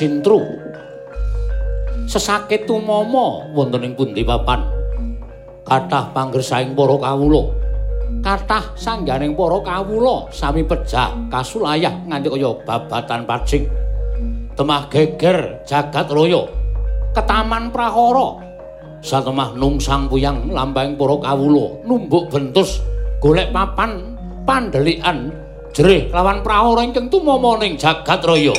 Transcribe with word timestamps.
sintru. 0.00 0.40
Sesakit 2.08 2.64
tumama 2.64 3.44
wonten 3.52 3.84
ing 3.84 3.92
pundi 3.92 4.24
papan? 4.24 4.64
Kathah 5.68 6.08
panggersaing 6.16 6.72
para 6.72 6.96
kawula. 6.96 7.52
Kathah 8.24 8.72
sangganing 8.80 9.36
para 9.36 9.60
kawula 9.60 10.24
sami 10.32 10.64
pejah 10.64 11.12
kasulayah 11.28 11.92
nganti 12.08 12.32
kaya 12.32 12.50
babatan 12.64 13.28
pacing 13.28 13.68
temah 14.56 14.88
geger 14.88 15.60
jagat 15.68 16.08
raya. 16.08 16.48
Ketaman 17.12 17.68
prahara. 17.68 18.48
Satemah 19.00 19.56
nungsang 19.56 20.08
puyang 20.08 20.48
lambang 20.48 20.96
para 20.96 21.16
kawula 21.20 21.84
numbuk 21.84 22.32
bentus 22.32 22.80
golek 23.20 23.52
papan 23.52 24.16
pandelikan 24.44 25.32
jerih 25.72 26.08
lawan 26.12 26.44
prahara 26.44 26.84
ingkang 26.84 27.08
tumama 27.08 27.56
ning 27.60 27.80
jagat 27.80 28.20
raya 28.24 28.52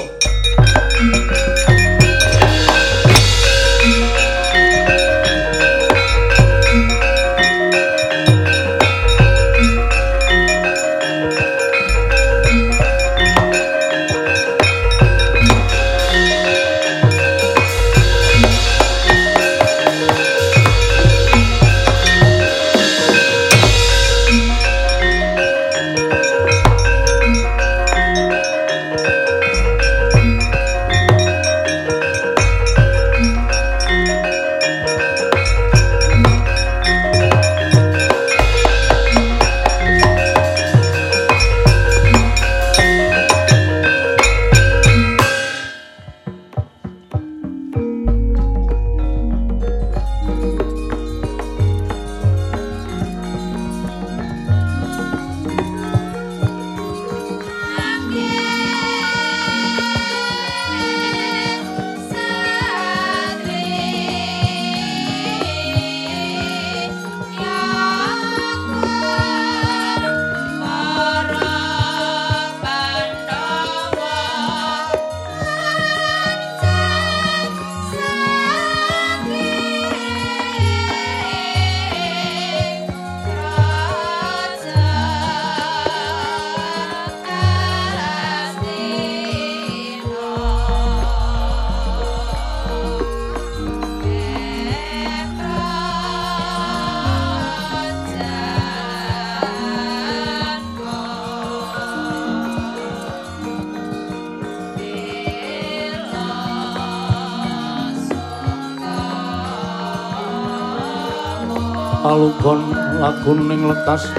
lekas 113.81 114.13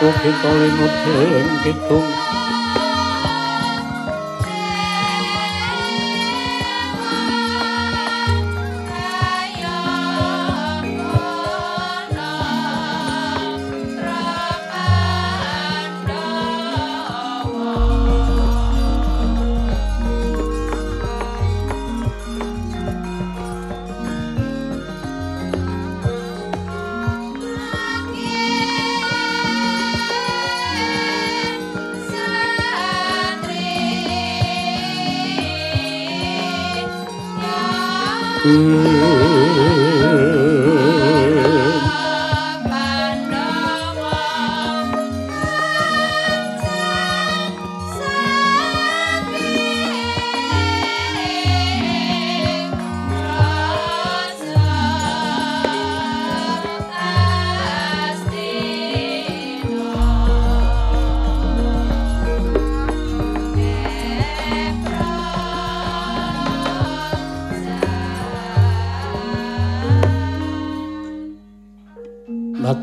ugi 0.00 0.32
tolinut 0.40 0.94
ing 1.36 1.48
kidung 1.60 2.15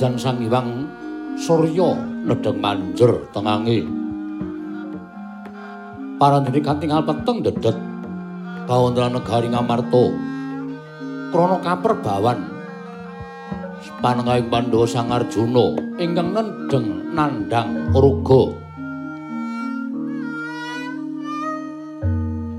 nadan 0.03 0.19
sang 0.19 0.43
iwang 0.43 0.83
surya 1.39 1.95
nedeng 2.27 2.59
manjer 2.59 3.23
tengange. 3.31 3.87
Parandene 6.19 6.59
katingal 6.59 7.07
peteng 7.07 7.39
dedet 7.39 7.79
kawontenan 8.67 9.15
negari 9.15 9.47
ngamarta. 9.47 10.05
Krana 11.31 11.57
kaperbawan 11.63 12.39
panengahing 14.03 14.51
Pandhawa 14.51 14.83
Sang 14.83 15.07
Arjuna 15.07 15.71
ingkang 15.95 16.35
nendeng 16.35 17.15
nandhang 17.15 17.87
ruga. 17.95 18.59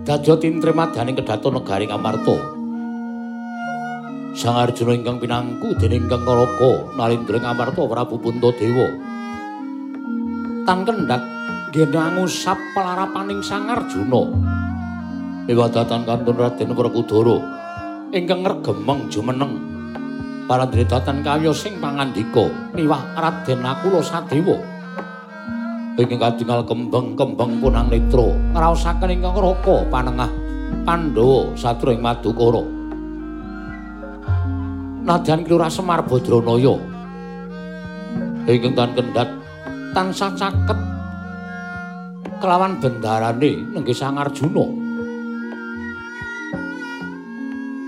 Dadya 0.08 0.40
tintremadaning 0.40 1.12
kedaton 1.20 1.60
negari 1.60 1.84
ngamarta 1.92 2.53
Sang 4.34 4.58
Arjuna 4.58 4.98
ingkang 4.98 5.22
pinangku 5.22 5.78
dening 5.78 6.10
Kang 6.10 6.26
Karaka 6.26 6.90
nalindring 6.98 7.46
Amarta 7.46 7.86
Prabu 7.86 8.18
Puntadewa. 8.18 8.90
Tan 10.66 10.82
kendhat 10.82 11.22
nggih 11.70 11.86
ngusap 11.94 12.58
pelarapaning 12.74 13.38
Sang 13.46 13.70
Arjuna. 13.70 14.34
Miwadatan 15.46 16.02
kantun 16.02 16.34
Raden 16.34 16.74
Werkudara 16.74 17.38
ingkang 18.10 18.42
ngregemeng 18.42 19.06
jumeneng 19.06 19.54
parandhetatan 20.50 21.22
kawya 21.22 21.54
sing 21.54 21.78
pangandika 21.78 22.50
miwah 22.74 23.06
Raden 23.14 23.62
Nakula 23.62 24.02
Sadewa. 24.02 24.58
Ingkang 25.94 26.18
kadingal 26.18 26.66
kembang-kembang 26.66 27.62
punang 27.62 27.86
netra 27.86 28.34
ngraosaken 28.50 29.14
ingkang 29.14 29.38
Raka 29.38 29.86
panengah 29.94 30.30
Pandhawa 30.82 31.54
satru 31.54 31.94
ing 31.94 32.02
Madukara. 32.02 32.73
Nadyan 35.04 35.44
Kelurahan 35.44 35.68
Semar 35.68 36.00
Badranaya. 36.08 36.74
Ingkang 38.44 38.92
kendhat 38.96 39.28
tansah 39.92 40.32
caket 40.36 40.78
kelawan 42.40 42.76
bendarane 42.80 43.68
nenggih 43.72 43.96
Sang 43.96 44.16
Arjuna. 44.20 44.64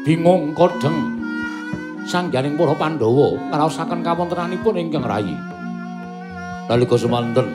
Bingung 0.04 0.54
kodheng 0.56 1.18
sangganing 2.06 2.54
para 2.54 2.72
Pandhawa 2.78 3.36
ngraosaken 3.52 4.00
kawontenanipun 4.00 4.80
ingkang 4.80 5.04
rayi. 5.04 5.36
Nalika 6.68 6.96
semanten 6.96 7.48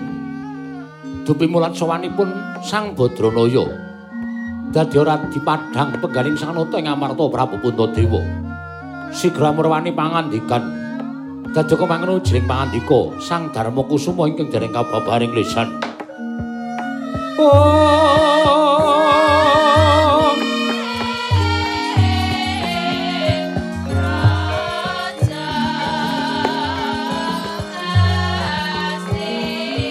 dupi 1.25 1.45
mulat 1.49 1.73
sowanipun 1.73 2.29
Sang 2.61 2.93
Badranaya 2.93 3.65
dadi 4.73 4.95
ora 5.01 5.21
dipadhang 5.25 5.97
penggaling 6.01 6.37
sanata 6.37 6.77
ing 6.77 6.85
Amarta 6.85 7.25
Prabu 7.29 7.57
Puntadewa. 7.61 8.50
Sigra 9.11 9.51
murwani 9.51 9.91
pangandikan. 9.91 10.63
Dadi 11.51 11.75
kok 11.75 11.83
mangono 11.83 12.23
jeneng 12.23 12.47
pangandika. 12.47 13.11
Sang 13.19 13.51
Darma 13.51 13.83
Kusuma 13.83 14.23
ingkang 14.23 14.47
dereng 14.47 14.71
kababaring 14.71 15.35
lisan. 15.35 15.67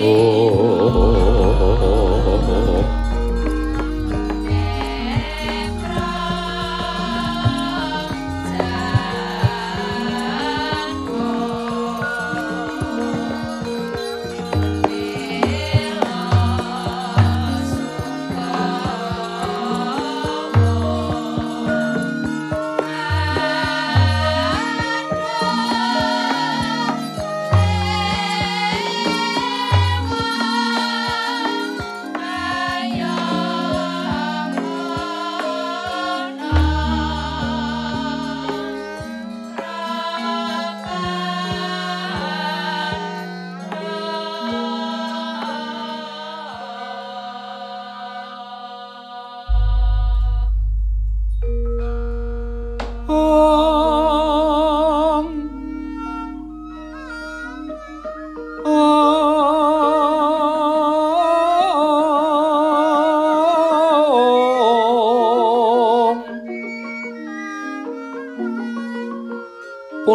Oh 0.00 0.39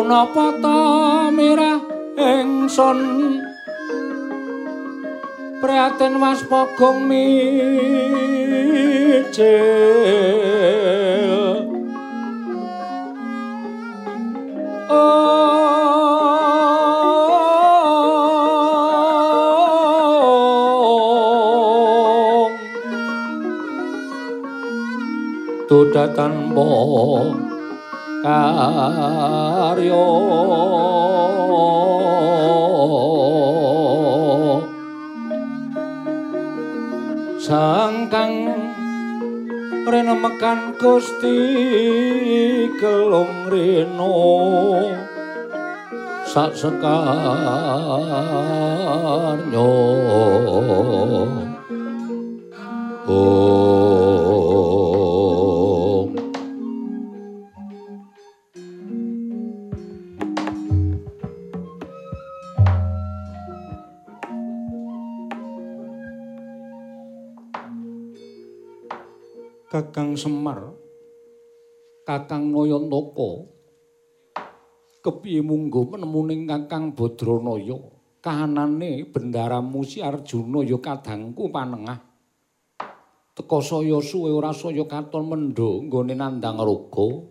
punapa 0.05 0.53
ta 0.61 1.33
mirah 1.33 1.81
ingsun 2.13 3.41
prihatin 5.57 6.21
was 6.21 6.45
pogong 6.45 7.09
mijil. 7.09 7.25
Tudatan 25.65 26.53
boh 26.53 27.54
karyo 28.25 30.09
sangkang 37.37 38.49
renemekan 39.85 40.73
gusti 40.81 41.37
kelong 42.81 43.45
reno 43.53 44.17
sak 46.25 46.57
sekarnyo. 46.57 46.97
Oh 53.05 53.94
Kakang 69.75 70.15
Semar 70.15 70.71
Kakang 72.07 72.47
Nayantaka 72.47 73.43
kepiye 75.03 75.43
munggo 75.43 75.91
penemuning 75.91 76.47
Kakang 76.47 76.95
Badranaya? 76.95 77.75
Kahanane 78.23 79.03
bendara 79.11 79.59
Musi 79.59 79.99
Arjuna 79.99 80.63
ya 80.63 80.79
kadangku 80.79 81.51
panengah. 81.51 81.99
Teka 83.35 83.59
saya 83.59 83.99
suwe 83.99 84.31
ora 84.31 84.55
saya 84.55 84.87
katon 84.87 85.27
mendho 85.27 85.83
nggone 85.91 86.15
nandang 86.15 86.55
raga. 86.55 87.27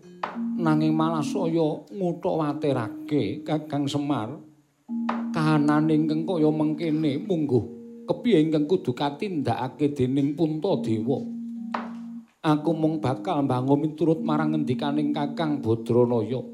Nanging 0.61 0.93
malah 0.93 1.25
saya 1.25 1.81
nguthawatirake 1.97 3.41
Kakang 3.41 3.89
Semar. 3.89 4.37
Kahanane 5.33 5.97
ingkang 5.97 6.29
kaya 6.29 6.53
mengkene 6.53 7.25
munggo 7.25 7.73
kepiye 8.05 8.37
ingkang 8.45 8.69
kudu 8.69 8.93
katindakake 8.93 9.97
dening 9.97 10.37
Puntadewa 10.37 11.34
aku 12.45 12.77
mung 12.77 13.01
bakal 13.01 13.41
mbangun 13.41 13.89
miturut 13.89 14.21
marang 14.21 14.53
ngendikaning 14.53 15.09
Kakang 15.09 15.65
Badranaya. 15.65 16.45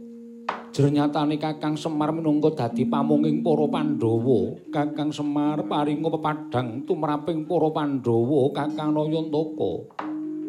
Jernyatane 0.72 1.36
Kakang 1.36 1.76
Semar 1.76 2.16
minangka 2.16 2.56
dadi 2.56 2.88
pamunging 2.88 3.44
para 3.44 3.68
Pandhawa, 3.68 4.56
Kakang 4.72 5.12
Semar 5.12 5.68
paringa 5.68 6.08
pepadhang 6.08 6.88
tumraping 6.88 7.44
para 7.44 7.68
Pandhawa, 7.76 8.56
Kakang 8.56 8.96
Nayantaka. 8.96 9.72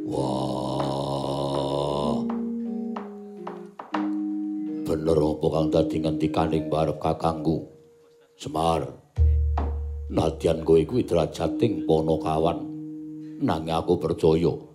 Wah. 0.06 1.02
Bener 4.86 5.18
apa 5.18 5.46
kang 5.50 5.68
dadi 5.74 5.96
ngendikaning 5.98 6.70
barep 6.70 7.02
Kakangku? 7.02 7.66
Semar. 8.38 8.86
Nadyan 10.06 10.62
kowe 10.62 10.78
kuwi 10.86 11.02
derajating 11.02 11.82
Panakawan. 11.82 12.62
Nanging 13.42 13.74
aku 13.74 13.98
percaya 13.98 14.71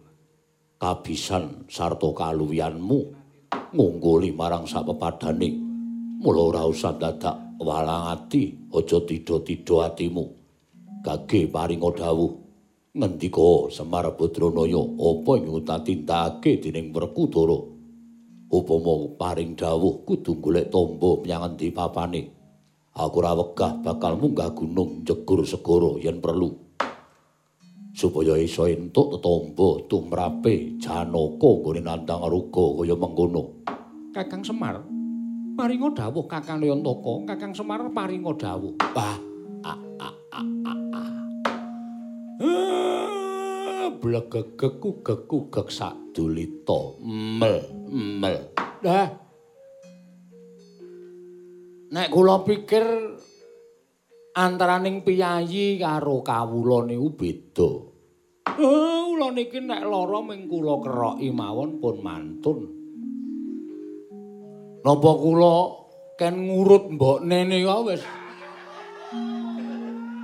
kabisan 0.78 1.66
sarta 1.66 2.10
kaluwihanmu 2.14 3.00
ngungguli 3.74 4.30
marang 4.30 4.70
sapepadane 4.70 5.50
mula 6.22 6.42
ora 6.54 6.64
usah 6.70 6.94
dadak 6.94 7.58
walang 7.58 8.14
ati 8.14 8.70
aja 8.70 9.02
tida-tida 9.02 9.90
atimu. 9.90 10.26
Gage 11.02 11.50
paringa 11.50 11.90
dawuh 11.94 12.32
ngendika 12.94 13.70
Semar 13.74 14.14
Badranaya 14.14 14.82
apa 14.82 15.32
ing 15.38 15.46
utatindake 15.50 16.62
dening 16.62 16.94
Werkudara? 16.94 17.58
Upama 18.48 19.12
paring 19.20 19.60
dawuh 19.60 20.06
kudu 20.08 20.40
golek 20.40 20.70
tombo 20.72 21.22
menyang 21.22 21.54
endi 21.54 21.74
papane? 21.74 22.22
Aku 22.98 23.22
ora 23.22 23.38
wegah 23.38 23.78
bakal 23.82 24.18
munggah 24.18 24.54
gunung 24.58 25.06
jegur 25.06 25.46
segara 25.46 26.02
yen 26.02 26.18
perlu 26.18 26.67
supaya 27.98 28.38
iso 28.38 28.70
entuk 28.70 29.18
tetombo 29.18 29.90
tumrape 29.90 30.78
Janaka 30.78 31.50
nggone 31.50 31.82
nandang 31.82 32.30
ruga 32.30 32.78
kaya 32.78 32.94
mengkono. 32.94 33.66
Kakang 34.14 34.46
Semar, 34.46 34.86
paringa 35.58 35.90
dawuh 35.98 36.30
Kakang 36.30 36.62
Yantaka, 36.62 37.26
Kakang 37.34 37.58
Semar 37.58 37.90
paringa 37.90 38.38
dawuh. 38.38 38.78
Bah, 38.94 39.18
ah, 39.66 39.82
ah, 39.98 40.14
ah, 40.30 40.46
ah, 40.70 40.78
ah. 40.94 41.10
Blegegekku 43.98 45.02
geku 45.02 45.50
gek 45.50 45.74
sak 45.74 45.98
dulita 46.14 47.02
mel 47.02 47.66
mel. 47.90 48.54
Dah. 48.86 49.10
Nek 51.88 52.14
kula 52.14 52.46
pikir 52.46 52.86
antaraning 54.38 55.02
piyayi 55.02 55.82
karo 55.82 56.22
kawula 56.22 56.86
niku 56.86 57.10
beda. 57.18 57.72
Eh, 58.48 59.02
kula 59.10 59.34
niki 59.34 59.60
nek 59.66 59.82
lara 59.82 60.22
ming 60.22 60.46
kula 60.46 60.78
keroki 60.86 61.34
mawon 61.34 61.82
pun 61.82 61.98
mantun. 62.06 62.60
Napa 64.86 65.12
kula 65.18 65.56
ken 66.22 66.36
ngurut 66.46 66.86
mbok 66.94 67.26
nene 67.26 67.58
wae 67.66 67.82
wis. 67.90 68.04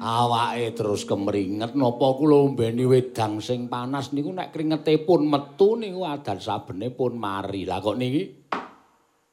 awake 0.03 0.75
terus 0.75 1.07
kemringet 1.07 1.79
napa 1.79 2.07
kula 2.19 2.51
mbeni 2.51 2.83
wedang 2.83 3.39
sing 3.39 3.71
panas 3.71 4.11
niku 4.11 4.35
nek 4.35 4.51
kringetipun 4.51 5.31
metu 5.31 5.79
niku 5.79 6.03
adan 6.03 6.43
sabene 6.43 6.91
pun 6.91 7.15
mari 7.15 7.63
lah 7.63 7.79
kok 7.79 7.95
niki 7.95 8.51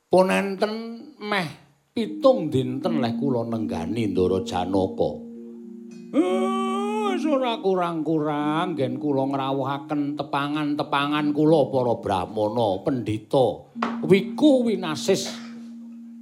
pun 0.07 0.31
enten 0.31 0.75
meh 1.19 1.70
pitung 1.91 2.49
dinten 2.49 3.03
leh 3.03 3.15
kula 3.19 3.47
nenggani 3.47 4.11
Ndara 4.11 4.41
Janaka 4.47 5.11
wis 6.11 7.25
ora 7.27 7.61
kurang-kurang 7.61 8.79
gen 8.79 8.97
kula 8.97 9.29
ngrawuhaken 9.29 10.17
tepangan-tepangan 10.17 11.37
kula 11.37 11.61
para 11.69 11.95
brahmana 12.01 12.69
pendhita 12.87 13.69
wiku 14.07 14.65
winasis 14.65 15.29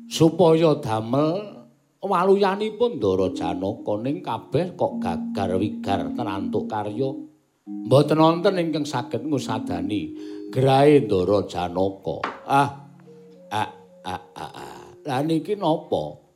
supaya 0.09 0.81
damel 0.81 1.59
waluyanipun 2.02 2.98
Ndara 2.98 3.31
Janaka. 3.37 3.92
Ning 4.00 4.24
kabeh 4.24 4.74
kok 4.74 4.98
gagar 5.02 5.54
wigar 5.61 6.14
tenantuk 6.16 6.66
karya. 6.66 7.11
Mboten 7.68 8.18
wonten 8.18 8.57
ingkang 8.57 8.88
saged 8.88 9.28
ngusadani 9.28 10.16
grahe 10.48 11.04
Ndara 11.04 11.44
Janaka. 11.44 12.16
Ah 12.48 12.70
ah 13.52 13.70
ah 14.09 14.22
ah, 14.35 14.52
ah. 14.57 14.77
Lah 15.08 15.24
niki 15.24 15.56
napa 15.56 16.28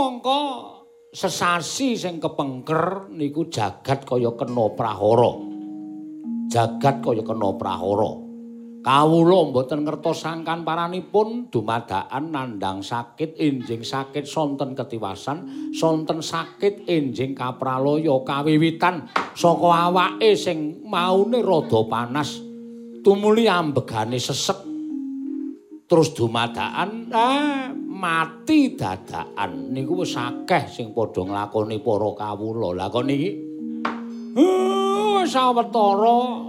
mongko. 0.00 0.40
Sesasi 1.10 1.98
sing 1.98 2.22
kepengker 2.22 3.10
niku 3.10 3.50
jagat 3.50 4.06
kaya 4.06 4.30
kena 4.38 4.70
prahara. 4.78 5.32
Jagat 6.46 7.02
kaya 7.02 7.22
kena 7.26 7.50
prahara. 7.58 8.30
Kawula 8.80 9.52
mboten 9.52 9.84
ngertosaken 9.84 10.64
paranipun 10.64 11.52
dumadakan 11.52 12.32
nandang 12.32 12.80
sakit 12.80 13.36
enjing 13.36 13.84
sakit 13.84 14.24
sonten 14.24 14.72
ketiwasan 14.72 15.68
sonten 15.76 16.24
sakit 16.24 16.88
enjing 16.88 17.36
kapraloya 17.36 18.24
kawiwitan 18.24 19.04
saka 19.36 19.68
awake 19.90 20.32
sing 20.38 20.80
maune 20.86 21.42
rada 21.42 21.80
panas. 21.90 22.38
Tumuli 23.02 23.50
ambegane 23.50 24.16
sesek 24.16 24.69
terus 25.90 26.14
dumadakan 26.14 27.10
eh, 27.10 27.74
mati 27.74 28.78
dadakan. 28.78 29.74
Niku 29.74 30.06
wis 30.06 30.14
akeh 30.14 30.70
sing 30.70 30.94
padha 30.94 31.26
nglakoni 31.26 31.82
para 31.82 32.10
kawula. 32.14 32.70
La 32.78 32.86
kok 32.86 33.02
niki? 33.02 33.50
Uh, 34.30 35.26
sawetara 35.26 36.46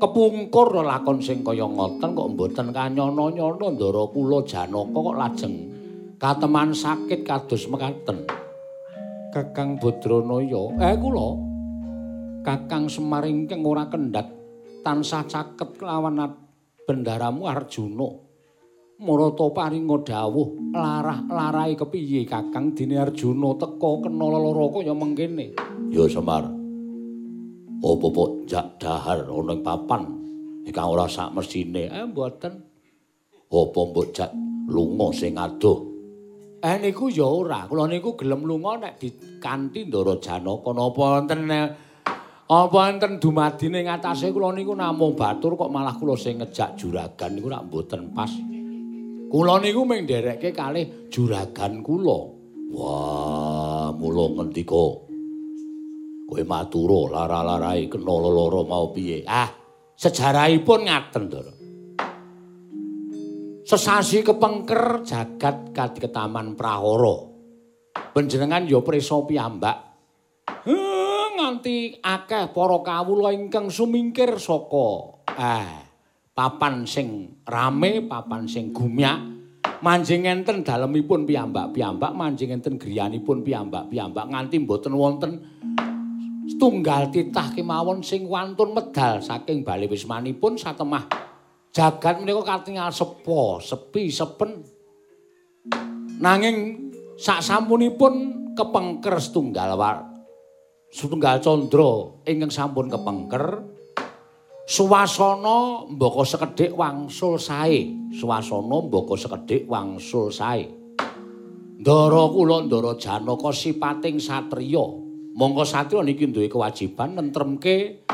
kepungkur 0.00 0.80
lakon 0.80 1.20
sing 1.20 1.44
kaya 1.44 1.68
ngoten 1.68 2.16
kok 2.16 2.30
mboten 2.32 2.72
kanyono-nyono. 2.72 3.76
Ndara 3.76 4.04
kula 4.08 4.40
Janaka 4.48 4.98
kok 5.04 5.18
lajeng 5.20 5.54
kateman 6.16 6.72
sakit 6.72 7.20
kados 7.28 7.68
mekaten. 7.68 8.24
Kakang 9.36 9.76
Badranaya, 9.82 10.62
eh 10.78 10.94
kula 10.94 11.28
Kakang 12.46 12.86
Semar 12.86 13.26
ingkang 13.26 13.66
ora 13.66 13.90
kendhat 13.90 14.30
tansah 14.86 15.26
caket 15.26 15.74
kelawan 15.74 16.43
bendaramu 16.86 17.48
Arjuna. 17.48 18.08
Marata 18.94 19.50
paringa 19.50 20.06
dawuh, 20.06 20.70
larah-larahe 20.70 21.74
kepiye 21.74 22.22
Kakang? 22.24 22.72
Dene 22.78 23.02
Arjuna 23.02 23.58
teka 23.58 23.90
kena 24.06 24.26
lara 24.30 24.66
kaya 24.70 24.94
mengkene. 24.94 25.46
Ya 25.90 26.06
Semar. 26.06 26.46
apa 27.84 28.06
pok 28.08 28.48
jak 28.48 28.80
dahar 28.80 29.28
ana 29.28 29.52
ing 29.52 29.60
papan? 29.60 30.02
Ingkang 30.64 30.88
ora 30.88 31.04
sak 31.04 31.36
mesine. 31.36 31.92
Eh 31.92 32.04
mboten. 32.08 32.54
Apa 33.52 33.80
mbok 33.84 34.08
jak 34.16 34.32
lunga 34.72 35.12
sing 35.12 35.36
adoh? 35.36 35.84
Eh 36.64 36.80
niku 36.80 37.12
ya 37.12 37.28
ora. 37.28 37.68
Kula 37.68 37.84
niku 37.84 38.16
gelem 38.16 38.48
lunga 38.48 38.80
nek 38.80 38.96
dikanthi 38.96 39.84
ndara 39.84 40.16
janaka. 40.16 40.70
Napa 40.72 41.02
wonten 41.20 41.40
apa 42.54 42.80
enten 42.86 43.18
dumadine 43.18 43.82
ing 43.82 43.90
atase 43.90 44.30
kula 44.30 44.54
niku 44.54 44.78
namung 44.78 45.18
batur 45.18 45.58
kok 45.58 45.72
malah 45.72 45.98
kula 45.98 46.14
sing 46.14 46.38
ngejak 46.38 46.78
juragan 46.78 47.30
niku 47.34 47.50
rak 47.50 47.66
mboten 47.66 48.14
pas. 48.14 48.30
Kula 49.32 49.58
niku 49.58 49.82
mung 49.82 50.06
nderekke 50.06 50.54
kalih 50.54 51.10
juragan 51.10 51.82
kula. 51.82 52.20
Wah 52.74 53.90
mulo 53.96 54.38
ngendika 54.38 54.86
kowe 56.24 56.42
maturo 56.46 57.10
lara-larai 57.10 57.90
kena 57.90 58.14
lara 58.22 58.62
mau 58.62 58.94
piye? 58.94 59.26
Ah 59.26 59.50
sejarahipun 59.98 60.80
ngaten 60.86 61.24
to 61.30 61.40
sesasi 63.64 64.20
kepengker 64.22 65.02
jagat 65.02 65.96
ketaman 65.98 66.54
prahara. 66.54 67.32
Panjenengan 68.14 68.68
ya 68.70 68.78
prisa 68.78 69.18
piyambak 69.26 69.76
nganti 71.54 72.02
akeh 72.02 72.50
para 72.50 72.82
kawula 72.82 73.30
ingkang 73.30 73.70
sumingkir 73.70 74.42
saka 74.42 75.22
ah 75.38 75.86
papan 76.34 76.82
sing 76.82 77.38
rame 77.46 78.02
papan 78.10 78.50
sing 78.50 78.74
gumyak 78.74 79.22
manjing 79.78 80.26
enten 80.26 80.66
dalemipun 80.66 81.22
piyambak-piyambak 81.22 82.10
manjing 82.10 82.50
enten 82.50 82.74
griyanipun 82.74 83.46
piyambak-piyambak 83.46 84.26
nganti 84.34 84.56
mboten 84.66 84.98
wonten. 84.98 85.32
Tunggal 86.58 87.08
titah 87.14 87.54
kemawon 87.54 88.02
sing 88.02 88.26
wantun 88.26 88.74
medal 88.74 89.22
saking 89.22 89.62
bali 89.62 89.86
wismanipun 89.88 90.58
satemah 90.58 91.06
jagat 91.70 92.20
menika 92.20 92.42
katingal 92.42 92.90
sepo 92.90 93.62
sepi 93.62 94.10
sepen. 94.10 94.64
Nanging 96.18 96.56
sak 97.14 97.40
sampunipun 97.40 98.14
kepengker 98.58 99.22
setunggal 99.22 99.70
war 99.78 100.13
setunggal 100.94 101.42
candra 101.42 102.22
ingkang 102.22 102.54
sampun 102.54 102.86
kepengker 102.86 103.66
suwasana 104.62 105.90
mboko 105.90 106.22
sekedhik 106.22 106.70
wangsul 106.78 107.34
sae. 107.34 107.90
Suwasana 108.14 108.76
mboko 108.86 109.18
sekedhik 109.18 109.66
wangsul 109.66 110.30
sae. 110.30 110.70
Ndara 111.82 112.22
kula 112.30 112.62
ndara 112.62 112.94
janaka 112.94 113.50
sipating 113.50 114.22
satriya. 114.22 114.86
Monggo 115.34 115.66
satya 115.66 115.98
niki 116.06 116.30
duwe 116.30 116.46
kewajiban 116.46 117.18
nentremke 117.18 118.06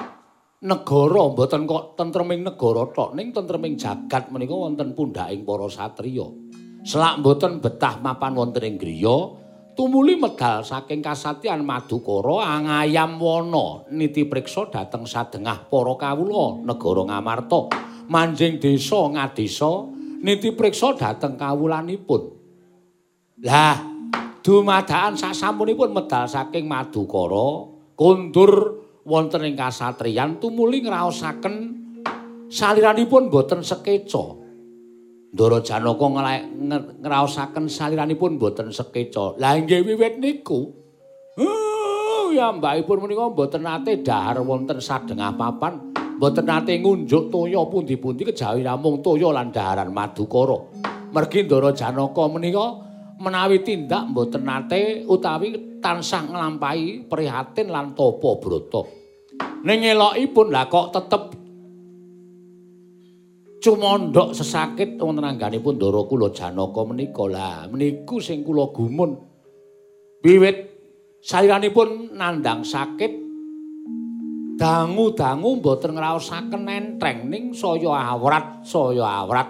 negara. 0.64 1.22
Mboten 1.36 1.68
kok 1.68 2.00
tentreming 2.00 2.48
negara 2.48 2.88
tok. 2.96 3.12
Ning 3.12 3.36
tentreming 3.36 3.76
jagat 3.76 4.32
menika 4.32 4.56
wonten 4.56 4.96
pundhaking 4.96 5.44
para 5.44 5.68
satriya. 5.68 6.24
Selak 6.80 7.20
mboten 7.20 7.60
betah 7.60 8.00
mapan 8.00 8.32
wonten 8.40 8.64
ing 8.64 8.80
griya, 8.80 9.36
tumuli 9.80 10.12
medal 10.20 10.60
saking 10.60 11.00
kasatyan 11.00 11.64
Madukara 11.64 12.44
angayam 12.52 13.16
wana 13.16 13.88
niti 13.88 14.28
priksa 14.28 14.68
dhateng 14.68 15.08
sadengah 15.08 15.72
para 15.72 15.96
kawula 15.96 16.60
negara 16.68 17.08
Ngamarta 17.08 17.72
manjing 18.12 18.60
desa 18.60 19.08
ngadesa 19.08 19.88
niti 20.20 20.52
priksa 20.52 20.92
dhateng 20.92 21.40
kawulanipun. 21.40 22.22
Lah 23.40 23.80
dumadakan 24.44 25.16
sasampunipun 25.16 25.96
medal 25.96 26.28
saking 26.28 26.68
Madukara 26.68 27.72
kondur 27.96 28.84
wonten 29.08 29.48
ing 29.48 29.56
kasatriyan 29.56 30.36
tumuli 30.44 30.84
ngraosaken 30.84 31.54
saliranipun 32.52 33.32
boten 33.32 33.64
sekeca. 33.64 34.39
Ndara 35.30 35.62
Janaka 35.62 36.06
ngraosaken 36.98 37.70
saliranipun 37.70 38.34
boten 38.34 38.74
sekeca. 38.74 39.38
Lah 39.38 39.54
nggih 39.54 39.86
wiwit 39.86 40.18
niku 40.18 40.74
uh, 41.38 42.26
ya 42.34 42.50
mbakipun 42.50 43.06
menika 43.06 43.30
boten 43.30 43.62
nate 43.62 44.02
dahar 44.02 44.42
wonten 44.42 44.82
sadengah 44.82 45.38
papan, 45.38 45.94
boten 46.18 46.50
nate 46.50 46.74
ngunjuk 46.82 47.30
toya 47.30 47.62
pundi-pundi 47.70 48.26
kejawi 48.26 48.66
namung 48.66 48.98
toya 49.06 49.30
lan 49.30 49.54
daharan 49.54 49.94
Madukara. 49.94 50.58
Mergi 51.14 51.46
Ndara 51.46 51.70
Janaka 51.78 52.22
menika 52.26 52.66
menawi 53.22 53.62
tindak 53.62 54.10
mboten 54.10 54.42
nate 54.42 55.06
utawi 55.06 55.78
tansah 55.78 56.26
nglampahi 56.26 57.06
prihatin 57.06 57.70
lan 57.70 57.94
tapa 57.94 58.30
brata. 58.42 58.82
Ning 59.62 59.78
elokipun 59.86 60.50
lah 60.50 60.66
kok 60.66 60.90
tetep 60.90 61.39
cumondhok 63.60 64.32
sesakit 64.32 64.96
wonten 64.96 65.28
angganipun 65.28 65.76
Ndara 65.76 66.02
kula 66.08 66.32
Janaka 66.32 66.80
menika 66.88 67.24
lah 67.28 67.68
meniku 67.68 68.16
sing 68.18 68.40
kula 68.40 68.72
gumun. 68.72 69.14
Wiwit 70.24 70.56
sairanipun 71.20 72.16
nandang 72.16 72.64
sakit 72.64 73.12
dangu-dangu 74.56 75.60
mboten 75.60 75.96
ngraosaken 75.96 76.68
entreng 76.68 77.28
ning 77.28 77.44
saya 77.56 78.16
awrat 78.16 78.64
saya 78.64 79.24
awrat 79.24 79.48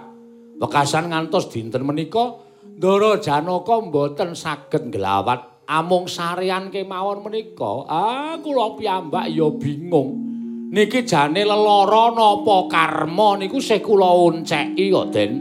wekasan 0.59 1.11
ngantos 1.11 1.51
dinten 1.51 1.83
menika 1.87 2.39
Ndara 2.79 3.19
Janaka 3.19 3.79
mboten 3.79 4.35
saged 4.35 4.91
nglawat 4.91 5.51
amung 5.71 6.11
sarean 6.11 6.67
kemawon 6.67 7.23
menika. 7.23 7.87
Ah 7.87 8.35
kula 8.43 8.75
piyambak 8.75 9.31
ya 9.31 9.47
bingung. 9.55 10.30
Niki 10.71 11.03
jane 11.03 11.43
lelara 11.43 12.15
napa 12.15 12.71
karma 12.71 13.35
niku 13.35 13.59
sih 13.59 13.83
kula 13.83 14.07
unceki 14.07 14.87
kok, 14.87 15.11
Den. 15.11 15.31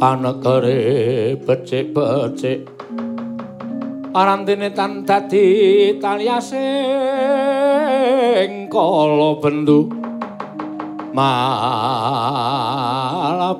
panegare 0.00 1.36
becik-becik 1.46 2.75
arantene 4.16 4.72
tan 4.72 5.04
dadi 5.04 5.92
taliasing 6.00 6.56
kala 8.72 9.36
bendu 9.44 9.92
malah 11.12 12.32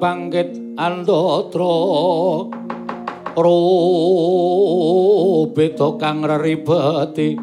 bangkit 0.00 0.56
andatra 0.80 1.76
rubeta 3.36 4.08
kang 6.00 6.24
reribeti 6.24 7.36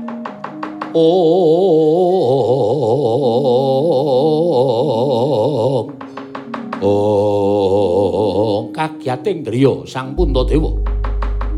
om 0.97 2.17
om 6.81 8.73
kagyating 8.73 9.45
driya 9.45 9.85
sang 9.85 10.17
puntadewa 10.17 10.92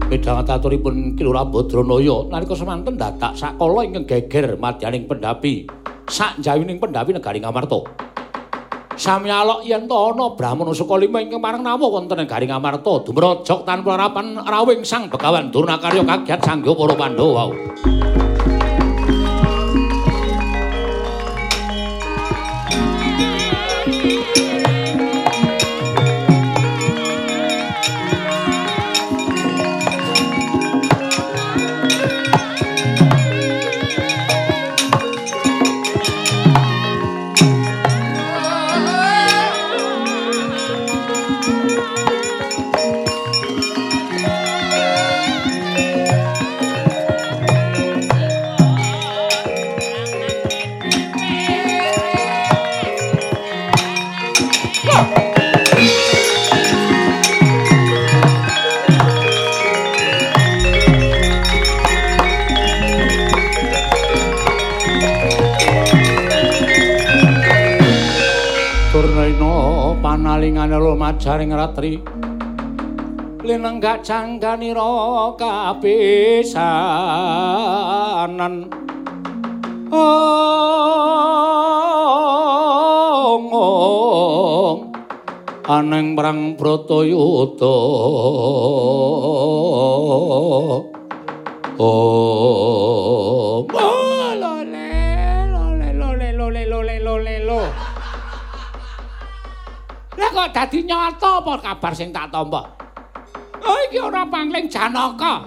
midhanget 0.10 0.50
aturipun 0.50 1.18
kilura 1.18 1.44
badranaya. 1.46 2.30
Nalika 2.30 2.56
semanten 2.56 2.96
dadak 2.98 3.34
sakala 3.34 3.82
ingkang 3.86 4.06
geger 4.06 4.58
madyaning 4.58 5.10
pendhapi 5.10 5.66
sak 6.06 6.38
jawining 6.42 6.78
pendhapi 6.78 7.14
negari 7.14 7.42
ngamarta. 7.42 7.82
Sami 8.96 9.28
alok 9.28 9.68
yen 9.68 9.92
to 9.92 9.96
ana 9.96 10.32
Brahmana 10.40 10.72
Sukalima 10.72 11.20
ingkang 11.20 11.44
marang 11.44 11.68
nawa 11.68 11.84
wonten 11.84 12.16
ing 12.16 12.32
Garing 12.32 12.56
Amarta 12.56 13.04
dumrajak 13.04 13.68
tanpa 13.68 14.00
harapan 14.00 14.40
rawing 14.40 14.88
Sang 14.88 15.12
Begawan 15.12 15.52
Durnakarya 15.52 16.00
kagiat 16.00 16.40
sangga 16.40 16.72
para 16.72 16.96
Pandhawa. 16.96 17.52
Panalingane 70.66 70.82
lumajaring 70.82 71.54
ratri. 71.54 72.02
Linenggak 73.46 74.02
jangganira 74.02 75.38
kapisanan. 75.38 76.66
Ong 79.94 80.26
aneng 85.70 86.18
perang 86.18 86.58
bratayuda 86.58 87.78
oh 91.78 93.15
dadi 100.56 100.88
nyata 100.88 101.44
apa 101.44 101.60
kabar 101.60 101.92
sing 101.92 102.16
tak 102.16 102.32
tampa? 102.32 102.64
Oh 103.60 103.80
iki 103.92 104.00
ora 104.00 104.24
pangling 104.24 104.72
Janaka. 104.72 105.44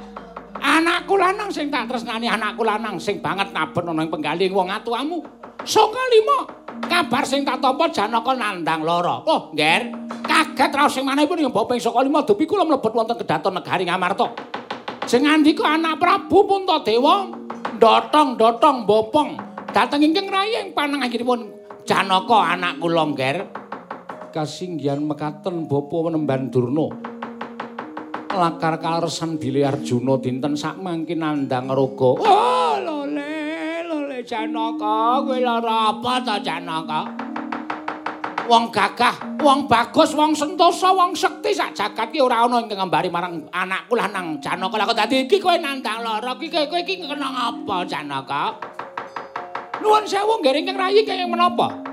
Anakku 0.59 1.17
lanang 1.17 1.49
sing 1.49 1.73
tak 1.73 1.89
tresnani, 1.89 2.29
anakku 2.29 2.61
lanang 2.61 3.01
sing 3.01 3.25
banget 3.25 3.49
naben 3.57 3.89
ana 3.89 4.05
ing 4.05 4.13
penggaling 4.13 4.53
wong 4.53 4.69
atuamu. 4.69 5.25
Saka 5.65 6.03
lima 6.13 6.39
kabar 6.85 7.25
sing 7.25 7.41
tak 7.41 7.57
tampa 7.65 7.89
Janaka 7.89 8.37
nandang 8.37 8.85
lara. 8.85 9.25
Oh, 9.25 9.49
Nger, 9.57 10.13
kaget 10.29 10.71
raos 10.77 10.93
sing 10.93 11.09
manehipun 11.09 11.41
ing 11.41 11.49
bopeng 11.49 11.81
saka 11.81 12.05
lima 12.05 12.21
dupi 12.29 12.45
kula 12.45 12.69
mlebet 12.69 12.93
wonten 12.93 13.17
kedaton 13.17 13.57
negari 13.57 13.89
Ngamarta. 13.89 14.29
Sing 15.09 15.25
ngandika 15.25 15.65
anak 15.73 15.97
Prabu 15.97 16.45
Puntadewa 16.45 17.33
ndotong-ndotong 17.81 18.85
bopong 18.85 19.41
dateng 19.73 20.05
ingkang 20.05 20.29
rayeng 20.29 20.77
panangipun 20.77 21.49
Janaka 21.89 22.53
anak 22.53 22.77
kula 22.77 23.09
Nger. 23.15 23.68
Kasinggihan 24.31 25.01
mekaten 25.01 25.67
bapa 25.67 25.97
menemban 26.09 26.53
durna. 26.53 26.89
Lakar 28.29 28.79
kaleresan 28.79 29.41
bile 29.41 29.65
arjuna 29.65 30.21
dinten 30.21 30.55
sak 30.55 30.79
mangke 30.79 31.17
nandang 31.17 31.73
raga. 31.73 32.11
Oh 32.23 32.77
lole 32.79 33.83
lole 33.89 34.21
janaka 34.23 35.25
kowe 35.25 35.39
lara 35.41 35.97
apa 35.97 36.13
ta 36.23 36.37
janaka? 36.39 37.09
Wong 38.49 38.73
gagah 38.73 39.41
wong 39.41 39.69
bagus 39.69 40.17
wong 40.17 40.33
sentosa 40.37 40.93
wong 40.93 41.17
sekti 41.17 41.53
sak 41.53 41.77
jagat 41.77 42.09
ki 42.13 42.21
ora 42.21 42.45
ana 42.45 42.65
ingkang 42.65 42.85
ngambari 42.85 43.09
marang 43.09 43.49
anakku 43.49 43.97
lanang 43.97 44.39
janaka. 44.45 44.77
Lha 44.77 44.89
kok 44.89 44.99
dadi 45.03 45.25
iki 45.25 45.41
kowe 45.41 45.57
nandang 45.57 46.05
lara? 46.05 46.37
Iki 46.37 46.69
kowe 46.69 46.81
iki 46.81 47.01
kena 47.01 47.53
apa 47.53 47.77
janaka? 47.89 48.55
Nuwun 49.81 50.05
sewu 50.05 50.39
nggih 50.45 50.63
ingkang 50.63 50.79
rayi 50.79 51.03
kaya 51.07 51.25
menapa 51.25 51.89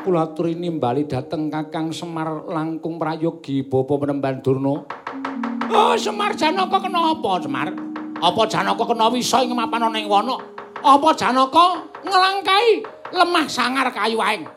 kula 0.00 0.32
aturi 0.32 0.56
nimbali 0.56 1.04
dhateng 1.04 1.52
Kakang 1.52 1.92
Semar 1.92 2.48
langkung 2.48 2.96
prayogi 2.96 3.60
bapa 3.64 4.00
penemban 4.00 4.40
Durna. 4.40 4.84
Oh, 5.70 5.94
Semar 5.94 6.34
Janaka 6.34 6.82
kena 6.82 7.14
apa, 7.14 7.32
Semar? 7.44 7.68
Apa 8.20 8.42
Janaka 8.48 8.82
kena 8.88 9.06
wisa 9.12 9.44
ing 9.44 9.54
mapan 9.54 9.86
ana 9.86 9.98
ing 10.00 10.08
wana? 10.08 10.40
Apa 10.80 11.14
Janaka 11.14 11.84
nglangkai 12.02 12.66
lemah 13.12 13.46
sangar 13.46 13.86
kayu 13.92 14.18
aeng? 14.18 14.48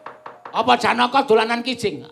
Apa 0.49 0.73
Janaka 0.79 1.27
dolanan 1.27 1.61
kijing? 1.61 2.07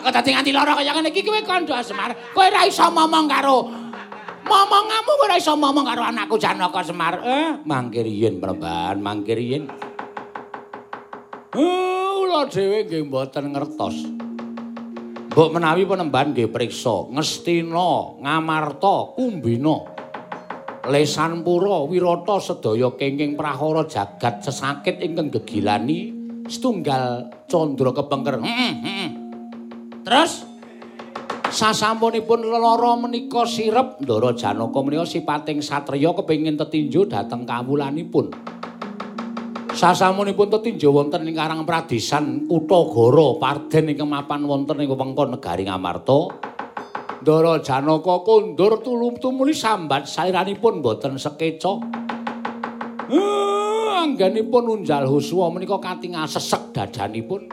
Aku 0.00 0.08
dadi 0.08 0.32
nganti 0.32 0.50
lara 0.50 0.72
kaya 0.80 0.96
ngene 0.96 1.12
iki 1.12 1.22
kowe 1.22 1.40
kandha 1.44 1.84
Semar. 1.84 2.16
Kowe 2.32 2.48
ora 2.48 2.64
iso 2.64 2.88
ngomong 2.88 3.28
karo 3.28 3.58
Momongamu 4.40 5.12
ora 5.22 5.38
iso 5.38 5.54
ngomong 5.54 5.86
karo 5.86 6.02
anakku 6.02 6.34
Janaka 6.34 6.82
Semar. 6.82 7.22
Eh, 7.22 7.60
mangkir 7.62 8.08
yen, 8.08 8.42
Pramban, 8.42 8.98
mangkir 8.98 9.38
yen. 9.38 9.70
Kula 11.50 12.46
dhewe 12.46 12.86
nggih 12.86 13.10
mboten 13.10 13.50
ngertos. 13.50 14.06
Mbok 15.34 15.50
menawi 15.50 15.82
penemban 15.82 16.30
nggih 16.30 16.46
priksa 16.46 17.10
Ngestina, 17.10 18.22
Ngamarta, 18.22 19.18
Kumbina, 19.18 19.82
Lesanpura, 20.86 21.82
Wirata 21.90 22.38
sedaya 22.38 22.94
kenging 22.94 23.34
prahara 23.34 23.82
jagat 23.82 24.46
sesakit 24.46 25.02
ingkang 25.02 25.34
gegilani 25.34 26.14
setunggal 26.46 27.26
candra 27.50 27.90
kepengker. 27.98 28.38
Terus 30.06 30.32
sasampunipun 31.50 32.46
lara 32.46 32.94
menika 32.94 33.42
sirep 33.42 33.98
Ndara 34.06 34.38
Janaka 34.38 34.78
menika 34.86 35.02
sipating 35.02 35.58
satriya 35.58 36.14
kepengin 36.14 36.54
tetinju 36.54 37.10
dhateng 37.10 37.42
kawulanipun. 37.42 38.30
Sasamunipun 39.80 40.52
tetinja 40.52 40.92
wonten 40.92 41.24
ing 41.24 41.32
Karang 41.32 41.64
Pradesan 41.64 42.44
Kutagara 42.44 43.40
Parden 43.40 43.88
ingkang 43.88 44.12
mapan 44.12 44.44
wonten 44.44 44.76
ing 44.76 44.92
wewengkon 44.92 45.32
negari 45.32 45.64
Ngamarta. 45.64 46.36
Ndara 47.24 47.64
Janaka 47.64 48.20
kondur 48.20 48.84
tulung 48.84 49.16
tumuli 49.16 49.56
sambat 49.56 50.04
sairanipun 50.04 50.84
boten 50.84 51.16
sekeca. 51.16 51.80
Uh, 53.08 54.04
anggenipun 54.04 54.84
unjal 54.84 55.08
huswa 55.08 55.48
menika 55.48 55.80
katingal 55.80 56.28
sesek 56.28 56.76
dadanipun. 56.76 57.48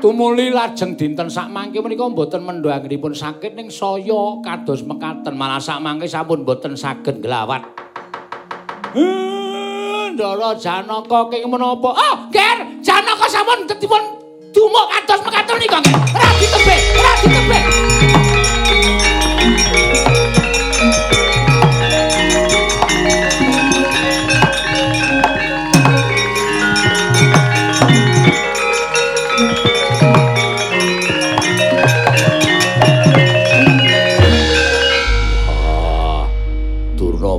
Tumuli 0.00 0.48
lajeng 0.48 0.96
dinten 0.96 1.28
sak 1.28 1.52
mangke 1.52 1.84
menika 1.84 2.08
boten 2.08 2.40
mendho 2.40 2.72
anggenipun 2.72 3.12
sakit 3.12 3.52
ning 3.52 3.68
saya 3.68 4.40
kados 4.40 4.80
mekaten 4.88 5.36
malah 5.36 5.60
sak 5.60 5.76
mangke 5.84 6.08
sampun 6.08 6.40
boten 6.40 6.72
saged 6.72 7.20
nglawat. 7.20 7.68
Uh, 8.96 9.39
Pandara 10.20 10.52
Janaka 10.52 11.32
king 11.32 11.48
menapa? 11.48 11.96
Oh, 11.96 12.16
Ger, 12.28 12.60
Janaka 12.84 13.24
sampun 13.24 13.64
dipun 13.64 14.04
dumuk 14.52 14.86
kados 14.92 15.24
mekaten 15.24 15.56
nika, 15.56 15.80
Ger. 15.80 15.96
Ora 16.12 16.28
ditebek, 16.36 16.80
ora 16.92 17.12
ditebek. 17.24 17.64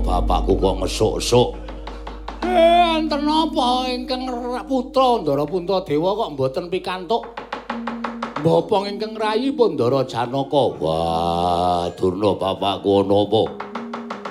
bapakku 0.01 0.57
kok 0.57 0.75
ngesuk-esuk. 0.81 1.60
Putra 4.71 5.19
Ndara 5.19 5.43
Puntadewa 5.43 6.15
kok 6.15 6.31
mboten 6.31 6.65
pikantuk? 6.71 7.27
Bapa 8.39 8.87
ingkang 8.87 9.19
rayi 9.19 9.51
Pandara 9.51 10.07
Janaka. 10.07 10.63
Wah, 10.79 11.91
Durna 11.91 12.31
bapakku 12.39 13.03
ana 13.03 13.15
apa? 13.19 13.41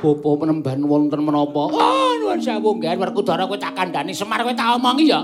Bapa 0.01 0.29
menemban 0.41 0.81
wonten 0.89 1.21
menapa? 1.21 1.69
Oh, 1.69 2.17
nuwun 2.17 2.41
sewu, 2.41 2.81
Nggen 2.81 2.97
Werkudara 2.97 3.45
kowe 3.45 3.61
tak 3.61 3.77
kandhani 3.77 4.17
Semar 4.17 4.41
kowe 4.41 4.57
tak 4.57 4.81
omongi 4.81 5.13
ya. 5.13 5.21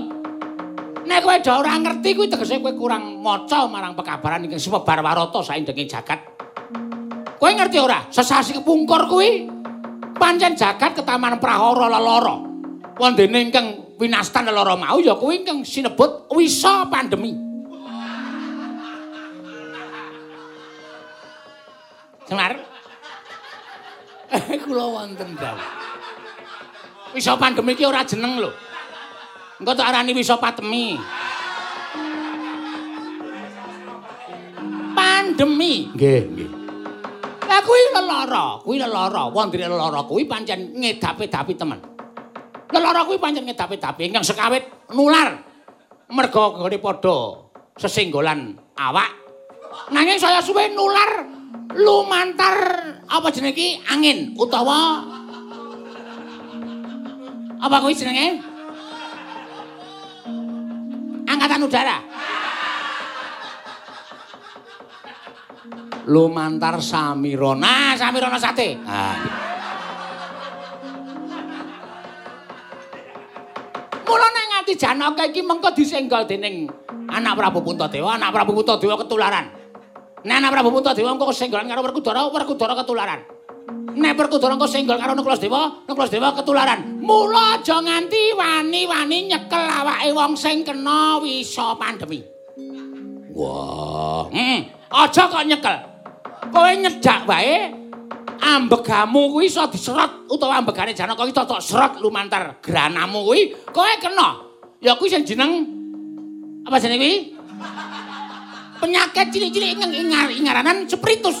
Nek 1.01 1.25
kowe 1.25 1.35
dhewe 1.41 1.65
ora 1.65 1.73
ngerti 1.81 2.13
kuwi 2.13 2.29
tegese 2.29 2.61
kowe 2.61 2.77
kurang 2.77 3.17
maca 3.17 3.65
marang 3.65 3.97
pekabaran 3.97 4.45
ingkang 4.45 4.61
semebar 4.61 5.01
warata 5.01 5.41
saindenging 5.41 5.89
jagat. 5.89 6.21
Kowe 7.41 7.49
ngerti 7.49 7.81
ora? 7.81 8.05
Sesasi 8.13 8.61
kepungkur 8.61 9.09
kuwi 9.09 9.49
pancen 10.13 10.53
jagat 10.53 10.93
ketaman 10.93 11.41
prahara 11.41 11.89
lelara. 11.89 12.37
Wondene 13.01 13.49
ingkang 13.49 13.86
winastan 13.97 14.45
lelara 14.45 14.77
mau 14.77 15.01
ya 15.01 15.17
kuwi 15.17 15.41
ingkang 15.41 15.65
sinebut 15.65 16.29
wisa 16.31 16.85
pandemi. 16.85 17.33
Semar. 22.29 22.53
Kula 24.63 24.85
wonten 24.85 25.33
dal. 25.33 25.57
Wisa 27.15 27.33
pandemi 27.41 27.73
iki 27.73 27.83
ora 27.87 28.05
jeneng 28.05 28.37
lho. 28.37 28.51
Engko 29.57 29.73
tak 29.73 29.89
arani 29.89 30.13
wisa 30.13 30.37
patemi. 30.37 30.93
Pandemi. 34.93 35.89
Nggih, 35.97 36.21
nggih. 36.29 36.49
Lah 37.47 37.63
kuwi 37.63 37.81
lelara, 37.95 38.61
kuwi 38.61 38.77
lelara. 38.77 39.31
Wondene 39.33 39.65
lelara 39.65 40.05
kuwi 40.05 40.29
pancen 40.29 40.77
ngedapi-dapi 40.77 41.53
temen. 41.57 41.96
Lelara 42.67 43.07
kuwi 43.07 43.15
pancen 43.15 43.47
ngedapi-dapi 43.47 44.11
ingkang 44.11 44.25
sekawit 44.27 44.91
nular. 44.91 45.39
Merga 46.11 46.43
nggone 46.55 46.77
padha 46.79 47.47
sesenggolan 47.79 48.55
awak. 48.75 49.11
Nanging 49.91 50.19
saya 50.19 50.43
suwe 50.43 50.71
nular 50.75 51.23
lumantar 51.75 52.57
apa 53.07 53.27
jenenge 53.31 53.53
iki 53.55 53.67
angin 53.87 54.35
utawa 54.35 55.03
apa 57.59 57.75
kuwi 57.83 57.95
jenenge? 57.95 58.43
Angkatan 61.27 61.67
udara. 61.67 61.97
lumantar 66.07 66.79
samirona 66.79 67.91
samirona 67.99 68.39
sate 68.39 68.79
nah 68.79 69.46
nganti 74.67 74.83
janaka 74.83 75.23
iki 75.31 75.39
mengko 75.47 75.71
disenggol 75.71 76.27
dening 76.27 76.67
anak 77.07 77.39
Prabu 77.39 77.63
Puntadewa. 77.63 78.19
Anak 78.19 78.35
Prabu 78.35 78.51
Puntadewa 78.51 78.99
ketularan. 78.99 79.47
Nek 80.27 80.35
anak 80.43 80.51
Prabu 80.51 80.75
Puntadewa 80.75 81.15
mengko 81.15 81.31
kesenggolan 81.31 81.71
karo 81.71 81.87
Werkudara 81.87 82.27
Werkudara 82.27 82.75
ketularan. 82.75 83.23
Nek 83.95 84.11
Werkudara 84.19 84.59
mengko 84.59 84.67
senggol 84.67 84.99
karo 84.99 85.15
Nuklasdewa 85.15 85.87
Nuklasdewa 85.87 86.35
ketularan. 86.35 86.99
Mula 86.99 87.63
aja 87.63 87.79
nganti 87.79 88.35
wani-wani 88.35 89.31
nyekel 89.31 89.63
awake 89.71 90.11
wong 90.11 90.35
sing 90.35 90.67
kena 90.67 91.23
wisa 91.23 91.71
pandemi. 91.79 92.27
Wah 93.31 94.27
hmm. 94.27 94.59
aja 94.91 95.31
kok 95.31 95.47
nyekel. 95.47 95.77
Kowe 96.51 96.71
nyedak 96.75 97.23
wae 97.23 97.71
ambegamu 98.43 99.31
kuwi 99.31 99.47
iso 99.47 99.63
diserot 99.71 100.27
utawa 100.27 100.59
ambegane 100.59 100.91
Janaka 100.91 101.23
iki 101.23 101.31
totok 101.31 101.63
serot 101.63 102.03
lumantar 102.03 102.59
granamu 102.59 103.23
kuwi. 103.23 103.55
Kowe 103.71 103.95
kena 104.03 104.46
ya 104.87 104.95
kuwi 104.95 105.11
sing 105.11 105.27
jeneng 105.27 105.67
apa 106.63 106.79
jenenge 106.79 107.03
kuwi? 107.03 107.19
Penyakit 108.79 109.35
cilik-cilik 109.35 109.75
ing 109.83 109.91
ingar 110.07 110.31
ingaranan 110.31 110.87
spritus 110.87 111.35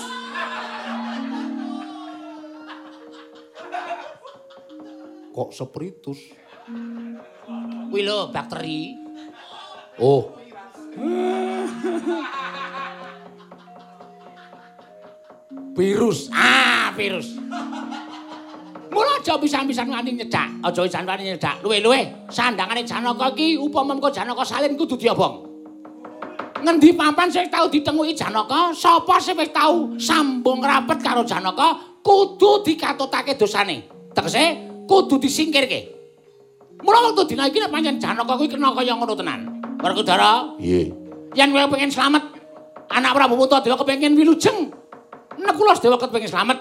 kok 5.37 5.53
spritus 5.53 6.17
kuwi 7.87 8.01
lho 8.01 8.33
bakteri. 8.33 8.97
Oh. 10.01 10.33
Virus. 15.77 16.33
Ah, 16.33 16.89
virus. 16.97 17.37
Mula 18.97 19.21
aja 19.21 19.37
pisan-pisan 19.37 19.93
nganti 19.93 20.09
nyedak, 20.17 20.49
aja 20.65 20.81
pisan 20.81 21.05
nganti 21.05 21.29
nyedak. 21.29 21.61
Luwe-luwe, 21.61 22.33
sandangane 22.33 22.81
Janaka 22.81 23.29
iki 23.37 23.53
upama 23.53 23.93
mengko 23.93 24.09
Janaka 24.09 24.41
salin 24.41 24.73
kudu 24.73 24.97
diobong. 24.97 25.45
Ngendi 26.65 26.97
papan 26.97 27.29
sing 27.29 27.45
tau 27.53 27.69
ditenguki 27.69 28.17
Janaka, 28.17 28.73
sapa 28.73 29.21
sing 29.21 29.37
wis 29.37 29.53
tau 29.53 29.93
sambung 30.01 30.65
rapet 30.65 30.97
karo 31.05 31.21
Janaka, 31.21 32.01
kudu 32.01 32.65
dikatutake 32.65 33.37
dosane. 33.37 33.85
Tegese 34.17 34.65
kudu 34.89 35.21
disingkirke. 35.21 35.93
Mula 36.81 37.13
wektu 37.13 37.37
dina 37.37 37.45
iki 37.45 37.61
nek 37.61 37.69
pancen 37.69 38.01
Janaka 38.01 38.33
kuwi 38.33 38.49
kena 38.49 38.73
kaya 38.73 38.97
ngono 38.97 39.13
tenan. 39.13 39.61
Werkudara? 39.77 40.57
Nggih. 40.57 40.89
Yen 41.37 41.53
kowe 41.53 41.69
pengen 41.69 41.93
slamet, 41.93 42.25
anak 42.89 43.13
Prabu 43.13 43.37
Puntadewa 43.37 43.77
kepengin 43.77 44.17
wilujeng, 44.17 44.73
nek 45.37 45.53
kula 45.53 45.77
sedewa 45.77 46.01
kepengin 46.01 46.33
slamet 46.33 46.57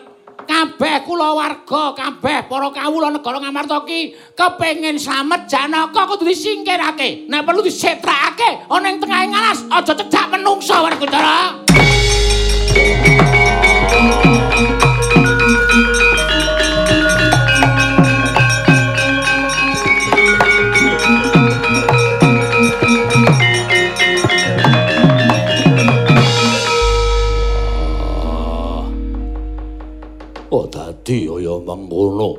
kabeh 0.47 1.03
kula 1.05 1.35
warga 1.35 1.93
kabeh 1.93 2.47
para 2.47 2.69
kawula 2.73 3.11
negara 3.11 3.43
Ngamarta 3.43 3.83
ki 3.85 4.15
kepengin 4.33 4.97
slamet 4.97 5.51
Janaka 5.51 6.07
kudu 6.07 6.25
disingkirake. 6.25 7.27
Nek 7.27 7.43
perlu 7.45 7.61
disetrakake 7.61 8.71
ana 8.71 8.87
ing 8.89 9.03
tengahing 9.03 9.35
alas 9.35 9.61
aja 9.69 9.93
cedhak 9.93 10.27
menungsa 10.33 10.81
warga 10.81 11.07
dadi 31.07 31.31
kaya 31.31 31.55
mengkono. 31.63 32.31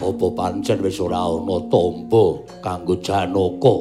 Apa 0.00 0.26
pancen 0.32 0.80
wis 0.80 0.96
ora 1.04 1.20
ana 1.20 1.60
tamba 1.68 2.40
kanggo 2.64 2.96
Janaka? 3.04 3.76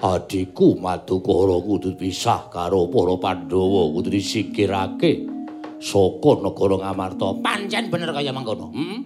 Adiku 0.00 0.80
Madukara 0.80 1.60
kudu 1.60 1.92
pisah 1.92 2.48
karo 2.48 2.88
para 2.88 3.20
Pandhawa, 3.20 3.92
kudu 3.92 4.08
disingkirake 4.08 5.28
saka 5.76 6.30
negara 6.40 6.80
Ngamarta. 6.80 7.28
Pancen 7.44 7.92
bener 7.92 8.08
kaya 8.16 8.32
mengkono. 8.32 8.72
Hmm? 8.72 9.04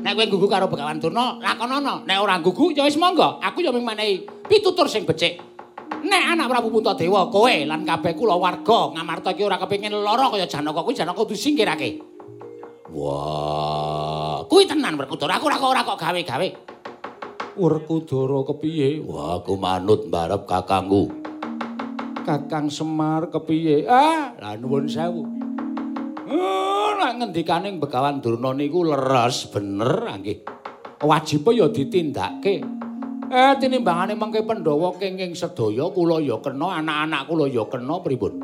Nek 0.00 0.14
kowe 0.14 0.26
gugu 0.30 0.46
karo 0.46 0.70
Begawan 0.70 1.02
Durna, 1.02 1.42
lakonana. 1.42 2.06
Nek 2.06 2.22
ora 2.22 2.38
gugu 2.38 2.70
ya 2.70 2.86
wis 2.86 2.94
monggo. 2.94 3.42
Aku 3.42 3.66
ya 3.66 3.74
mung 3.74 3.82
menehi 3.82 4.22
pitutur 4.46 4.86
sing 4.86 5.02
becik. 5.02 5.42
Nek 6.06 6.22
anak 6.38 6.46
Prabu 6.46 6.70
Puntadewa 6.70 7.26
kowe 7.34 7.50
lan 7.66 7.82
kabeh 7.82 8.14
kula 8.14 8.38
warga 8.38 8.94
Ngamarta 8.94 9.34
iki 9.34 9.42
ora 9.42 9.58
kepengin 9.58 9.90
lara 9.90 10.30
kaya 10.30 10.46
Janaka 10.46 10.86
kuwi 10.86 10.94
Janaka 10.94 11.18
kudu 11.26 11.34
disingkirake. 11.34 12.09
Wah, 12.90 14.42
kuwi 14.50 14.66
tenan 14.66 14.98
Werkudara. 14.98 15.38
Aku 15.38 15.46
ora 15.46 15.62
kok 15.62 15.70
ora 15.70 15.82
kok 15.86 16.00
gawe-gawe. 16.02 16.48
Werkudara 17.54 18.38
kepiye? 18.50 18.98
Wah, 19.06 19.38
aku 19.38 19.54
manut 19.54 20.10
mbarep 20.10 20.42
kakangku. 20.42 21.06
Kakang 22.26 22.66
Semar 22.66 23.30
kepiye? 23.30 23.86
Ah, 23.86 24.34
lah 24.34 24.58
nuwun 24.58 24.90
sewu. 24.90 25.22
Oh, 26.30 26.90
nek 26.98 27.22
ngendikane 27.22 27.78
Begawan 27.78 28.18
Durna 28.18 28.54
niku 28.58 28.82
leres 28.82 29.46
bener 29.54 30.10
nggih. 30.18 30.42
Wajib 31.06 31.46
ya 31.54 31.70
ditindakake. 31.70 32.62
Eh, 33.30 33.52
tinimbangane 33.62 34.18
mengke 34.18 34.42
Pandhawa 34.42 34.98
kenging 34.98 35.38
sedaya 35.38 35.86
kula 35.94 36.18
ya 36.18 36.42
kena, 36.42 36.82
anak-anak 36.82 37.30
kula 37.30 37.46
ya 37.46 37.62
kena 37.70 38.02
pripun? 38.02 38.39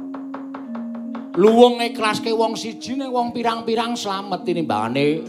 Luwung 1.36 1.84
ikhlaske 1.84 2.32
wong 2.32 2.56
siji 2.56 2.96
ning 2.96 3.12
wong 3.12 3.30
pirang-pirang 3.36 3.92
slamet 3.92 4.48
tinimbangane. 4.48 5.20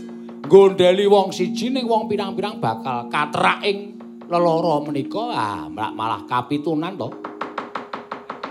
Gondeli 0.47 1.03
wong 1.03 1.36
siji 1.36 1.68
ning 1.68 1.84
wong 1.84 2.08
pirang-pirang 2.08 2.64
bakal 2.64 3.12
katrak 3.12 3.60
ing 3.68 3.99
lelara 4.32 4.80
menika. 4.88 5.24
Ah 5.36 5.68
malah 5.68 6.24
kapitunan 6.24 6.95
to. 6.95 7.12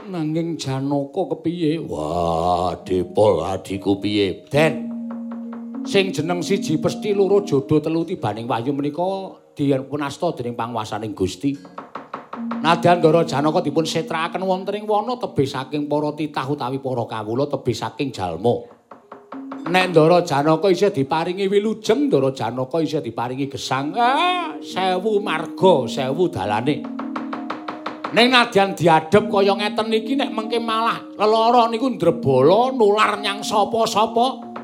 Nanging 0.06 0.54
Janaka 0.54 1.34
kepiye? 1.34 1.82
Wah 1.82 2.78
depol 2.84 3.42
adiku 3.42 3.98
piye? 3.98 4.46
Den 4.46 4.86
sing 5.88 6.12
jeneng 6.12 6.44
siji 6.44 6.76
pesti 6.76 7.16
loro 7.16 7.42
jodoh 7.42 7.80
telu 7.80 8.04
tibaning 8.04 8.46
wahyu 8.46 8.70
menika 8.76 9.34
dipunasta 9.56 10.30
dening 10.36 10.54
panguwasaning 10.54 11.16
Gusti 11.16 11.56
Nadyan 12.46 12.98
Ndara 12.98 13.22
Janaka 13.22 13.62
dipun 13.62 13.86
setrakaken 13.86 14.42
wonten 14.42 14.74
ing 14.74 14.84
wana 14.86 15.14
tebih 15.18 15.46
saking 15.46 15.86
para 15.86 16.10
titah 16.18 16.46
utawi 16.46 16.78
para 16.82 17.04
kawula 17.06 17.46
tebih 17.46 17.74
saking 17.74 18.10
jalma 18.10 18.76
Nek 19.66 19.90
Ndara 19.90 20.22
Janaka 20.22 20.70
isih 20.70 20.94
diparingi 20.94 21.50
wilujeng, 21.50 22.06
Ndara 22.06 22.30
Janaka 22.30 22.78
isih 22.78 23.02
diparingi 23.02 23.50
gesang. 23.50 23.98
Ah, 23.98 24.54
sewu 24.62 25.18
marga, 25.18 25.90
sewu 25.90 26.30
dalane. 26.30 26.86
Ning 28.14 28.30
nadyan 28.30 28.78
diadep 28.78 29.26
kaya 29.26 29.58
ngeten 29.58 29.90
iki 29.90 30.14
nek 30.14 30.30
mengke 30.30 30.62
malah 30.62 31.02
lelara 31.18 31.66
niku 31.66 31.90
ndrebala 31.90 32.70
nular 32.78 33.18
nyang 33.18 33.42
sapa-sapa. 33.42 34.54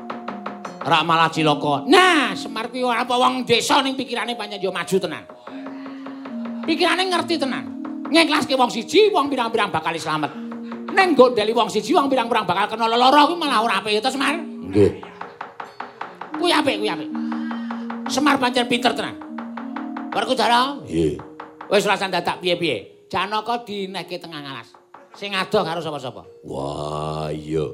Rak 0.87 1.03
malah 1.03 1.27
cilaka. 1.27 1.83
Nah, 1.83 2.31
Semar 2.39 2.71
kuwi 2.71 2.87
apa 2.87 3.15
wong 3.19 3.43
desa 3.43 3.83
ning 3.83 3.99
pikirane 3.99 4.39
pancen 4.39 4.63
yo 4.63 4.71
maju 4.71 4.95
tenan. 4.95 5.23
Pikirane 6.63 7.03
ngerti 7.11 7.35
tenan. 7.35 7.72
Ngeklaske 8.13 8.53
wong 8.53 8.69
siji, 8.69 9.09
wong 9.09 9.25
pirang-pirang 9.25 9.73
bakal 9.73 9.97
slamet. 9.97 10.29
Ning 10.93 11.17
gondeli 11.17 11.49
wong 11.49 11.65
siji, 11.65 11.97
wong 11.97 12.05
pirang-pirang 12.05 12.45
bakal 12.45 12.69
kena 12.69 12.85
lelara 12.85 13.25
kuwi 13.25 13.41
malah 13.41 13.65
ora 13.65 13.81
apik 13.81 13.97
to, 13.97 14.13
Semar. 14.13 14.37
Nggih. 14.37 15.01
Kuwi 16.37 16.53
apik, 16.53 16.77
kuwi 16.77 16.89
apik. 16.93 17.09
Semar 18.13 18.37
pancen 18.37 18.69
pinter 18.69 18.93
tenan. 18.93 19.17
Werkudara? 20.13 20.77
Nggih. 20.85 21.17
Wis 21.73 21.89
rasan 21.89 22.13
dadak 22.13 22.37
piye-piye. 22.37 23.09
Janaka 23.09 23.65
dineke 23.65 24.21
tengah 24.21 24.45
ngalas. 24.45 24.77
Sing 25.17 25.33
adoh 25.33 25.65
karo 25.65 25.81
sapa-sapa? 25.81 26.21
Wah, 26.45 27.33
iya. 27.33 27.65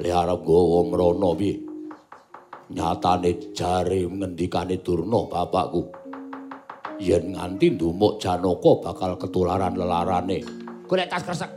Le 0.00 0.08
arep 0.08 0.48
gowo 0.48 0.88
mrono 0.88 1.36
piye? 1.36 1.60
Nyatane 2.72 3.52
jare 3.52 4.08
ngendikane 4.08 4.80
Durna 4.80 5.28
bapakku. 5.28 5.97
Yen 6.98 7.38
nganti 7.38 7.78
ndumuk 7.78 8.18
Janaka 8.18 8.82
bakal 8.82 9.14
ketularan 9.14 9.78
lelarane. 9.78 10.42
Golek 10.90 11.06
tas 11.06 11.22
kresek. 11.22 11.50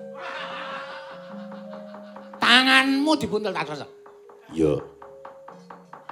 Tanganmu 2.37 3.11
dibuntel 3.17 3.49
tas 3.49 3.65
kresek. 3.65 3.89
Iya. 4.53 4.77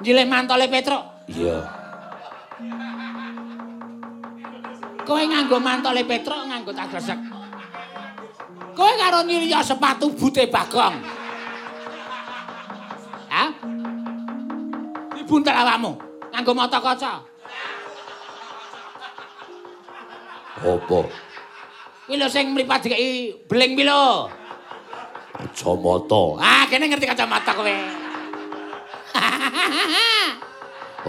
Njilih 0.02 0.26
mantole 0.26 0.66
Petruk. 0.66 1.30
Iya. 1.30 1.62
Kowe 5.06 5.22
nganggo 5.22 5.58
mantole 5.62 6.02
Petruk 6.10 6.50
nganggo 6.50 6.74
tas 6.74 6.90
gresek. 6.90 7.20
Kowe 8.74 8.94
karo 8.98 9.22
nyilya 9.30 9.62
sepatu 9.62 10.10
bute 10.10 10.50
Bagong. 10.50 10.96
Ha? 13.30 13.44
Dibuntel 15.14 15.54
awakmu 15.54 15.92
nganggo 16.34 16.54
mata 16.58 16.82
kaca. 16.82 17.29
Apa? 20.60 21.00
Kuwi 22.10 22.18
lho 22.20 22.28
sing 22.28 22.52
mripat 22.52 22.84
dikeki 22.84 23.48
bling 23.48 23.80
kuwi 23.80 23.88
lho. 23.88 24.28
Kacamata. 25.40 26.24
Ah, 26.44 26.68
kene 26.68 26.92
ngerti 26.92 27.08
kacamata 27.08 27.56
kowe. 27.56 27.70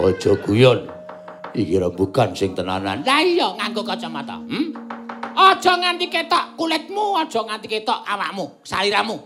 Aja 0.07 0.33
guyon. 0.47 0.87
Iki 1.51 1.83
rembugan 1.83 2.31
sing 2.39 2.55
tenanan. 2.55 3.03
Lah 3.03 3.21
iya 3.27 3.51
nganggo 3.59 3.83
kacamata. 3.83 4.39
Hmm? 4.39 4.71
Aja 5.35 5.75
nganti 5.79 6.07
ketok 6.07 6.55
kulitmu, 6.55 7.19
aja 7.19 7.43
nganti 7.43 7.67
ketok 7.67 8.07
awakmu, 8.07 8.63
saliramu. 8.63 9.19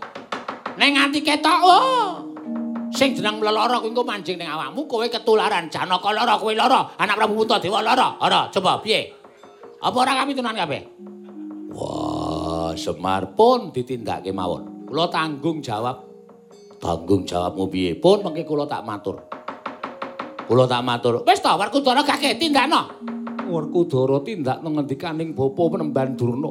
Nek 0.79 0.89
nganti 0.95 1.19
ketok, 1.21 1.59
oh. 1.61 2.09
Sing 2.95 3.13
jeneng 3.13 3.43
lelara 3.43 3.77
kuwi 3.77 3.93
engko 3.93 4.03
manjing 4.07 4.41
ning 4.41 4.49
awakmu, 4.49 4.89
kowe 4.89 5.05
ketularan. 5.05 5.69
Janaka 5.69 6.09
lara, 6.15 6.39
kowe 6.39 6.55
lara. 6.55 6.95
Anak 6.97 7.19
Prabu 7.19 7.43
Puntadewa 7.43 7.83
lara. 7.83 8.15
Ora, 8.23 8.49
coba 8.49 8.81
piye? 8.81 9.14
Apa 9.85 10.01
ora 10.01 10.17
kami 10.17 10.33
tunan 10.33 10.57
kabeh? 10.57 10.81
Wah, 11.77 12.73
Semar 12.73 13.37
pun 13.37 13.69
ditindakake 13.69 14.33
mawon. 14.33 14.89
Kula 14.89 15.05
tanggung 15.13 15.61
jawab. 15.61 16.01
Tanggung 16.81 17.21
jawabmu 17.21 17.69
piye? 17.69 17.93
Pun 17.93 18.25
mengke 18.25 18.41
kula 18.49 18.65
tak 18.65 18.81
matur. 18.81 19.21
Kula 20.49 20.65
tak 20.65 20.81
matur. 20.81 21.21
Wis 21.21 21.37
ta, 21.37 21.53
Werkudara 21.53 22.01
gage 22.01 22.33
tindakno. 22.33 22.89
Werkudara 23.45 24.25
tindak 24.25 24.65
nang 24.65 24.73
ngendikaning 24.81 25.37
bapa 25.37 25.61
penemban 25.69 26.17
Durna. 26.17 26.49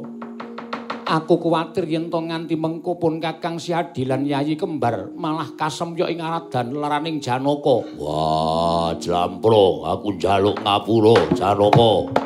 Aku 1.05 1.35
kuwatir 1.35 1.91
yen 1.91 2.07
to 2.07 2.17
nganti 2.17 2.55
mengko 2.55 2.95
pun 2.95 3.19
Kakang 3.19 3.59
Siadi 3.59 4.07
lan 4.07 4.23
Yayi 4.23 4.55
kembar 4.55 5.11
malah 5.13 5.53
kasemyok 5.59 6.07
ing 6.07 6.23
aradan 6.23 6.71
laraning 6.71 7.19
Janaka. 7.19 7.83
Wah, 7.99 8.95
jlamprong 8.95 9.83
aku 9.83 10.15
njaluk 10.15 10.55
ngapura 10.63 11.19
Janaka. 11.35 12.23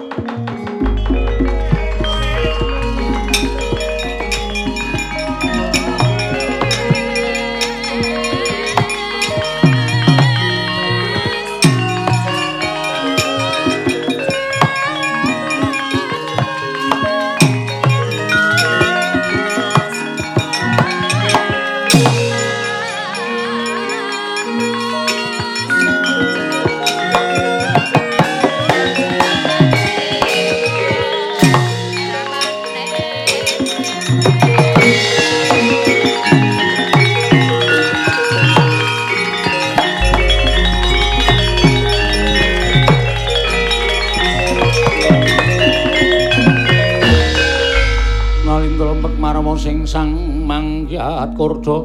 Sing 49.59 49.83
sang 49.83 50.15
manggyat 50.47 51.35
kurda. 51.35 51.83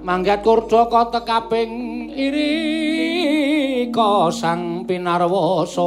Manggyat 0.00 0.40
kurda 0.40 0.88
ka 0.88 1.12
tekaping 1.12 2.08
iri 2.16 3.92
ka 3.92 4.32
sang 4.32 4.88
pinarwasa. 4.88 5.84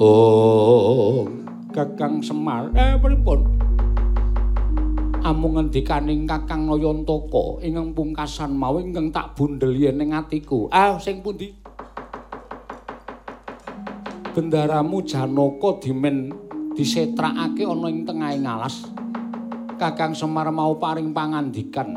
om 0.03 1.31
Kakang 1.71 2.27
Semar 2.27 2.75
eh 2.75 2.99
pripun? 2.99 3.58
Amung 5.25 5.59
ngendikaning 5.59 6.27
Kakang 6.29 6.69
Nayantaka 6.69 7.63
ingkang 7.65 7.95
pungkasan 7.97 8.55
mau 8.55 8.79
ingkang 8.79 9.11
tak 9.11 9.35
bundel 9.35 9.75
yen 9.75 10.03
ing 10.03 10.15
atiku. 10.15 10.71
Ah, 10.71 10.99
sing 10.99 11.23
pundi? 11.23 11.51
Bendaramu 14.35 15.03
Janaka 15.03 15.83
dimen 15.83 16.31
disetrakake 16.79 17.67
ana 17.67 17.87
ing 17.91 18.07
tengahing 18.07 18.47
alas. 18.47 18.87
Kakang 19.79 20.15
Semar 20.15 20.51
mau 20.51 20.75
paring 20.79 21.15
pangandikan 21.15 21.95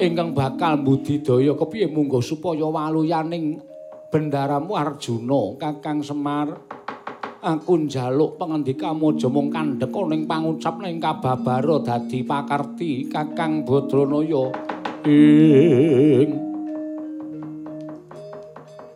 ingkang 0.00 0.32
bakal 0.32 0.80
mbudidaya 0.80 1.52
kepiye 1.52 1.88
munggo 1.92 2.24
supaya 2.24 2.64
waluyaning 2.64 3.60
bendaramu 4.08 4.72
Arjuna, 4.74 5.60
Kakang 5.60 6.00
Semar. 6.00 6.79
Aku 7.40 7.88
njaluk 7.88 8.36
pangandikamu 8.36 9.16
aja 9.16 9.28
mung 9.32 9.48
kandhek 9.48 9.92
ning 10.12 10.28
pangucap 10.28 10.76
ning 10.84 11.00
kababara 11.00 11.80
dadi 11.80 12.20
pakarti 12.20 13.08
Kakang 13.08 13.64
Badranaya. 13.64 14.52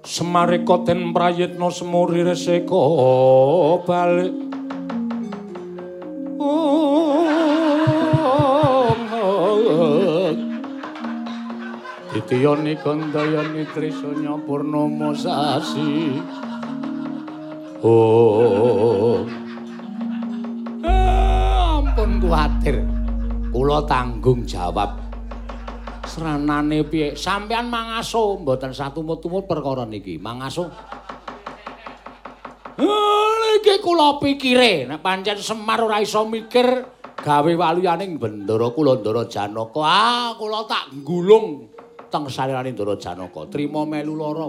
Semareka 0.05 0.84
den 0.84 1.16
prayitna 1.16 1.72
semuri 1.72 2.20
reseka 2.20 2.84
balik. 3.88 4.36
Ditiyani 12.14 12.78
kandayani 12.78 13.64
trisanya 13.74 14.38
purnama 14.45 15.11
sasi 15.16 16.20
Oh. 17.85 19.20
Ampun 20.80 22.16
kuwatir. 22.16 22.80
Kula 23.53 23.85
tanggung 23.85 24.49
jawab. 24.49 24.97
Seranane 26.09 26.80
piye? 26.89 27.12
Sampeyan 27.12 27.68
mangaso 27.68 28.41
mboten 28.41 28.72
satumut-tumut 28.72 29.45
perkara 29.45 29.85
niki. 29.85 30.16
Mangaso. 30.16 30.72
Iki 33.61 33.85
kula 33.85 34.16
pikire 34.16 34.89
nek 34.89 35.05
pancen 35.05 35.37
Semar 35.45 35.85
ora 35.85 36.01
iso 36.01 36.24
mikir 36.24 36.89
gawe 37.20 37.53
waluyaning 37.53 38.16
bendara 38.16 38.72
kula 38.72 38.97
Ndara 38.97 39.28
Janaka. 39.28 39.85
Ah, 39.85 40.32
kula 40.41 40.64
tak 40.64 40.89
gulung 41.05 41.68
teng 42.09 42.32
salirane 42.32 42.72
Ndara 42.72 42.97
Janaka. 42.97 43.45
Trima 43.53 43.85
melu 43.85 44.16
lara. 44.16 44.49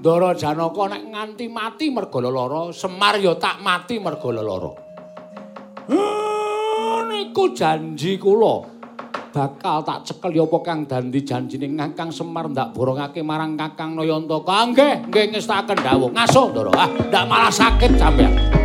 Ndara 0.00 0.32
Janaka 0.32 0.96
nek 0.96 1.12
nganti 1.12 1.46
mati 1.52 1.92
merga 1.92 2.24
lara, 2.24 2.72
Semar 2.72 3.20
ya 3.20 3.36
tak 3.36 3.60
mati 3.60 4.00
merga 4.00 4.32
lara. 4.32 4.72
Niku 7.04 7.52
janji 7.52 8.16
kula. 8.16 8.64
Bakal 9.30 9.84
tak 9.84 10.08
cekel 10.08 10.40
ya 10.40 10.48
apa 10.48 10.58
Kang 10.64 10.88
Dandi 10.88 11.20
janjine 11.20 11.70
Kakang 11.76 12.10
Semar 12.10 12.48
ndak 12.48 12.72
borongake 12.72 13.20
marang 13.20 13.60
Kakang 13.60 13.92
Nayantaka. 13.92 14.72
Nggih, 14.72 15.12
nggih 15.12 15.24
ngestaken 15.36 15.78
dawuh. 15.84 16.08
Ngaso, 16.16 16.48
Ndara. 16.48 16.72
Ah, 16.74 16.88
ndak 16.88 17.24
malah 17.28 17.52
sakit 17.52 18.00
sampeyan. 18.00 18.59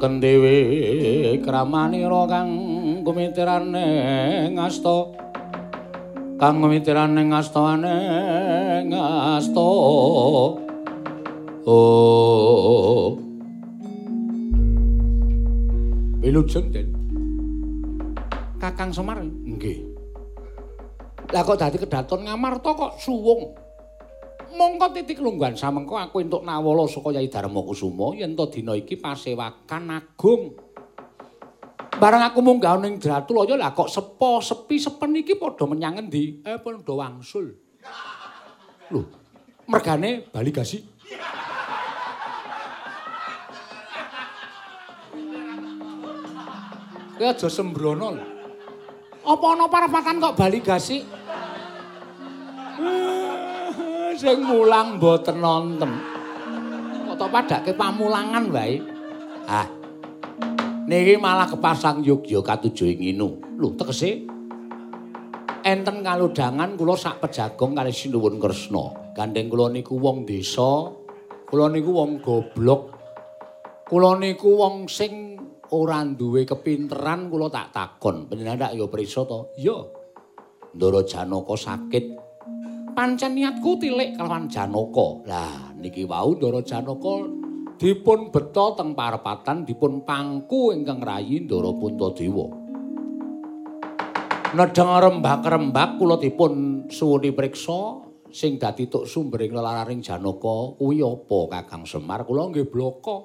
Mintonaken 0.00 0.20
dhewe 0.20 1.44
kramanira 1.44 2.24
kang 2.28 2.50
kumitirane 3.04 4.48
ngasta. 4.56 5.12
Kang 6.40 6.60
kumitirane 6.64 7.22
ngastane 7.28 7.96
ngasta. 8.88 9.70
Oh. 11.68 13.20
Wilujeng 16.24 16.72
Den. 16.72 16.88
Kakang 18.60 18.92
Semar 18.92 19.20
nggih. 19.20 19.84
Lah 21.30 21.44
kok 21.44 21.60
dadi 21.60 21.78
kedaton 21.78 22.26
ngamarta 22.26 22.74
kok 22.74 22.96
suwung 22.98 23.54
mongko 24.60 24.92
titik 24.92 25.24
lungguhan 25.24 25.56
samengko 25.56 25.96
aku 25.96 26.20
entuk 26.20 26.44
nawala 26.44 26.84
saka 26.84 27.16
Yai 27.16 27.32
Darma 27.32 27.64
Kusuma 27.64 28.12
yen 28.12 28.36
to 28.36 28.44
dina 28.52 28.76
iki 28.76 29.00
pasewakan 29.00 29.96
agung. 29.96 30.52
Barang 31.96 32.20
aku 32.28 32.44
munggah 32.44 32.76
ning 32.76 33.00
Dratulaya 33.00 33.56
lah 33.56 33.72
kok 33.72 33.88
sepo 33.88 34.44
sepi 34.44 34.76
sepen 34.76 35.16
iki 35.16 35.40
padha 35.40 35.64
menyang 35.64 36.04
endi? 36.04 36.44
Eh 36.44 36.60
padha 36.60 36.92
wangsul. 36.92 37.56
Lho, 38.92 39.00
mergane 39.64 40.28
bali 40.28 40.52
gasi. 40.52 40.84
Kowe 47.16 47.28
aja 47.28 47.48
sembrono 47.48 48.08
lho. 48.12 48.24
Apa 49.24 49.46
ana 49.56 49.68
parapatan 49.68 50.20
kok 50.20 50.36
bali 50.36 50.60
gasi? 50.64 51.19
Sing 54.20 54.44
mulang 54.44 55.00
mboten 55.00 55.40
nonton. 55.40 55.92
Kok 57.08 57.16
to 57.16 57.26
padake 57.32 57.72
pamulangan 57.72 58.52
wae. 58.52 58.76
Ah. 59.48 59.64
Niki 60.84 61.16
malah 61.16 61.48
kepasang 61.48 62.04
Yogya 62.04 62.44
katujuh 62.44 62.92
ing 62.92 63.16
inu. 63.16 63.40
Lho, 63.56 63.72
tegese 63.80 64.28
enten 65.64 66.04
kalodhangan 66.04 66.76
kula 66.76 66.98
sak 67.00 67.24
pejagong 67.24 67.72
kali 67.72 67.94
Sinuwun 67.94 68.36
Kresna. 68.36 69.14
Gandeng 69.16 69.48
kula 69.48 69.72
niku 69.72 69.96
wong 69.96 70.28
desa, 70.28 70.92
kula 71.48 71.72
niku 71.72 71.90
wong 71.96 72.20
goblok. 72.20 72.82
Kula 73.88 74.20
niku 74.20 74.60
wong 74.60 74.86
sing 74.90 75.38
ora 75.72 76.04
duwe 76.04 76.44
kepinteran 76.44 77.32
kula 77.32 77.48
tak 77.48 77.72
takon. 77.72 78.28
Panjenengan 78.28 78.76
ya 78.76 78.86
prisa 78.90 79.24
to? 79.24 79.54
Iya. 79.56 79.78
Ndara 80.76 81.02
Janaka 81.06 81.54
sakit. 81.56 82.19
Pancen 83.00 83.32
niatku 83.32 83.80
tilik 83.80 84.12
kelawan 84.12 84.44
Janaka. 84.44 85.24
Lah 85.24 85.72
niki 85.80 86.04
wau 86.04 86.36
Ndara 86.36 86.60
Janaka 86.60 87.32
dipun 87.80 88.28
beto 88.28 88.76
teng 88.76 88.92
parepatan 88.92 89.64
dipun 89.64 90.04
pangku 90.04 90.76
ingkang 90.76 91.00
rayi 91.00 91.48
Ndara 91.48 91.72
Puntadewa. 91.80 92.60
Nedheng 94.52 94.90
rembak-rembak 95.00 95.96
kula 95.96 96.20
dipun 96.20 96.84
suwuni 96.92 97.32
priksa 97.32 98.04
sing 98.28 98.60
dadi 98.60 98.84
tuk 98.92 99.08
sumbering 99.08 99.56
lelararing 99.56 100.04
Janaka 100.04 100.76
kuwi 100.76 101.00
apa 101.00 101.38
Kakang 101.56 101.88
Semar? 101.88 102.28
Kula 102.28 102.52
nggih 102.52 102.68
bloko. 102.68 103.24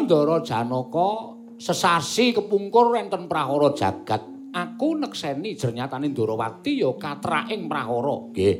Ndara 0.00 0.40
Janaka 0.40 1.36
sesasi 1.60 2.32
kepungkur 2.32 2.96
enten 2.96 3.28
prahara 3.28 3.76
jagat 3.76 4.31
aku 4.52 5.00
nekseni 5.00 5.56
jernyatane 5.56 6.12
Ndarawati 6.12 6.84
ya 6.84 6.92
katraking 6.94 7.66
prahara. 7.66 8.16
Nggih. 8.30 8.56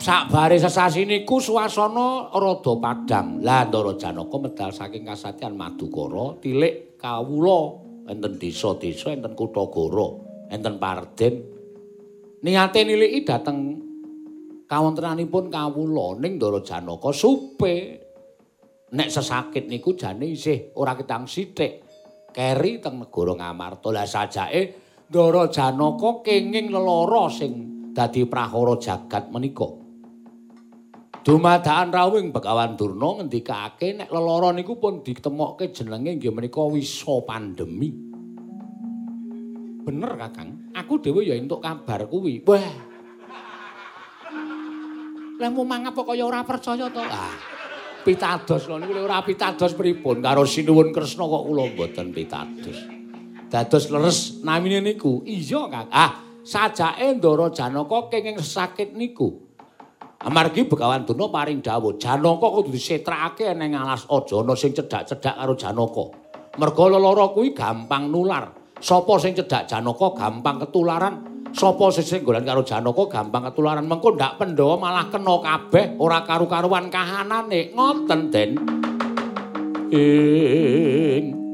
Sakbare 0.00 0.54
sesasi 0.54 1.02
niku 1.02 1.42
swasana 1.42 2.30
rada 2.30 2.72
padhang. 2.78 3.42
Lah 3.42 3.66
Ndara 3.66 3.98
Janaka 3.98 4.36
medal 4.38 4.70
saking 4.70 5.02
kasatyan 5.02 5.58
Madukara, 5.58 6.38
tilik 6.38 6.94
kawula 6.94 7.74
enten 8.06 8.38
desa-desa, 8.38 9.10
enten 9.10 9.34
kutha-gora, 9.34 10.14
enten 10.54 10.78
parden. 10.78 11.34
Niate 12.38 12.86
niliki 12.86 13.26
dhateng 13.26 13.58
kawontenanipun 14.70 15.50
kawula 15.50 16.22
ning 16.22 16.38
Ndara 16.38 16.62
Janaka 16.62 17.10
supe 17.10 17.74
nek 18.94 19.10
sesakit 19.10 19.66
niku 19.66 19.98
jane 19.98 20.30
isih 20.30 20.70
ora 20.78 20.94
ketang 20.94 21.26
sithik. 21.26 21.85
Keri 22.36 22.84
teng 22.84 23.00
negara 23.00 23.32
Ngamarta. 23.32 23.88
Lah 23.88 24.04
sajake 24.04 24.84
Ndara 25.08 25.48
Janaka 25.48 26.20
kenging 26.26 26.68
lelara 26.68 27.30
sing 27.32 27.52
dadi 27.96 28.28
prahara 28.28 28.76
jagat 28.76 29.32
menika. 29.32 29.70
Dumadakan 31.22 31.90
rawuhing 31.90 32.30
Begawan 32.30 32.78
Durna 32.78 33.22
ngendikake 33.22 33.96
nek 33.98 34.10
lelara 34.12 34.52
niku 34.52 34.76
pun 34.76 35.00
ditemokke 35.00 35.72
jenenge 35.72 36.18
nggih 36.20 36.34
menika 36.34 36.62
wisa 36.68 37.22
pandemi. 37.24 37.90
Bener, 39.86 40.18
Kakang. 40.18 40.74
Aku 40.74 40.98
dhewe 40.98 41.22
ya 41.22 41.38
entuk 41.38 41.62
kabar 41.62 42.10
kuwi. 42.10 42.42
Wah. 42.42 42.70
Lah 45.38 45.50
mau 45.54 45.62
mangap 45.62 45.94
kok 45.94 46.10
kaya 46.10 46.26
ora 46.26 46.42
percaya 46.42 46.90
to? 46.90 46.98
Ah. 46.98 47.55
Pitados 48.06 48.70
lho 48.70 48.78
niku 48.78 49.02
ora 49.02 49.18
pitados 49.26 49.74
pripun 49.74 50.22
karo 50.22 50.46
sinuwun 50.46 50.94
Kresna 50.94 51.26
kok 51.26 51.42
kula 51.42 51.74
mboten 51.74 52.14
pitados. 52.14 52.78
Dados 53.50 53.90
leres 53.90 54.38
namine 54.46 54.78
niku. 54.78 55.26
Iya, 55.26 55.66
Kak. 55.66 55.86
Ah, 55.90 56.22
sajake 56.46 57.18
Ndara 57.18 57.50
Janaka 57.50 58.06
kenging 58.06 58.38
sakit 58.38 58.94
niku. 58.94 59.42
Amargi 60.22 60.70
Begawan 60.70 61.02
Durna 61.02 61.26
paring 61.34 61.58
dawuh, 61.58 61.98
Janaka 61.98 62.46
kudu 62.46 62.70
disetrakake 62.70 63.50
ning 63.58 63.74
alas 63.74 64.06
ajana 64.06 64.54
sing 64.54 64.70
cedhak-cedhak 64.70 65.34
karo 65.42 65.58
Janaka. 65.58 66.06
Merga 66.62 66.84
lara 66.86 67.26
kuwi 67.34 67.58
gampang 67.58 68.06
nular. 68.06 68.54
Sapa 68.78 69.18
sing 69.18 69.34
cedhak 69.34 69.66
Janaka 69.66 70.14
gampang 70.14 70.62
ketularan. 70.62 71.35
Sapa 71.56 71.88
sing 71.88 72.04
senggolan 72.04 72.44
karo 72.44 72.60
Janaka 72.60 73.08
gampang 73.08 73.48
ketularan. 73.48 73.88
Mengko 73.88 74.12
ndak 74.12 74.36
Pandhawa 74.36 74.76
malah 74.76 75.08
kena 75.08 75.40
kabeh 75.40 75.96
ora 75.96 76.20
karu-karuan 76.20 76.92
kahanane. 76.92 77.72
Ngoten, 77.72 78.20
Den. 78.28 78.50
Ing 79.88 81.46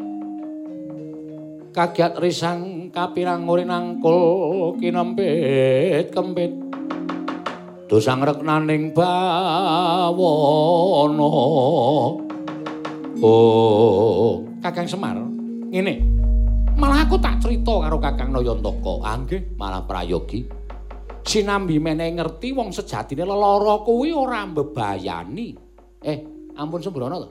kagiat 1.72 2.20
risang 2.20 2.92
kapirang 2.92 3.48
urin 3.48 3.72
angkul 3.72 4.76
kinempit 4.76 6.12
kempit 6.12 6.53
dosang 7.88 8.20
reknaning 8.20 8.92
bawana 8.92 10.20
oh 13.24 14.44
kakang 14.61 14.84
semar 14.84 15.16
ngene 15.72 16.05
malah 16.83 17.07
aku 17.07 17.14
tak 17.22 17.39
cerita 17.39 17.78
karo 17.78 18.03
kakang 18.03 18.35
nayantaka 18.35 18.95
anggih 19.07 19.55
malah 19.55 19.87
prayogi 19.87 20.43
sinambi 21.22 21.78
meneh 21.78 22.11
ngerti 22.18 22.51
wong 22.51 22.74
sejatine 22.74 23.22
lelara 23.22 23.87
kuwi 23.87 24.11
ora 24.11 24.43
mbebayani 24.51 25.55
eh 26.03 26.18
ampun 26.59 26.83
sembrono 26.83 27.16
to 27.22 27.30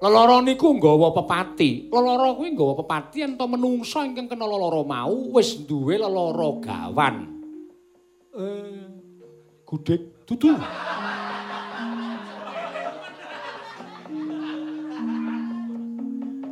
Lelara 0.00 0.40
niku 0.40 0.80
nggawa 0.80 1.12
pepati. 1.12 1.92
Lelara 1.92 2.32
kuwi 2.32 2.56
nggawa 2.56 2.72
pepati 2.80 3.20
ento 3.20 3.44
menungsa 3.44 4.00
ingkang 4.08 4.32
kena 4.32 4.48
lelara 4.48 4.80
mau 4.80 5.36
wis 5.36 5.60
duwe 5.68 6.00
lelara 6.00 6.56
gawan. 6.56 7.16
Eh 8.32 8.88
gudeg 9.68 10.24
dudu. 10.24 10.56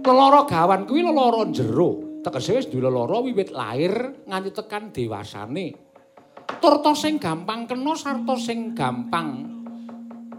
Lelara 0.09 0.48
gawan 0.48 0.88
kuwi 0.88 1.04
lelara 1.04 1.44
jero. 1.52 2.00
Tegese 2.24 2.56
wis 2.56 2.66
duwe 2.72 2.88
lelara 2.88 3.20
wiwit 3.20 3.52
lair 3.52 4.24
nganti 4.24 4.56
tekan 4.56 4.88
dewasane. 4.88 5.76
Turta 6.56 6.96
sing 6.96 7.20
gampang 7.20 7.68
kena 7.68 7.92
sarta 7.92 8.32
sing 8.40 8.72
gampang 8.72 9.28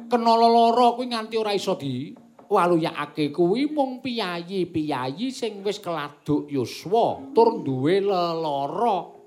kena 0.10 0.34
lelara 0.34 0.98
kuwi 0.98 1.14
nganti 1.14 1.38
ora 1.38 1.54
iso 1.54 1.78
di 1.78 2.10
waluyake 2.50 3.30
kuwi 3.30 3.70
mung 3.70 4.02
piyayi-piyayi 4.02 5.30
sing 5.30 5.62
wis 5.62 5.78
keladuk 5.78 6.50
yuswa 6.50 7.30
tur 7.38 7.62
duwe 7.62 8.02
lelara. 8.02 9.19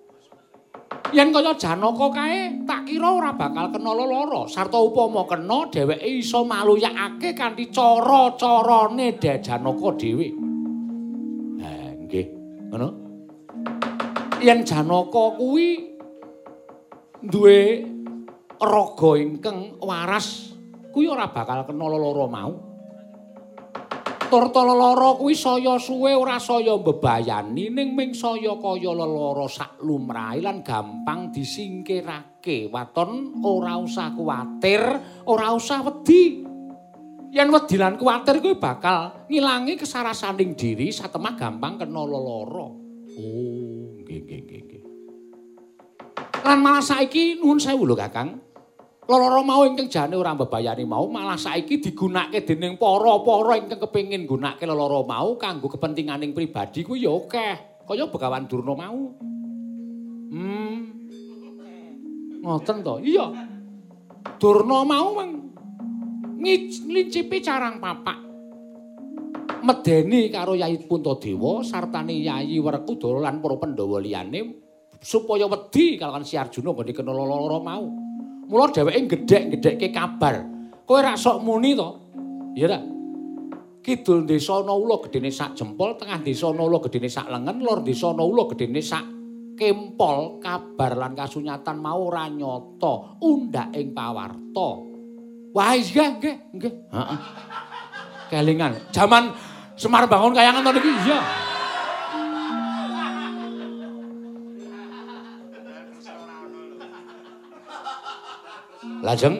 Yen 1.12 1.28
kaya 1.28 1.52
Janaka 1.54 2.08
kae 2.08 2.64
tak 2.64 2.88
kira 2.88 3.08
ora 3.12 3.36
bakal 3.36 3.68
kena 3.68 3.92
lara 3.92 4.48
sarta 4.48 4.80
upama 4.80 5.28
kena 5.28 5.68
dheweke 5.68 6.08
iso 6.08 6.42
maluyakake 6.48 7.36
kanthi 7.36 7.68
cara-carane 7.68 9.20
De 9.20 9.32
Janaka 9.44 9.88
dhewe. 10.00 10.28
Ha 11.60 11.70
nggih, 12.00 12.26
ngono. 12.72 12.88
Yen 14.40 14.64
Janaka 14.64 15.24
kuwi 15.36 15.68
duwe 17.20 17.60
raga 18.56 19.10
ingkang 19.20 19.76
waras, 19.84 20.56
kuwi 20.96 21.06
ora 21.12 21.28
bakal 21.28 21.68
kena 21.68 21.86
lara 21.92 22.26
mau. 22.26 22.71
Turta 24.32 24.64
lelara 24.64 25.20
kuwi 25.20 25.36
saya 25.36 25.76
suwe 25.76 26.16
ora 26.16 26.40
saya 26.40 26.72
mbebayani. 26.80 27.68
Ning 27.68 27.92
ming 27.92 28.16
saya 28.16 28.56
kaya 28.56 28.96
lelara 28.96 29.44
sak 29.44 29.84
lumrahe 29.84 30.40
lan 30.40 30.64
gampang 30.64 31.28
disingkirake. 31.28 32.72
Waton 32.72 33.44
ora 33.44 33.76
usah 33.76 34.16
kuwatir 34.16 34.80
ora 35.28 35.52
usah 35.52 35.84
wedi. 35.84 36.48
Yen 37.28 37.52
wedi 37.52 37.76
lan 37.76 38.00
kuwatir 38.00 38.40
kuwi 38.40 38.56
bakal 38.56 39.28
ngilangi 39.28 39.76
kesarasaning 39.76 40.56
diri 40.56 40.88
satemah 40.88 41.36
gampang 41.36 41.76
kena 41.84 42.00
lelara. 42.00 42.72
Oh 43.12 44.00
nggih 44.00 44.20
nggih 44.24 44.40
nggih. 44.48 44.82
Lan 46.40 46.58
malah 46.64 46.80
saiki 46.80 47.36
nuwun 47.36 47.60
sewu 47.60 47.84
lho 47.84 47.92
kakang 48.00 48.40
Lara 49.02 49.42
mau 49.42 49.66
ingkang 49.66 49.90
jane 49.90 50.14
ora 50.14 50.30
mbebayani 50.30 50.86
mau 50.86 51.10
malah 51.10 51.34
saiki 51.34 51.82
digunakake 51.82 52.46
dening 52.46 52.78
para-para 52.78 53.58
ingkang 53.58 53.82
kepengin 53.82 54.30
gunakake 54.30 54.62
lara 54.62 55.02
mau 55.02 55.34
kanggo 55.34 55.66
kepentinganing 55.66 56.30
pribadi 56.30 56.86
kuwi 56.86 57.02
ya 57.02 57.10
akeh. 57.10 57.82
Kaya 57.82 58.06
Begawan 58.06 58.46
Durna 58.46 58.78
mau. 58.78 59.00
Hmm. 60.30 60.78
Ngoten 62.46 62.76
to? 62.86 62.94
Iya. 63.02 63.26
Durna 64.38 64.86
mau 64.86 65.18
mang 65.18 65.50
ngicipi 66.38 67.42
carang 67.42 67.82
papak. 67.82 68.22
Medeni 69.66 70.30
karo 70.30 70.54
Yayi 70.54 70.78
Puntadewa 70.86 71.66
sartane 71.66 72.22
Yayi 72.22 72.62
Werkudara 72.62 73.18
lan 73.18 73.42
para 73.42 73.58
Pandhawa 73.58 73.98
liyane 73.98 74.62
supaya 75.02 75.50
wedi 75.50 75.98
kalawan 75.98 76.22
Si 76.22 76.38
Arjuna 76.38 76.70
badhe 76.70 76.94
kena 76.94 77.10
lara 77.10 77.58
mau. 77.58 78.11
Mula 78.52 78.68
dheweke 78.68 79.16
gedhek-gedhekke 79.16 79.88
kabar. 79.96 80.44
Kowe 80.84 81.00
rak 81.00 81.16
sok 81.16 81.40
muni 81.40 81.72
to? 81.72 81.88
Ya 82.52 82.68
ra. 82.68 82.78
Kidul 83.80 84.28
desa 84.28 84.60
ana 84.60 84.76
ula 84.76 85.00
gedene 85.08 85.32
sak 85.32 85.56
jempol, 85.56 85.96
tengah 85.96 86.20
desa 86.20 86.52
ana 86.52 86.62
ula 86.68 86.78
gedene 86.84 87.08
sak 87.08 87.32
lengen, 87.32 87.64
lor 87.64 87.80
desa 87.80 88.12
ana 88.12 88.22
ula 88.22 88.44
gedene 88.52 88.84
sak 88.84 89.02
kempol. 89.56 90.36
Kabar 90.38 90.92
lan 91.00 91.16
kasunyatan 91.16 91.80
mau 91.80 92.12
ora 92.12 92.28
nyata, 92.28 93.18
undhak 93.24 93.72
ing 93.72 93.96
pawarta. 93.96 94.70
Wah, 95.56 95.72
iya 95.72 96.12
nggih, 96.12 96.36
nggih. 96.52 96.72
Heeh. 96.92 97.18
Kelingan. 98.28 98.72
Jaman 98.92 99.32
Semar 99.82 100.04
bangun 100.06 100.36
kayangan 100.36 100.62
to 100.62 100.70
niki, 100.76 100.92
iya. 101.08 101.18
Lajeng 109.02 109.34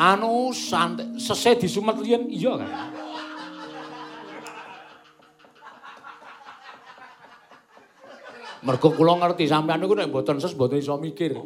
anu 0.00 0.56
santai 0.56 1.20
sese 1.20 1.60
disumet 1.60 2.00
liyan 2.00 2.24
iya 2.32 2.56
kan. 2.56 2.70
Mergo 8.60 8.92
kula 8.92 9.16
ngerti 9.20 9.48
sampean 9.48 9.80
niku 9.80 9.96
nek 9.96 10.08
mboten 10.08 10.40
ses 10.40 10.56
mboten 10.56 10.80
iso 10.80 10.96
mikir. 10.96 11.36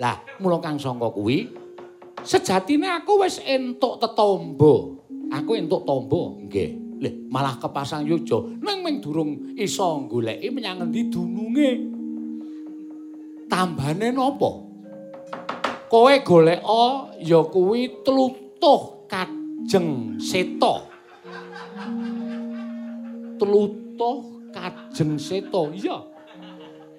Lah, 0.00 0.16
mula 0.40 0.60
Kang 0.64 0.80
Sangka 0.80 1.12
kuwi 1.12 1.48
sejatine 2.24 2.88
aku 2.92 3.24
wis 3.24 3.40
entuk 3.44 4.00
tetombo. 4.00 5.04
Aku 5.28 5.52
entuk 5.60 5.84
tombo, 5.84 6.40
nggih. 6.40 7.00
Lih, 7.04 7.14
malah 7.28 7.60
kepasang 7.60 8.08
yojo. 8.08 8.56
Nang 8.64 8.80
ming 8.80 9.04
durung 9.04 9.52
iso 9.60 10.08
goleki 10.08 10.48
menyang 10.48 10.88
endi 10.88 11.12
dununge. 11.12 11.97
Tambane 13.48 14.12
napa? 14.12 14.50
Kowe 15.88 16.14
golek 16.20 16.60
ya 17.24 17.40
kuwi 17.48 18.04
tlutuh 18.04 19.08
kajeng 19.08 20.20
seta. 20.20 20.84
Tlutuh 23.40 24.16
kajeng 24.52 25.16
seta. 25.16 25.64
Iya. 25.72 25.96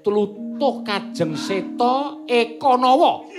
Tlutuh 0.01 0.81
kajeng 0.81 1.37
seta 1.37 2.17
Ekanawa. 2.25 3.29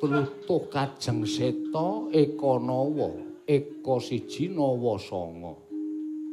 Tlutuh 0.00 0.62
kajeng 0.72 1.28
seta 1.28 2.08
Ekanawa. 2.08 3.27
Eko 3.48 3.96
siji 3.96 4.52
nawa 4.52 5.00
sanga. 5.00 5.56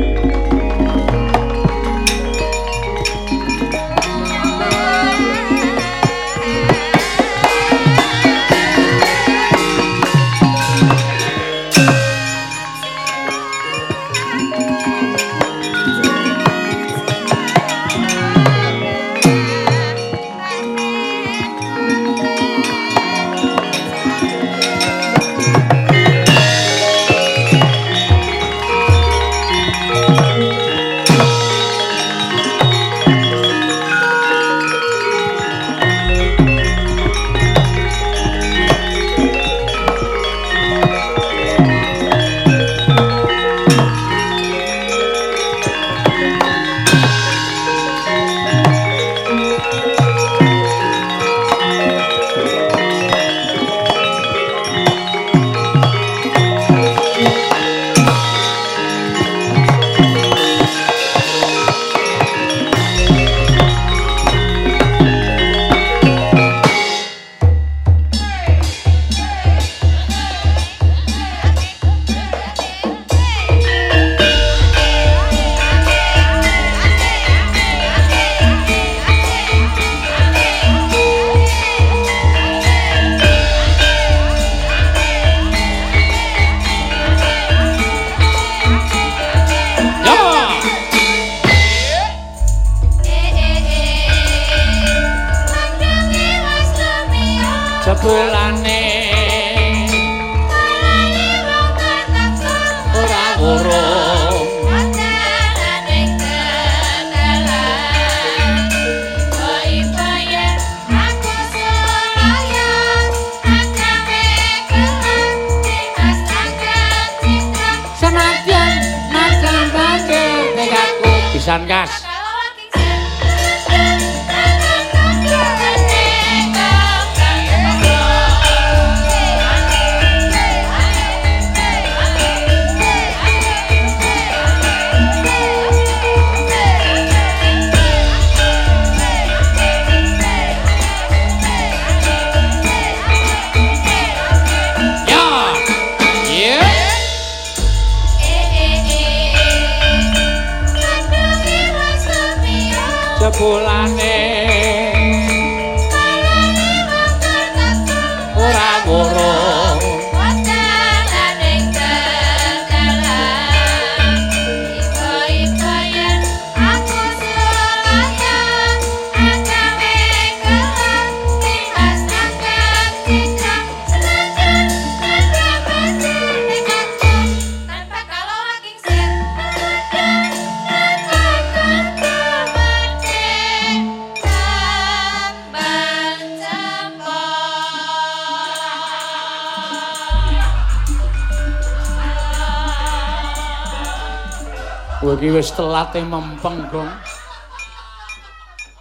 Telate 195.60 195.99
mempeng 196.07 196.72
gong 196.72 196.88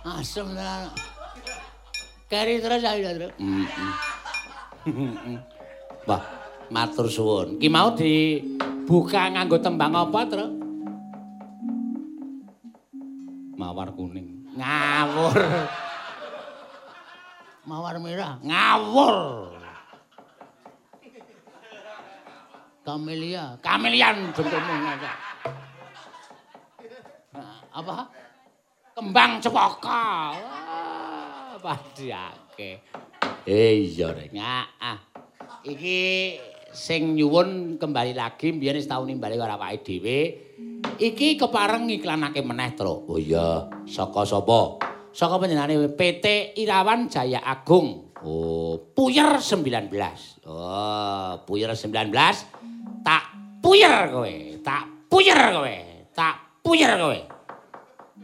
Asem 0.08 0.56
tenan. 0.56 0.88
Kari 2.32 2.64
terus 2.64 2.80
ayo 2.80 3.12
terus. 3.12 3.32
Wah, 6.08 6.22
matur 6.72 7.12
suwun. 7.12 7.60
Ki 7.60 7.68
mau 7.68 7.92
dibuka 7.92 9.28
nganggo 9.28 9.60
tembang 9.60 9.92
apa, 9.92 10.20
Tru? 10.32 10.48
Mawar 13.60 13.92
kuning. 13.92 14.48
Ngawur. 14.56 15.36
Mawar 17.68 18.00
merah. 18.00 18.40
Ngawur. 18.40 19.16
Kamelia. 22.80 23.60
Kamelian 23.60 24.32
bentukmu 24.32 24.74
ngajak. 24.88 25.27
Apa? 27.78 28.10
Kembang 28.98 29.38
cepaka. 29.38 30.34
Wah, 30.34 31.54
padhiake. 31.62 32.82
Eh 33.46 33.94
iya 33.94 34.10
rek. 34.10 34.34
Ngaah. 34.34 34.98
Iki 35.62 35.98
sing 36.74 37.14
nyuwun 37.14 37.78
kembali 37.78 38.18
lagi 38.18 38.50
biyen 38.50 38.82
wis 38.82 38.90
tau 38.90 39.06
nimbali 39.06 39.38
karo 39.38 39.54
awake 39.54 39.86
dhewe. 39.86 40.18
Iki 40.98 41.38
kepareng 41.38 41.86
ngiklanake 41.86 42.42
meneh, 42.42 42.74
Tru. 42.74 43.06
Oh 43.06 43.14
iya, 43.14 43.70
saka 43.86 44.26
sapa? 44.26 44.82
Saka 45.14 45.38
panjenengane 45.38 45.94
PT 45.94 46.58
Irawan 46.58 47.06
Jaya 47.06 47.38
Agung. 47.46 48.10
Oh, 48.26 48.90
Puyer 48.90 49.38
19. 49.38 49.94
Oh, 50.50 51.38
Puyer 51.46 51.70
19. 51.70 52.10
Tak 53.06 53.22
puyer 53.62 54.10
kowe, 54.10 54.34
tak 54.66 54.84
puyer 55.06 55.38
kowe, 55.54 55.76
tak 56.10 56.34
puyer 56.66 56.98
kowe. 56.98 57.37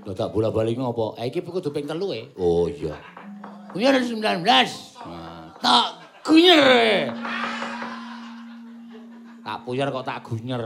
Lho 0.04 0.12
tak 0.12 0.36
bola-bali 0.36 0.76
ngopo? 0.76 1.16
Eh 1.16 1.32
iki 1.32 1.40
kudu 1.40 1.72
ping 1.72 1.88
telu 1.88 2.12
e. 2.12 2.28
Oh 2.36 2.68
iya. 2.68 2.92
Ada 3.72 4.04
19. 4.04 4.20
Nah, 4.20 5.50
Tak 5.58 5.86
gunyer. 6.28 6.60
Tak 9.40 9.58
puyer 9.64 9.88
kok 9.88 10.04
tak 10.04 10.20
gunyer. 10.28 10.64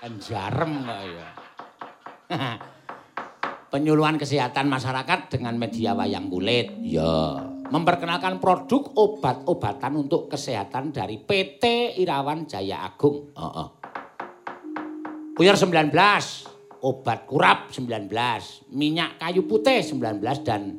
Kan 0.00 0.12
jarem 0.24 0.72
kok 0.88 1.00
ya. 1.04 1.28
Penyuluhan 3.76 4.16
kesehatan 4.16 4.72
masyarakat 4.72 5.36
dengan 5.36 5.60
media 5.60 5.92
wayang 5.92 6.32
kulit. 6.32 6.72
Ya. 6.80 7.44
Memperkenalkan 7.68 8.40
produk 8.40 8.88
obat-obatan 8.96 10.00
untuk 10.00 10.32
kesehatan 10.32 10.96
dari 10.96 11.20
PT 11.20 11.92
Irawan 12.00 12.48
Jaya 12.48 12.88
Agung. 12.88 13.36
Heeh. 13.36 13.68
Puyer 15.36 15.52
19, 15.52 15.92
obat 16.82 17.24
kurap 17.28 17.72
19, 17.72 18.10
minyak 18.72 19.16
kayu 19.20 19.46
putih 19.48 19.80
19 19.80 20.20
dan 20.44 20.76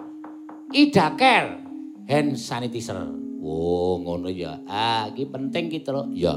Idaker 0.68 1.64
hand 2.12 2.36
sanitizer. 2.36 3.08
Oh, 3.40 3.96
ngono 4.04 4.28
ya. 4.28 4.60
Ah, 4.68 5.08
iki 5.08 5.24
penting 5.32 5.72
ki, 5.72 5.80
Tru. 5.86 6.12
Ya. 6.12 6.36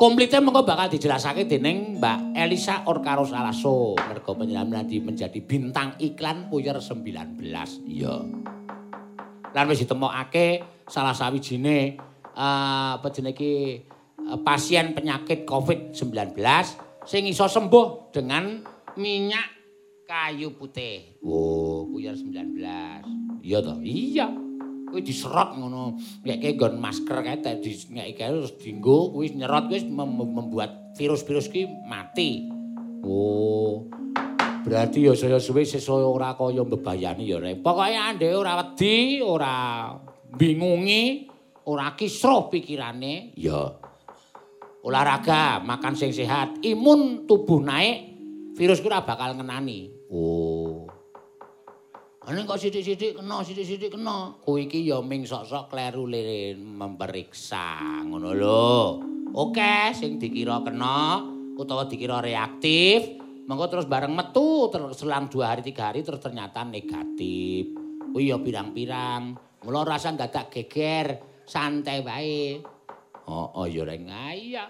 Komplitnya 0.00 0.40
mengko 0.40 0.64
bakal 0.64 0.88
dijelasake 0.88 1.44
dening 1.44 2.00
Mbak 2.00 2.32
Elisa 2.32 2.88
Orkaros 2.88 3.36
Alaso. 3.36 4.00
Mergo 4.00 4.32
penyelam 4.32 4.72
nanti 4.72 4.96
menjadi 4.96 5.38
bintang 5.44 5.92
iklan 6.00 6.48
Puyer 6.48 6.80
19. 6.80 7.36
Iya. 7.84 8.14
Lan 9.52 9.64
wis 9.68 9.84
ditemokake 9.84 10.64
salah 10.88 11.12
sawijine 11.12 12.00
uh, 12.32 12.96
apa 12.96 13.12
jenenge 13.12 13.36
iki 13.36 13.54
uh, 14.24 14.40
pasien 14.40 14.96
penyakit 14.96 15.44
COVID-19 15.44 16.32
sing 17.06 17.28
iso 17.28 17.46
sembuh 17.48 18.12
dengan 18.12 18.60
minyak 18.98 19.48
kayu 20.04 20.58
putih. 20.58 21.22
Oh, 21.22 21.86
Puyer 21.86 22.18
19. 22.18 23.44
Iya 23.46 23.58
toh? 23.62 23.78
Iya. 23.80 24.28
kuwi 24.90 25.06
diserot 25.06 25.54
ngono. 25.54 25.94
Ngeke 26.26 26.58
nggon 26.58 26.74
masker 26.82 27.22
kae 27.22 27.38
di 27.62 27.70
ngeke 27.70 28.12
kae 28.18 28.30
terus 28.34 28.58
dienggo 28.58 29.14
kuwi 29.14 29.38
nyerot 29.38 29.70
kuwi 29.70 29.86
mem 29.86 30.10
membuat 30.18 30.98
virus-virus 30.98 31.46
ki 31.48 31.70
mati. 31.86 32.50
Oh. 33.06 33.86
Berarti 34.60 35.08
ya 35.08 35.16
saya 35.16 35.40
suwe 35.40 35.64
sesuk 35.64 36.04
ora 36.04 36.36
kaya 36.36 36.60
mbebayani 36.66 37.24
ya 37.24 37.40
rek. 37.40 37.64
Pokoke 37.64 37.96
andek 37.96 38.34
ora 38.36 38.60
wedi, 38.60 39.24
ora 39.24 39.54
bingungi, 40.36 41.24
ora 41.64 41.96
kisruh 41.96 42.52
pikirane. 42.52 43.32
Ya. 43.40 43.72
Olahraga, 44.80 45.60
makan 45.60 45.92
sing 45.92 46.08
sehat, 46.08 46.64
imun 46.64 47.28
tubuh 47.28 47.60
naik, 47.60 48.16
virus 48.56 48.80
ora 48.80 49.04
bakal 49.04 49.36
ngenani. 49.36 49.92
Oh. 50.08 50.88
Ane 52.24 52.48
kok 52.48 52.56
sithik-sithik 52.56 53.20
kena, 53.20 53.44
sithik-sithik 53.44 53.92
kena. 53.92 54.40
Kowe 54.40 54.56
iki 54.56 54.88
ya 54.88 55.04
ming 55.04 55.28
sok-sok 55.28 55.68
kleru 55.68 56.08
lirin 56.08 56.64
memeriksa, 56.64 58.00
ngono 58.08 58.32
lho. 58.32 58.76
Oke, 59.36 59.92
sing 59.92 60.16
dikira 60.16 60.64
kena 60.64 61.28
utawa 61.60 61.84
dikira 61.84 62.24
reaktif, 62.24 63.20
mengko 63.44 63.68
terus 63.68 63.84
bareng 63.84 64.16
metu 64.16 64.72
terus 64.72 64.96
selang 64.96 65.28
2 65.28 65.44
hari 65.44 65.60
3 65.60 65.76
hari 65.76 66.00
terus 66.00 66.24
ternyata 66.24 66.64
negatif. 66.64 67.76
Oh 68.16 68.20
iya 68.20 68.40
pirang-pirang. 68.40 69.36
Mula 69.60 69.84
rasa 69.84 70.16
dadak 70.16 70.48
geger, 70.48 71.20
santai 71.44 72.00
wae. 72.00 72.64
Oh, 73.30 73.62
oh 73.62 73.66
ya 73.70 73.86
reng 73.86 74.10
iya. 74.34 74.66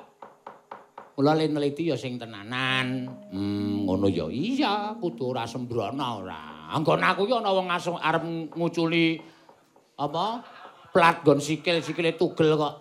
Mula 1.16 1.32
neliti 1.36 1.88
ya 1.88 1.96
sing 1.96 2.20
tenanan. 2.20 3.08
Hmm, 3.32 3.88
ngono 3.88 4.04
ya 4.08 4.28
iya, 4.28 4.92
kudu 5.00 5.32
ora 5.32 5.48
sembrono 5.48 6.20
ora. 6.20 6.68
Anggon 6.76 7.00
aku 7.00 7.24
ki 7.24 7.34
ana 7.40 7.56
wong 7.56 7.72
arep 7.72 8.24
nguculi 8.52 9.16
apa? 9.96 10.44
Plat 10.92 11.24
gon 11.24 11.40
sikil, 11.40 11.80
sikile 11.80 12.20
tugel 12.20 12.56
kok 12.61 12.74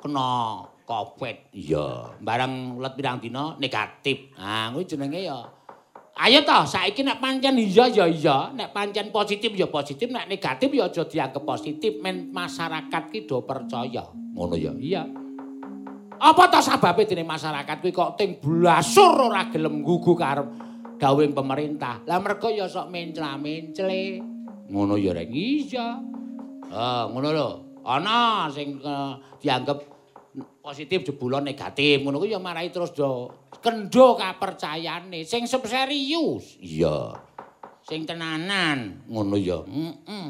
kena 0.00 0.64
Covid. 0.86 1.52
Iya, 1.52 2.16
barang 2.22 2.78
let 2.80 2.94
pirang 2.94 3.18
dina 3.18 3.58
negatif. 3.58 4.32
Nah, 4.38 4.70
kuwi 4.70 4.86
jenenge 4.86 5.20
ya 5.26 5.44
Ayo 6.16 6.40
toh, 6.48 6.64
saiki 6.64 7.04
nek 7.04 7.20
pancen 7.20 7.60
iya 7.60 7.92
ya 7.92 8.08
iya, 8.08 8.48
nek 8.56 8.72
pancen 8.72 9.12
positif 9.12 9.52
ya 9.52 9.68
positif, 9.68 10.08
nek 10.08 10.32
negatif 10.32 10.72
ya 10.72 10.88
aja 10.88 11.04
dianggap 11.04 11.44
positif, 11.44 12.00
men 12.00 12.32
masyarakat 12.32 13.02
ki 13.12 13.28
do 13.28 13.44
percaya. 13.44 14.00
Ngono 14.32 14.56
ya. 14.56 14.72
Iya. 14.72 15.04
Apa 16.16 16.48
toh 16.48 16.64
sababe 16.64 17.04
dene 17.04 17.20
masyarakat 17.20 17.76
kuwi 17.84 17.92
kok 17.92 18.16
ting 18.16 18.40
blasur 18.40 19.28
ora 19.28 19.52
gelem 19.52 19.84
gugu 19.84 20.16
karo 20.16 20.48
dawing 20.96 21.36
pemerintah. 21.36 22.00
Lah 22.08 22.16
mergo 22.24 22.48
ya 22.48 22.64
sok 22.64 22.88
mencla-mencle. 22.88 24.24
Ngono 24.72 24.96
ya 24.96 25.12
rek 25.12 25.28
iya. 25.28 26.00
Ah, 26.72 27.04
ngono 27.12 27.28
lho. 27.28 27.48
Ana 27.84 28.48
sing 28.48 28.80
uh, 28.80 29.20
dianggap 29.36 29.95
positif 30.60 31.06
jebulon 31.06 31.44
negatif. 31.44 32.04
Ngono 32.04 32.20
kuwi 32.20 32.36
ya 32.36 32.40
marai 32.40 32.68
terus 32.68 32.92
do 32.92 33.32
kendo 33.60 34.16
kapercayane 34.16 35.24
sing 35.24 35.48
serius. 35.48 36.60
Iya. 36.60 37.16
Sing 37.86 38.04
tenanan. 38.04 39.06
Ngono 39.08 39.36
ya. 39.38 39.62
Heeh. 39.64 40.28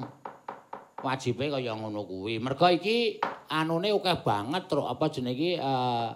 Wajibe 1.03 1.53
kaya 1.53 1.77
ngono 1.77 2.07
kuwi. 2.07 2.41
Mergo 2.41 2.67
iki 2.71 3.21
anune 3.53 3.95
akeh 3.95 4.27
banget 4.27 4.63
terus 4.67 4.87
apa 4.91 5.05
jenenge 5.13 5.37
iki 5.39 5.51
uh, 5.61 6.11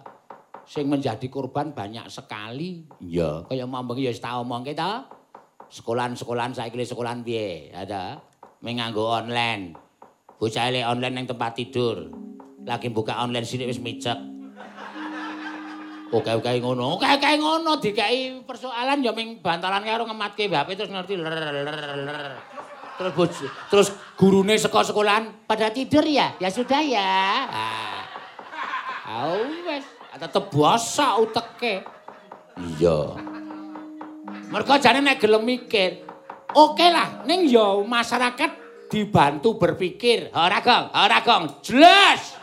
sing 0.66 0.86
menjadi 0.86 1.26
korban 1.26 1.74
banyak 1.74 2.07
sekali. 2.07 2.86
Iya, 3.03 3.47
kaya 3.47 3.66
mamang 3.66 3.99
ya 3.99 4.11
wis 4.11 4.22
tak 4.22 4.38
omongke 4.38 4.74
ta. 4.74 5.07
Sekolahan-sekolahan 5.70 6.51
saiki 6.51 6.82
sekolahan 6.82 7.22
piye? 7.22 7.70
Ada 7.70 8.18
menganggo 8.62 9.07
online. 9.07 9.78
Bocah 10.34 10.66
online 10.91 11.14
ning 11.22 11.26
tempat 11.30 11.55
tidur. 11.55 12.30
Lagi 12.64 12.92
buka 12.92 13.16
online 13.20 13.48
sini 13.48 13.64
wis 13.64 13.80
micek. 13.80 14.16
Oke-oke 16.11 16.58
ngono. 16.58 16.98
Oke-oke 16.98 17.38
ngono 17.38 17.78
dikai 17.78 18.42
persoalan 18.42 18.98
ya 19.00 19.14
ming 19.14 19.38
bantalan 19.38 19.86
karo 19.86 20.04
ngematke 20.04 20.50
HP 20.50 20.68
terus 20.74 20.90
ngerti. 20.90 21.14
Terus 23.00 23.12
bojo, 23.16 23.46
terus 23.72 23.88
gurune 24.12 24.61
saka 24.61 24.84
sekolahan 24.84 25.48
pada 25.48 25.72
tidur 25.72 26.04
ya? 26.04 26.36
Ya 26.36 26.52
sudah 26.52 26.84
ya. 26.84 27.48
Ah. 27.48 28.04
wes. 29.64 29.88
tetep 30.20 30.52
basa 30.52 31.16
uteke. 31.16 31.80
Iya. 32.61 33.16
Mergo 34.52 34.74
jane 34.76 35.00
nek 35.00 35.16
gelem 35.16 35.48
mikir, 35.48 36.04
oke 36.52 36.86
lah 36.92 37.24
ning 37.24 37.48
ya 37.48 37.80
masyarakat 37.80 38.50
dibantu 38.90 39.56
berpikir. 39.56 40.28
Ora 40.34 40.61
gong, 40.61 40.92
ora 40.92 41.18
gong, 41.24 41.62
jelas. 41.64 42.39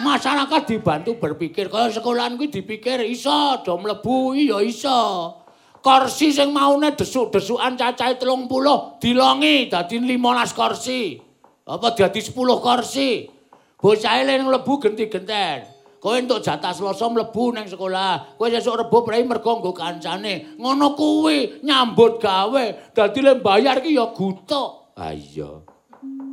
Masyarakat 0.00 0.62
dibantu 0.64 1.20
berpikir 1.20 1.68
kaya 1.68 1.92
sekolahan 1.92 2.40
kuwi 2.40 2.48
dipikir 2.48 3.04
iso 3.04 3.60
do 3.60 3.76
mlebu 3.76 4.32
iya 4.32 4.64
iso. 4.64 5.36
Kursi 5.80 6.32
sing 6.32 6.52
maune 6.52 6.92
desuk-desukan 6.96 7.76
cacahe 7.76 8.16
30 8.16 9.00
dilongi 9.00 9.68
dadi 9.68 9.96
15 10.00 10.56
kursi. 10.56 11.20
Apa 11.68 11.92
dadi 11.92 12.20
10 12.20 12.32
kursi? 12.36 13.28
Bocahe 13.76 14.24
ning 14.24 14.48
mlebu 14.48 14.72
genti-genten. 14.80 15.80
kowe 16.00 16.16
entuk 16.16 16.40
jatah 16.40 16.72
Selasa 16.72 17.06
mlebu 17.12 17.52
nang 17.52 17.68
sekolah. 17.68 18.40
Kowe 18.40 18.48
sesuk 18.48 18.80
Rebo 18.80 19.04
prei 19.04 19.22
mergo 19.22 19.60
nggo 19.60 19.76
kancane. 19.76 20.56
Ngono 20.56 20.96
kuwi 20.96 21.60
nyambut 21.60 22.18
gawe. 22.18 22.96
Dadi 22.96 23.20
le 23.20 23.36
bayar 23.38 23.84
ki 23.84 23.94
ya 23.94 24.08
gutuk. 24.16 24.96
Ha 24.96 25.12
iya. 25.12 25.60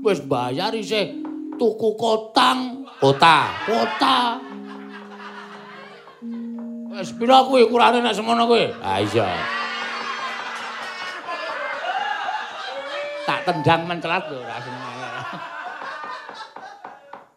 Wis 0.07 0.23
bayar 0.23 0.71
isih 0.71 1.19
tuku 1.59 1.97
kotang, 1.99 2.76
kota, 2.97 3.37
kota. 3.65 4.17
Wis 6.97 7.13
pira 7.13 7.45
kuwi 7.45 7.69
ukurane 7.69 8.01
nek 8.01 8.17
semono 8.17 8.49
kuwi? 8.49 8.73
Ha 8.81 8.97
iya. 9.01 9.29
Tak 13.27 13.45
tendang 13.45 13.85
mencelat 13.85 14.25
lho 14.33 14.41
rasane. 14.41 14.79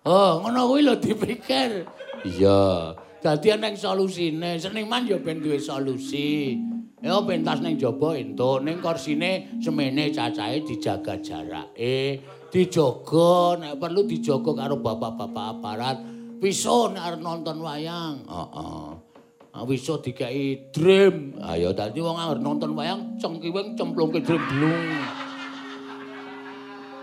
Oh, 0.08 0.40
ngono 0.40 0.64
kuwi 0.64 0.80
lho 0.88 0.94
dipikir. 0.96 1.84
Iya. 2.24 2.96
Dadi 3.20 3.52
ana 3.52 3.68
solusine. 3.76 4.56
Seniman 4.56 5.04
ya 5.04 5.20
ben 5.20 5.44
duwe 5.44 5.60
solusi. 5.60 6.56
Ya 7.00 7.16
pentas 7.24 7.64
ning 7.64 7.80
jaba 7.80 8.12
entuk 8.12 8.60
ning 8.60 8.76
kursine 8.84 9.48
semene 9.56 10.12
cacahe 10.12 10.60
dijaga 10.60 11.16
jarake, 11.24 12.20
dijaga 12.50 13.56
nek 13.62 13.78
perlu 13.78 14.04
dijaga 14.04 14.50
karo 14.66 14.76
bapak-bapak 14.82 15.46
aparat. 15.56 15.98
Piso 16.42 16.90
nek 16.90 17.02
arep 17.02 17.20
nonton 17.22 17.62
wayang. 17.62 18.26
Heeh. 18.26 18.86
Ah 19.50 19.66
wiso 19.66 19.98
dikai 19.98 20.70
dream. 20.74 21.38
Ayo 21.42 21.70
dadi 21.74 22.02
wong 22.02 22.18
arep 22.18 22.42
nonton 22.42 22.74
wayang 22.74 23.18
cengkiwing 23.22 23.78
cemplungke 23.78 24.20
dream 24.22 24.42
blung. 24.50 24.86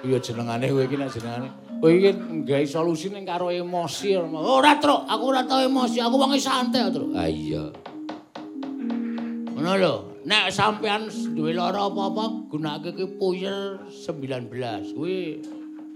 Iya 0.05 0.17
jenengane 0.21 0.69
kowe 0.69 0.83
iki 0.85 0.95
nek 0.95 1.09
jenengane. 1.11 1.49
Kowe 1.81 1.91
iki 1.91 2.11
gawe 2.45 2.65
solusi 2.67 3.09
ning 3.09 3.25
karo 3.25 3.51
emosi. 3.51 4.15
Ora, 4.17 4.77
Truk, 4.77 5.09
aku 5.09 5.23
ora 5.29 5.43
tau 5.43 5.61
emosi, 5.61 5.97
aku 5.99 6.15
wong 6.15 6.31
santai, 6.37 6.87
Truk. 6.93 7.11
Ah 7.17 7.27
iya. 7.27 7.69
Ngono 9.57 9.73
lho, 9.73 9.95
nek 10.27 10.51
sampean 10.51 11.07
duwe 11.33 11.55
lara 11.55 11.87
apa-apa 11.87 12.51
gunakake 12.51 12.91
ki 12.99 13.05
puyer 13.15 13.79
19 13.87 14.91
kuwi 14.91 15.39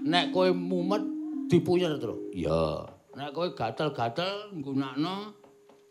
nek 0.07 0.31
kowe 0.31 0.47
mumet 0.55 1.03
dipuyer 1.51 1.99
terus 1.99 2.15
Ya. 2.31 2.87
nek 3.11 3.35
kowe 3.35 3.51
gatel-gatel 3.51 4.55
gunakno 4.63 5.35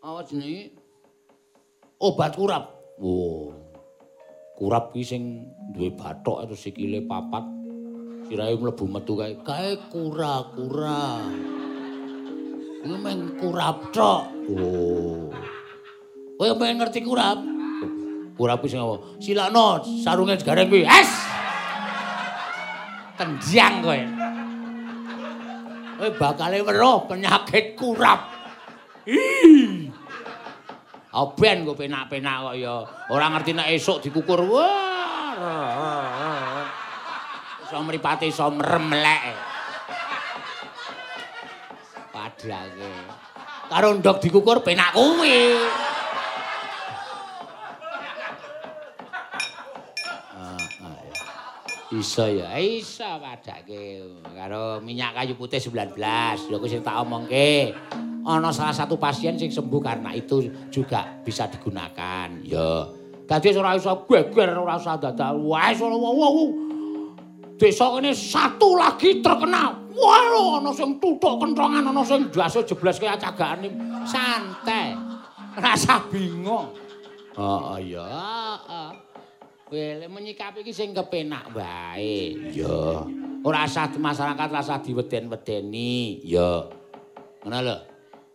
apa 0.01 0.25
jenenge 0.25 0.73
obat 2.01 2.33
kurap 2.33 2.81
Oh. 3.01 3.49
Kurap 4.53 4.93
ki 4.93 5.01
sing 5.01 5.41
duwe 5.73 5.89
bathok 5.97 6.45
terus 6.45 6.61
sikile 6.61 7.01
papat. 7.01 7.41
Sirahe 8.29 8.53
mlebu 8.53 8.85
metu 8.85 9.17
kae. 9.17 9.33
kae 9.41 9.73
kura-kura 9.89 11.17
Iku 12.85 12.97
meng 13.01 13.41
kurap 13.41 13.89
tok. 13.89 14.29
Oh. 14.53 15.33
Kowe 16.37 16.49
pengen 16.61 16.77
ngerti 16.85 17.01
kurap? 17.01 17.41
Kurap 18.41 18.65
sing 18.65 18.81
apa? 18.81 19.21
Silakno 19.21 19.85
sarunge 20.01 20.33
gareng 20.41 20.65
kuwi. 20.65 20.81
Es. 20.81 21.13
Kenjang 23.13 23.85
kowe. 23.85 24.01
Kowe 26.01 26.09
bakale 26.17 26.57
weruh 26.65 27.05
penyakit 27.05 27.77
kurap. 27.77 28.33
Ih. 29.05 29.93
Aben 31.13 31.69
kok 31.69 31.77
penak-penak 31.77 32.37
kok 32.49 32.55
ya. 32.57 32.81
Ora 33.13 33.29
ngerti 33.29 33.53
nek 33.53 33.77
esuk 33.77 34.01
dikukur. 34.01 34.41
Wah. 34.49 36.65
Iso 37.61 37.77
mripate 37.85 38.25
iso 38.25 38.49
mremlek. 38.49 39.37
Padake. 42.09 42.93
Karo 43.69 44.01
ndok 44.01 44.17
dikukur 44.17 44.65
penak 44.65 44.97
kuwi. 44.97 45.61
Iso 52.01 52.25
ya, 52.25 52.57
iso 52.57 53.05
padake 53.05 54.01
karo 54.33 54.81
minyak 54.81 55.13
kayu 55.13 55.37
putih 55.37 55.61
19. 55.61 55.93
Lho 56.49 56.57
kuwi 56.57 56.73
sing 56.73 56.81
tak 56.81 56.97
omongke. 57.05 57.77
Ana 58.25 58.49
salah 58.49 58.73
satu 58.73 58.97
pasien 58.97 59.37
sing 59.37 59.53
sembuh 59.53 59.77
karena 59.77 60.09
itu 60.17 60.49
juga 60.73 61.05
bisa 61.21 61.45
digunakan. 61.45 62.41
Ya. 62.41 62.89
Dadi 63.29 63.53
ora 63.53 63.77
iso 63.77 63.93
geger, 64.09 64.49
ora 64.57 64.81
usah 64.81 64.97
dadak. 64.97 65.29
Wes 65.45 65.77
ora 65.77 65.93
wow. 65.93 66.49
Desa 67.61 67.93
kene 67.93 68.17
satu 68.17 68.81
lagi 68.81 69.21
terkena. 69.21 69.69
Wah, 69.93 70.57
ana 70.57 70.73
sing 70.73 70.97
tutuk 70.97 71.37
kentongan, 71.37 71.85
ana 71.85 72.01
sing 72.01 72.33
jaso 72.33 72.65
jeblas 72.65 72.97
kaya 72.97 73.13
cagakane. 73.13 73.69
Santai. 74.09 74.97
Rasa 75.53 76.01
bingung. 76.09 76.73
Heeh 77.37 77.93
ya, 77.93 78.09
heeh. 78.09 79.10
Kowe 79.71 80.03
menyikapi 80.11 80.67
iki 80.67 80.75
sing 80.75 80.91
kepenak 80.91 81.55
wae. 81.55 82.35
Ya. 82.51 83.07
Ora 83.39 83.63
usah 83.63 83.87
masyarakat 83.87 84.51
rasa 84.51 84.83
diweden-wedeni. 84.83 86.19
Ya. 86.27 86.67
Ngono 87.47 87.57
lho. 87.63 87.77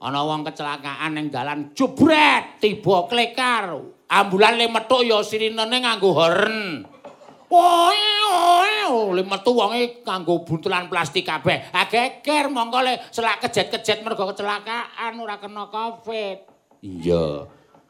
Ana 0.00 0.24
wong 0.24 0.48
kecelakaan 0.48 1.12
ning 1.12 1.28
dalan 1.28 1.76
jebret 1.76 2.56
tiba 2.56 3.04
klekar. 3.04 3.76
Ambulan 4.08 4.56
le 4.56 4.64
metu 4.72 5.04
ya 5.04 5.20
sirinene 5.20 5.76
nganggo 5.76 6.16
horn. 6.16 6.88
Oe 7.52 9.12
le 9.12 9.22
metu 9.28 9.52
wonge 9.52 10.00
kanggo 10.08 10.40
buntulan 10.40 10.88
plastik 10.88 11.28
kabeh. 11.28 11.68
Ha 11.68 11.84
geger 11.84 12.48
mongko 12.48 12.80
le 12.80 13.12
selak 13.12 13.44
kejet-kejet 13.44 14.00
mergo 14.00 14.24
kecelakaan 14.24 15.20
ora 15.20 15.36
kena 15.36 15.68
Covid. 15.68 16.48
Iya. 16.80 17.44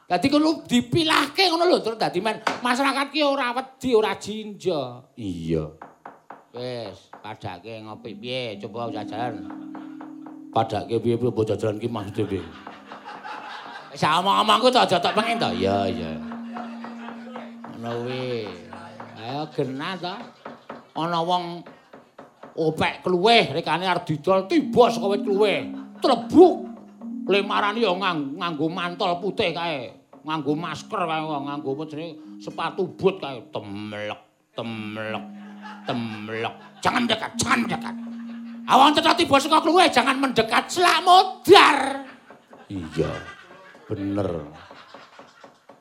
Dadi 0.07 0.31
kudu 0.31 0.63
dipilahke 0.71 1.51
ngono 1.51 1.67
lho 1.67 1.83
terus 1.83 1.99
dadi 1.99 2.23
men 2.23 2.39
masyarakat 2.63 3.11
ki 3.11 3.27
ora 3.27 3.51
wedi 3.59 3.91
ora 3.91 4.15
jinja. 4.15 5.03
Iya. 5.19 5.67
Wis, 6.55 7.11
padake 7.19 7.83
ngopi 7.83 8.15
piye? 8.15 8.55
Coba 8.63 8.87
jajan. 8.95 9.51
Padake 10.55 11.03
piye-piye 11.03 11.27
apa 11.27 11.41
jajalan 11.43 11.83
ki 11.83 11.89
maksude 11.91 12.23
piye? 12.23 12.47
Wis 13.91 14.07
omong-omongku 14.07 14.71
to 14.71 14.79
aja 14.79 15.03
tok 15.03 15.19
pengen 15.19 15.43
to. 15.43 15.51
Iya, 15.59 15.91
iya. 15.91 16.13
Ngono 17.75 18.07
kuwi. 18.07 18.47
Ayo 19.19 19.43
genah 19.59 19.99
to. 19.99 20.15
Ana 20.95 21.19
wong 21.19 21.67
opek 22.55 23.03
kluweh 23.03 23.59
rekane 23.59 23.91
arep 23.91 24.07
didol 24.07 24.47
tiba 24.47 24.87
saka 24.87 25.07
wit 25.11 25.27
kluweh. 25.27 25.67
Trebuk. 25.99 26.66
Lemarane 27.27 27.83
ya 27.83 27.91
ngang, 27.91 28.39
nganggo 28.39 28.67
mantol 28.71 29.19
putih 29.19 29.51
kae. 29.51 29.91
Nganggo 30.23 30.55
masker 30.55 31.03
kae 31.07 31.23
nganggo 31.23 31.71
apa 31.75 31.85
jenenge 31.91 32.39
sepatu 32.39 32.87
boot 32.95 33.19
kae 33.19 33.43
temlek 33.51 34.21
temlek 34.55 35.25
temlek. 35.87 36.55
Jangan 36.81 37.03
mendekat, 37.05 37.31
jangan 37.39 37.59
mendekat. 37.67 37.95
Awang 38.67 38.91
tetap 38.99 39.15
tiba 39.15 39.39
saka 39.39 39.63
kluweh 39.63 39.87
jangan 39.91 40.17
mendekat 40.19 40.65
selak 40.67 40.99
modar. 41.07 41.79
Iya. 42.67 43.13
Bener. 43.87 44.31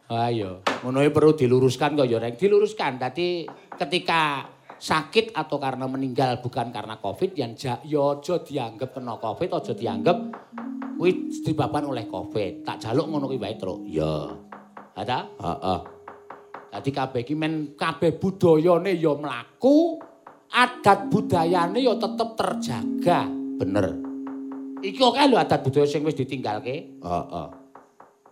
Ayo, 0.06 0.62
ngono 0.86 1.02
iki 1.02 1.10
perlu 1.10 1.34
diluruskan 1.34 1.98
kok 1.98 2.06
ya, 2.06 2.22
Rek. 2.22 2.38
Diluruskan. 2.38 3.02
Dadi 3.02 3.50
ketika 3.74 4.46
sakit 4.76 5.32
atau 5.32 5.58
karena 5.58 5.88
meninggal 5.88 6.44
bukan 6.44 6.70
karena 6.70 7.00
Covid 7.00 7.32
yang 7.36 7.56
ja, 7.56 7.80
ya 7.84 8.20
aja 8.20 8.36
dianggap 8.44 8.92
kena 8.92 9.16
Covid, 9.18 9.50
aja 9.56 9.74
dianggap 9.74 10.18
kuwi 10.96 11.32
disebabkan 11.32 11.88
oleh 11.92 12.06
Covid. 12.08 12.64
Tak 12.64 12.84
jaluk 12.84 13.08
ngono 13.12 13.32
kuwi 13.32 13.40
wae, 13.40 13.56
Truk. 13.56 13.80
Ya. 13.88 14.32
Ada? 14.96 15.28
Heeh. 15.28 15.80
Dadi 16.76 16.92
kabeh 16.92 17.24
iki 17.24 17.36
men 17.36 17.76
kabeh 17.80 18.20
budayane 18.20 19.00
ya 19.00 19.16
mlaku, 19.16 20.00
adat 20.52 21.08
budayane 21.08 21.80
ya 21.80 21.96
tetep 21.96 22.30
terjaga. 22.36 23.28
Bener. 23.56 23.96
Iki 24.84 25.00
oke 25.00 25.24
lho 25.24 25.40
adat 25.40 25.64
budaya 25.64 25.88
sing 25.88 26.04
wis 26.04 26.20
ditinggalke. 26.20 27.00
Heeh. 27.00 27.48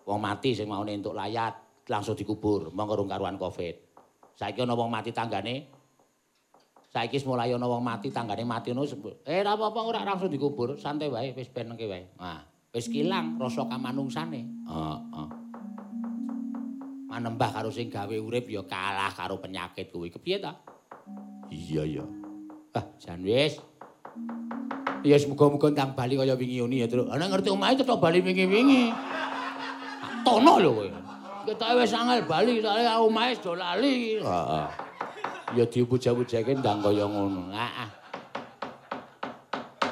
Wong 0.03 0.19
mati 0.19 0.51
sing 0.51 0.67
maune 0.67 0.91
entuk 0.91 1.15
layat 1.15 1.55
langsung 1.87 2.15
dikubur, 2.15 2.71
monggo 2.75 2.99
rung 2.99 3.07
karuan 3.07 3.39
Covid. 3.39 3.75
Saiki 4.35 4.59
ana 4.63 4.75
wong 4.75 4.91
mati 4.91 5.15
tanggane. 5.15 5.82
Saiki 6.93 7.17
wis 7.17 7.25
mulai 7.25 7.49
ana 7.49 7.65
wong 7.65 7.81
mati 7.81 8.13
tanggane 8.13 8.45
mati 8.45 8.69
ngono. 8.69 8.85
Eh 9.25 9.41
ora 9.41 9.57
apa-apa 9.57 9.79
ora 9.81 10.05
langsung 10.05 10.29
dikubur, 10.29 10.77
santai 10.77 11.09
wae 11.09 11.33
wis 11.33 11.49
ben 11.49 11.73
nengke 11.73 11.89
wae. 11.89 12.05
Nah, 12.21 12.45
wis 12.69 12.85
kilang 12.85 13.41
rasa 13.41 13.65
kamanungsane. 13.65 14.45
Heeh. 14.45 15.27
Manembah 17.09 17.49
karo 17.49 17.73
sing 17.73 17.89
gawe 17.89 18.13
urip 18.13 18.45
ya 18.45 18.61
kalah 18.69 19.09
karo 19.09 19.41
penyakit 19.41 19.89
kuwi. 19.89 20.13
Kepiye 20.13 20.37
ta? 20.37 20.53
Iya, 21.49 21.81
iya. 21.81 22.05
Ah, 22.77 22.85
jan 23.01 23.25
wis. 23.25 23.57
Ya 25.01 25.17
semoga-moga 25.17 25.73
ndang 25.73 25.97
bali 25.97 26.13
kaya 26.13 26.37
wingi 26.37 26.61
uni 26.61 26.85
ya, 26.85 26.87
Truk. 26.87 27.09
Ana 27.09 27.25
ngerti 27.25 27.49
omahe 27.49 27.73
tetep 27.73 27.97
bali 27.97 28.21
wingi-wingi. 28.21 28.93
Tono 30.21 30.61
lho 30.61 30.69
kowe. 30.77 30.89
Ketoke 31.49 31.73
wis 31.81 31.93
angel 31.97 32.21
bali 32.29 32.61
soalé 32.61 32.85
omahe 33.01 33.33
do 33.41 33.57
lali. 33.57 34.21
Heeh. 34.21 34.92
Ya 35.53 35.65
dipuja-pujake 35.69 36.57
ndang 36.57 36.81
kaya 36.81 37.05
ngono. 37.05 37.53
Heeh. 37.53 37.89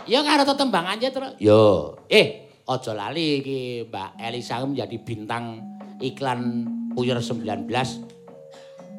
Ya 0.09 0.25
karo 0.25 0.43
tetembangan 0.43 0.97
aja, 0.97 1.13
Truk. 1.13 1.37
Yo. 1.37 1.95
Eh, 2.09 2.49
aja 2.65 2.91
lali 2.97 3.41
iki 3.45 3.59
Mbak 3.85 4.09
Elisa 4.17 4.59
menjadi 4.65 4.97
bintang 5.01 5.61
iklan 6.01 6.65
Puyer 6.91 7.21
19 7.21 7.69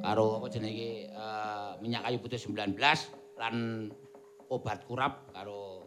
karo 0.03 0.43
apa 0.43 0.47
jenenge 0.51 0.73
iki 0.73 0.91
eh, 1.13 1.71
minyak 1.79 2.03
kayu 2.09 2.19
putih 2.19 2.41
19 2.41 2.75
lan 3.39 3.55
obat 4.51 4.87
kurap 4.87 5.29
karo 5.35 5.87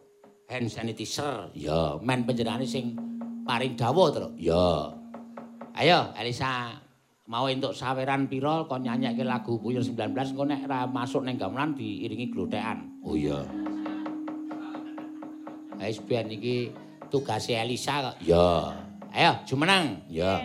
hand 0.52 0.70
sanitizer. 0.70 1.50
Ya, 1.58 1.98
men 2.04 2.28
panjenengane 2.28 2.68
sing 2.68 2.94
paring 3.48 3.74
dawuh 3.74 4.12
terus. 4.12 4.34
Ya. 4.38 4.92
Ayo 5.76 6.16
Elisa 6.16 6.80
mau 7.26 7.50
entuk 7.50 7.74
saweran 7.74 8.30
pira 8.30 8.70
kon 8.70 8.86
nyanyikke 8.86 9.26
lagu 9.26 9.58
Puyer 9.58 9.82
19 9.82 10.14
engko 10.14 10.46
nek 10.46 10.70
ra 10.70 10.86
masuk 10.86 11.26
ning 11.26 11.42
gamelan 11.42 11.74
diiringi 11.74 12.30
glothekan. 12.30 13.02
Oh 13.02 13.18
iya. 13.18 13.42
Wis 15.82 15.98
ben 16.06 16.30
iki 16.30 16.70
tugase 17.10 17.58
Elisa 17.58 18.14
kok. 18.14 18.16
Ya. 18.22 18.78
Ayo 19.10 19.34
jumeneng. 19.50 20.06
Ya. 20.06 20.38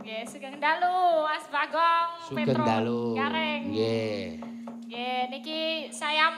Nggih, 0.00 0.22
sugeng 0.24 0.56
dalu 0.56 0.96
Mas 1.28 1.46
Bagong, 1.52 2.08
Sugeng 2.24 2.56
dalu. 2.64 3.20
Nggih. 3.20 4.40
Nggih, 4.88 5.20
niki 5.28 5.60
saya 5.92 6.32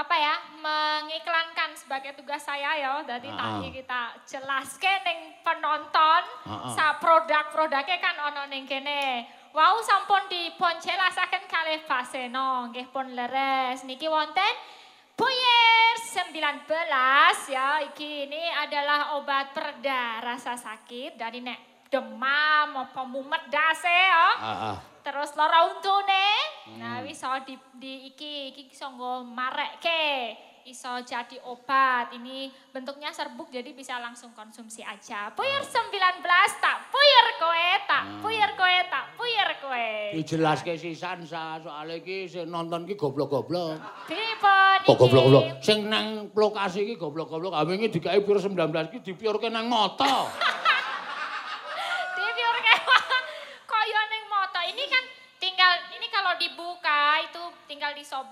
apa 0.00 0.16
ya 0.16 0.34
mengiklankan 0.56 1.76
sebagai 1.76 2.16
tugas 2.16 2.40
saya 2.40 2.72
ya 2.72 3.04
jadi 3.04 3.28
Ah. 3.28 3.60
tadi 3.60 3.68
kita 3.68 4.02
jelaskan 4.24 4.98
ning 5.04 5.20
penonton 5.44 6.22
Ah, 6.48 6.52
ah. 6.56 6.72
sa 6.72 6.86
produk-produknya 6.96 8.00
kan 8.00 8.16
ono 8.32 8.48
ning 8.48 8.64
kene 8.64 9.28
wow 9.52 9.76
sampun 9.84 10.24
dipun 10.26 10.80
jelasaken 10.80 11.44
kalih 11.44 11.84
Baseno 11.84 12.72
nggih 12.72 12.88
pun 12.88 13.12
leres 13.12 13.84
niki 13.84 14.08
wonten 14.08 14.54
Buyers 15.20 16.16
19 16.16 16.64
ya, 17.52 17.76
iki 17.84 18.24
ini 18.24 18.40
adalah 18.56 19.20
obat 19.20 19.52
pereda 19.52 20.16
rasa 20.24 20.56
sakit 20.56 21.20
dari 21.20 21.44
nek 21.44 21.84
demam 21.92 22.72
apa 22.72 23.04
mumet 23.04 23.52
dase 23.52 23.84
ya. 23.84 24.26
Ah, 24.40 24.48
ah. 24.72 24.76
Terus 25.04 25.36
lara 25.36 25.68
untune. 25.68 26.49
Nah, 26.76 27.00
wis 27.02 27.20
iso 27.20 27.30
di, 27.48 27.54
di 27.76 27.92
iki 28.12 28.52
iki 28.52 28.62
iso 28.72 28.88
nggo 28.92 29.24
marekke. 29.24 30.36
Iso 30.68 30.92
jadi 31.02 31.40
obat. 31.48 32.12
Ini 32.12 32.52
bentuknya 32.68 33.08
serbuk 33.16 33.48
jadi 33.48 33.72
bisa 33.72 33.96
langsung 33.96 34.36
konsumsi 34.36 34.84
aja. 34.84 35.32
Puyer 35.32 35.64
19 35.64 36.20
tak 36.60 36.76
puyer 36.92 37.26
kowe, 37.40 37.68
tak 37.88 38.04
puyer 38.20 38.50
kowe, 38.60 38.76
tak 38.92 39.04
puyer 39.16 39.50
kowe. 39.64 39.88
Dijelaske 40.14 40.76
sisan 40.76 41.24
sa 41.24 41.56
soal 41.64 41.88
iki 41.96 42.28
sing 42.28 42.52
nonton 42.52 42.84
iki 42.84 42.94
goblok-goblok. 43.00 43.80
Kok 43.80 44.12
iki. 44.12 44.86
goblok-goblok? 44.86 45.64
Sing 45.64 45.88
nang 45.88 46.28
lokasi 46.36 46.84
iki 46.84 46.94
goblok-goblok. 47.00 47.56
Ha 47.56 47.64
wingi 47.64 47.88
dikai 47.88 48.20
pir 48.20 48.36
19 48.36 48.92
iki 48.92 48.98
dipiurke 49.00 49.48
nang 49.48 49.64
mata. 49.64 50.28
Dipiur 52.20 52.56
kayak 52.60 52.84
kaya 53.64 54.00
ning 54.12 54.24
moto. 54.28 54.60
Ini 54.60 54.84
kan 54.92 55.04
tinggal 55.40 55.72
ini 55.96 56.06
kalau 56.12 56.36
dibuka 56.36 57.24
itu 57.24 57.42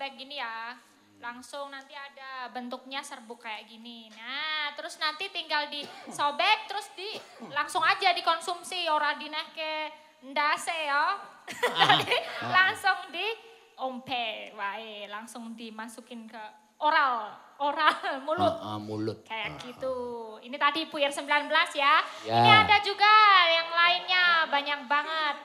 disobek 0.08 0.16
gini 0.16 0.40
ya. 0.40 0.72
Langsung 1.18 1.68
nanti 1.68 1.92
ada 1.92 2.48
bentuknya 2.54 3.02
serbuk 3.04 3.42
kayak 3.42 3.68
gini. 3.68 4.08
Nah, 4.14 4.72
terus 4.78 4.96
nanti 5.02 5.28
tinggal 5.28 5.68
disobek 5.68 6.70
terus 6.70 6.88
di 6.96 7.10
langsung 7.52 7.82
aja 7.84 8.14
dikonsumsi 8.16 8.88
ora 8.88 9.18
dinehke 9.18 9.92
ndase 10.24 10.88
ya. 10.88 11.18
Jadi 12.00 12.16
langsung 12.48 13.12
di 13.12 13.26
ompe 13.82 14.54
wae, 14.54 15.10
langsung 15.10 15.58
dimasukin 15.58 16.30
ke 16.30 16.42
oral, 16.78 17.34
oral 17.58 17.98
mulut. 18.26 18.54
Ah, 18.62 18.78
ah, 18.78 18.78
mulut. 18.78 19.18
Kayak 19.26 19.58
gitu. 19.60 20.38
Ini 20.40 20.54
tadi 20.54 20.86
Puyer 20.86 21.10
19 21.10 21.28
ya. 21.74 21.98
Ya. 22.24 22.38
Ini 22.40 22.50
ada 22.62 22.78
juga 22.80 23.12
yang 23.50 23.68
lainnya 23.74 24.24
banyak 24.46 24.80
banget. 24.86 25.36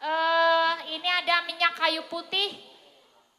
Eh 0.00 0.72
ini 0.96 1.08
ada 1.10 1.44
minyak 1.44 1.76
kayu 1.76 2.00
putih 2.08 2.77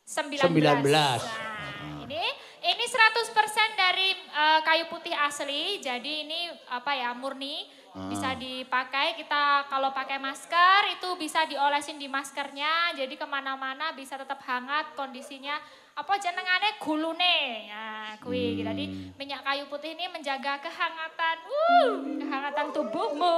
19. 0.10 0.42
19. 0.42 0.90
Nah, 0.90 2.02
ini 2.10 2.26
ini 2.66 2.86
100% 2.90 3.78
dari 3.78 4.10
eh, 4.18 4.60
kayu 4.66 4.90
putih 4.90 5.14
asli. 5.14 5.78
Jadi 5.78 6.26
ini 6.26 6.50
apa 6.74 6.98
ya 6.98 7.14
murni. 7.14 7.70
Bisa 8.10 8.34
dipakai. 8.34 9.14
Kita 9.22 9.70
kalau 9.70 9.94
pakai 9.94 10.18
masker 10.18 10.98
itu 10.98 11.14
bisa 11.22 11.46
diolesin 11.46 12.02
di 12.02 12.10
maskernya. 12.10 12.98
Jadi 12.98 13.22
ke 13.22 13.28
mana-mana 13.30 13.94
bisa 13.94 14.18
tetap 14.18 14.42
hangat 14.50 14.98
kondisinya. 14.98 15.62
Apa 15.94 16.18
jenengane? 16.18 16.82
Gulune. 16.82 17.70
Ya 17.70 18.18
kui. 18.18 18.66
Jadi 18.66 19.14
minyak 19.14 19.46
kayu 19.46 19.70
putih 19.70 19.94
ini 19.94 20.10
menjaga 20.10 20.58
kehangatan. 20.58 21.38
Uh, 21.46 21.90
kehangatan 22.18 22.66
tubuhmu. 22.74 23.38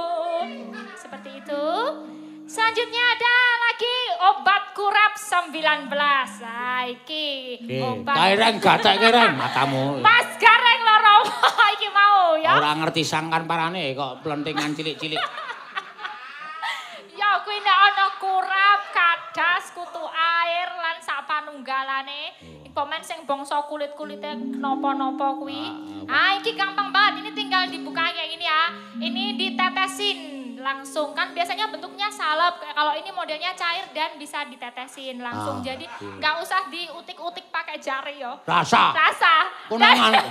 Seperti 0.96 1.42
itu 1.44 1.64
selanjutnya 2.52 3.00
ada 3.16 3.36
lagi 3.64 3.96
obat 4.28 4.62
kurap 4.76 5.16
19 5.16 5.88
nah 5.88 6.84
iki 6.84 7.56
obat 7.80 8.12
kaireng 8.12 8.56
gatek 8.60 8.94
kaireng 9.00 9.32
matamu. 9.40 9.96
Mas 10.04 10.28
Gareng 10.36 10.80
loro 10.84 11.16
iki 11.80 11.88
mau 11.88 12.36
ya 12.36 12.60
Ora 12.60 12.76
ngerti 12.76 13.00
sangkan 13.08 13.48
parane 13.48 13.96
kok 13.96 14.20
plentingan 14.20 14.76
cilik-cilik. 14.76 15.16
Ya 17.12 17.38
kuwi 17.46 17.54
nek 17.62 17.78
ana 17.92 18.06
kurap, 18.18 18.80
kadas, 18.90 19.70
kutu 19.70 20.02
air 20.10 20.68
lan 20.74 20.98
sak 20.98 21.22
panunggalane. 21.22 22.34
Pomen 22.74 22.98
sing 22.98 23.22
bangsa 23.30 23.62
kulit-kulite 23.70 24.34
napa-napa 24.58 25.38
kuwi. 25.38 25.70
Ah 26.10 26.34
iki 26.34 26.58
gampang 26.58 26.90
banget. 26.90 27.22
Ini 27.22 27.30
tinggal 27.30 27.70
dibuka 27.70 28.10
kayak 28.10 28.26
gini 28.26 28.42
ya. 28.42 28.62
Ini 28.98 29.24
ditetesin 29.38 30.41
langsung. 30.62 31.12
Kan 31.12 31.34
biasanya 31.34 31.68
bentuknya 31.68 32.08
salep 32.08 32.62
kalau 32.62 32.94
ini 32.94 33.10
modelnya 33.10 33.52
cair 33.52 33.84
dan 33.92 34.16
bisa 34.16 34.46
ditetesin 34.46 35.18
langsung. 35.18 35.60
Ah, 35.60 35.64
jadi 35.66 35.84
nggak 36.00 36.34
usah 36.40 36.70
diutik-utik 36.70 37.50
pakai 37.50 37.82
jari 37.82 38.22
yo. 38.22 38.38
Rasa. 38.46 38.94
rasa. 38.94 39.34
Ku 39.66 39.76
nang 39.76 39.98
an- 39.98 40.30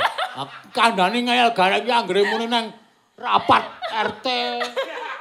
kandhane 0.71 1.19
ngayal 1.27 1.51
gareng 1.51 1.83
ki 1.83 1.91
anggere 1.91 2.21
muni 2.25 2.47
nang 2.47 2.71
rapat 3.19 3.63
RT 3.91 4.27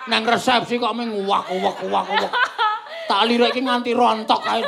nang 0.09 0.23
resepsi 0.25 0.81
kok 0.81 0.95
ming 0.97 1.13
uwak 1.13 1.51
uwak 1.51 1.77
uwak 1.85 2.07
uwak. 2.09 2.33
Tak 3.11 3.27
lirik 3.27 3.53
ki 3.53 3.67
nganti 3.67 3.91
rontok 3.93 4.41
nih 4.47 4.65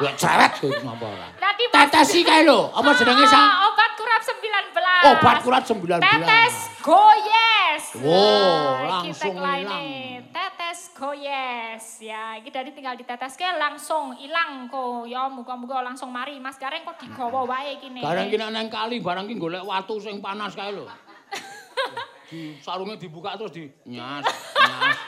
ya 0.00 0.04
Lek 0.08 0.14
cerewet 0.16 0.52
kuwi 0.56 0.76
ngapa 0.80 1.06
ora. 1.06 1.28
Mas- 1.36 1.52
Tetesi 1.72 2.20
kae 2.24 2.42
lho, 2.44 2.72
apa 2.72 2.90
jenenge 2.96 3.26
sa? 3.28 3.40
Ah, 3.40 3.68
obat 3.68 3.92
kurap 3.96 4.20
19 4.22 4.72
Obat 5.02 5.36
kurat 5.42 5.62
19. 5.66 5.98
Tetes 5.98 6.54
goyes. 6.78 7.84
Wow, 7.98 8.86
langsung 8.86 9.34
ilang. 9.34 9.82
Tetes 10.30 10.80
goyes. 10.94 11.84
Ya, 11.98 12.38
iki 12.38 12.54
dari 12.54 12.70
tinggal 12.70 12.94
diteteske 12.94 13.42
langsung 13.58 14.14
ilang 14.16 14.70
kok. 14.70 15.10
Ya 15.10 15.26
muga-muga 15.26 15.82
langsung 15.82 16.14
mari. 16.14 16.38
Mas 16.38 16.54
Gareng 16.54 16.86
kok 16.86 17.02
digawa 17.02 17.42
wae 17.44 17.82
iki 17.82 17.90
nih. 17.90 18.02
Gareng 18.06 18.30
ki 18.30 18.36
nang 18.38 18.70
kali 18.70 19.02
barang 19.02 19.26
ki 19.26 19.34
golek 19.34 19.66
watu 19.66 19.98
sing 19.98 20.22
panas 20.22 20.54
kae 20.54 20.70
lho. 20.70 20.86
Di 22.30 22.56
sarunge 22.64 22.96
dibuka 22.96 23.36
terus 23.36 23.52
di 23.52 23.68
nyas, 23.84 24.24
nyas. 24.56 24.98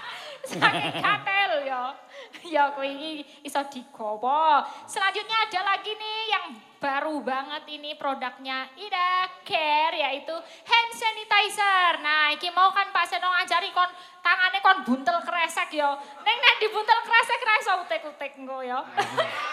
Saking 0.44 0.92
gatel 1.00 1.52
ya. 1.64 1.88
Ya 2.54 2.72
kowe 2.74 2.84
iki 2.84 3.24
iso 3.46 3.60
digawa. 3.70 4.64
Selanjutnya 4.84 5.36
ada 5.48 5.60
lagi 5.74 5.92
nih 5.94 6.18
yang 6.30 6.44
baru 6.84 7.24
banget 7.24 7.64
ini 7.72 7.96
produknya 7.96 8.68
Ida 8.76 9.24
Care 9.40 9.96
yaitu 9.96 10.36
hand 10.68 10.90
sanitizer. 10.92 12.04
Nah, 12.04 12.28
iki 12.36 12.52
mau 12.52 12.68
kan 12.76 12.92
Pak 12.92 13.08
Seno 13.08 13.32
ngajari 13.32 13.72
kon 13.72 13.88
tangane 14.20 14.58
kon 14.60 14.78
buntel 14.84 15.24
kresek 15.24 15.72
ya. 15.72 15.96
Neng 15.96 16.36
nek 16.36 16.54
dibuntel 16.60 17.00
kresek 17.00 17.40
ra 17.40 17.54
iso 17.56 17.72
utek-utek 17.88 18.32
engko 18.36 18.60
ya. 18.60 18.84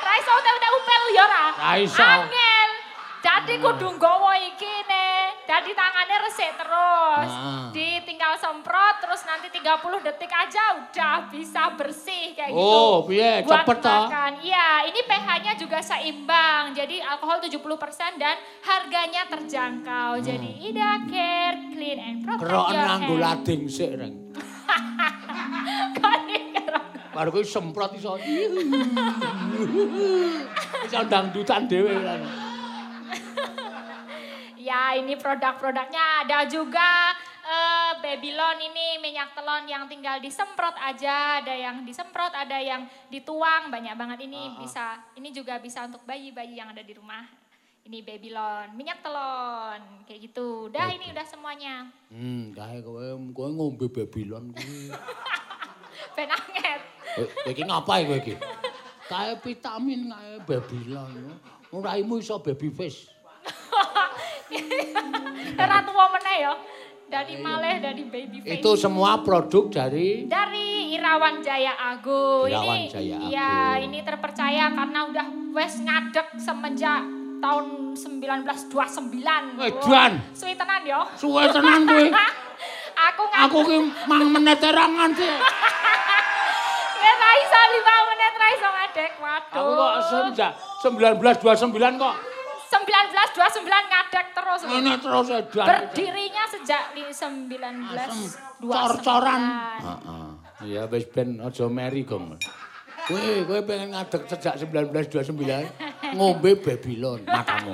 Ra 0.04 0.14
iso 0.20 0.32
utek-utek 0.36 0.72
upel 0.76 1.04
ya 1.16 1.26
ra. 1.26 1.46
Ra 1.56 1.74
iso. 1.80 2.04
Angel. 2.04 2.81
Jadi 3.22 3.62
kudu 3.62 4.02
nggawa 4.02 4.34
iki 4.42 4.74
nih. 4.90 5.46
Jadi 5.46 5.78
tangannya 5.78 6.18
resik 6.26 6.58
terus. 6.58 7.30
Ah. 7.30 7.70
Ditinggal 7.70 8.34
semprot 8.34 8.98
terus 8.98 9.22
nanti 9.30 9.54
30 9.54 10.02
detik 10.02 10.32
aja 10.32 10.64
udah 10.82 11.30
bisa 11.30 11.70
bersih 11.78 12.34
kayak 12.34 12.50
gitu. 12.50 12.58
Oh, 12.58 13.06
piye? 13.06 13.46
Buat 13.46 13.62
Cepet 13.62 13.78
ta? 13.78 14.10
makan. 14.10 14.32
Iya, 14.42 14.90
ini 14.90 15.00
pH-nya 15.06 15.54
juga 15.54 15.78
seimbang. 15.80 16.74
Jadi 16.74 16.98
alkohol 16.98 17.38
70% 17.38 18.18
dan 18.18 18.42
harganya 18.66 19.30
terjangkau. 19.30 20.18
Jadi 20.18 20.50
Ida 20.66 21.06
Care 21.06 21.58
Clean 21.70 22.00
and 22.02 22.18
Protect 22.26 22.42
Kerokan 22.42 22.74
your 22.74 22.90
hand. 22.90 23.22
lading 23.22 23.62
sik, 23.70 23.92
Reng. 24.02 24.16
Baru 27.12 27.30
kuwi 27.30 27.44
semprot 27.44 27.92
iso. 27.94 28.16
Iso 30.88 31.00
dangdutan 31.06 31.68
dhewe. 31.68 31.92
Ya, 34.62 34.94
ini 34.94 35.18
produk-produknya 35.18 36.22
ada 36.22 36.46
juga 36.46 37.18
eh, 37.42 37.92
Babylon 37.98 38.62
ini 38.62 39.02
minyak 39.02 39.34
telon 39.34 39.66
yang 39.66 39.90
tinggal 39.90 40.22
disemprot 40.22 40.78
aja, 40.78 41.42
ada 41.42 41.50
yang 41.50 41.82
disemprot, 41.82 42.30
ada 42.30 42.62
yang 42.62 42.86
dituang, 43.10 43.74
banyak 43.74 43.98
banget 43.98 44.30
ini 44.30 44.54
bisa. 44.62 45.02
Ini 45.18 45.34
juga 45.34 45.58
bisa 45.58 45.90
untuk 45.90 46.06
bayi-bayi 46.06 46.62
yang 46.62 46.70
ada 46.70 46.86
di 46.86 46.94
rumah. 46.94 47.26
Ini 47.82 48.06
Babylon, 48.06 48.78
minyak 48.78 49.02
telon, 49.02 50.06
kayak 50.06 50.30
gitu. 50.30 50.70
Udah 50.70 50.94
ini 50.94 51.10
udah 51.10 51.26
semuanya. 51.26 51.90
Hmm, 52.14 52.54
kae 52.54 52.86
kowe 52.86 53.18
kowe 53.34 53.50
ngombe 53.50 53.90
Babylon 53.90 54.54
kuwi. 54.54 54.94
Ben 56.16 56.30
anget. 56.30 56.82
Eh, 57.18 57.26
kowe 57.26 57.50
iki 57.50 57.66
ngapain 57.66 58.06
kowe 58.06 58.18
iki? 58.22 58.38
Kae 59.10 59.34
vitamin 59.42 60.14
kae 60.14 60.32
Babylon. 60.46 61.34
Uraimu 61.74 62.22
iso 62.22 62.38
baby 62.38 62.70
face. 62.70 63.10
Ora 65.62 65.78
tua 65.82 66.06
meneh 66.10 66.38
ya. 66.40 66.54
Dari 67.06 67.36
maleh, 67.38 67.84
dari 67.84 68.08
baby 68.08 68.40
face. 68.40 68.64
Itu 68.64 68.80
semua 68.80 69.20
produk 69.20 69.68
dari 69.68 70.24
Dari 70.24 70.96
Irawan 70.96 71.44
Jaya 71.44 71.76
Agung. 71.76 72.48
Irawan 72.48 72.78
ini, 72.78 72.88
Jaya 72.88 73.18
Iya, 73.20 73.52
Agung. 73.76 73.84
ini 73.86 74.00
terpercaya 74.00 74.66
karena 74.72 75.00
udah 75.12 75.26
wes 75.52 75.76
ngadeg 75.78 76.28
semenjak 76.40 77.04
tahun 77.42 77.66
1929. 78.00 79.60
Edan. 79.60 80.12
Suwi 80.32 80.54
tenan 80.56 80.82
yo. 80.84 81.02
suwe 81.14 81.44
tenan 81.48 81.84
kuwi. 81.84 82.08
Aku 83.12 83.24
ngadeg. 83.28 83.44
Aku 83.44 83.58
ki 83.66 83.78
mang 84.06 84.32
menit 84.32 84.58
terangan 84.58 85.12
sih. 85.12 85.28
Ya 87.02 87.14
ra 87.18 87.30
iso 87.34 87.60
5 87.60 88.10
menit 88.14 88.34
ra 88.36 88.48
iso 88.52 88.68
ngadeg. 88.70 89.12
Waduh. 89.18 89.58
Aku 89.58 89.70
kok 89.74 89.94
sejak 90.06 90.52
1929 90.80 91.98
kok 91.98 92.16
1929 93.10 93.92
ngadeg 93.92 94.26
terus. 94.36 94.60
ngene 94.68 94.94
terus 95.02 95.28
edan. 95.34 95.68
Berdirinya 95.68 96.44
sejak 96.52 96.84
di 96.94 97.04
1929. 97.10 98.62
Cor-coran. 98.62 99.42
Heeh. 99.82 100.28
Iya 100.62 100.82
wis 100.94 101.06
ben 101.10 101.42
aja 101.42 101.66
meri 101.66 102.06
gong. 102.06 102.38
Kowe 103.10 103.32
kowe 103.50 103.60
pengen 103.66 103.98
ngadeg 103.98 104.22
sejak 104.30 104.54
1929 104.62 105.34
ngombe 106.18 106.52
Babylon 106.62 107.26
matamu. 107.26 107.74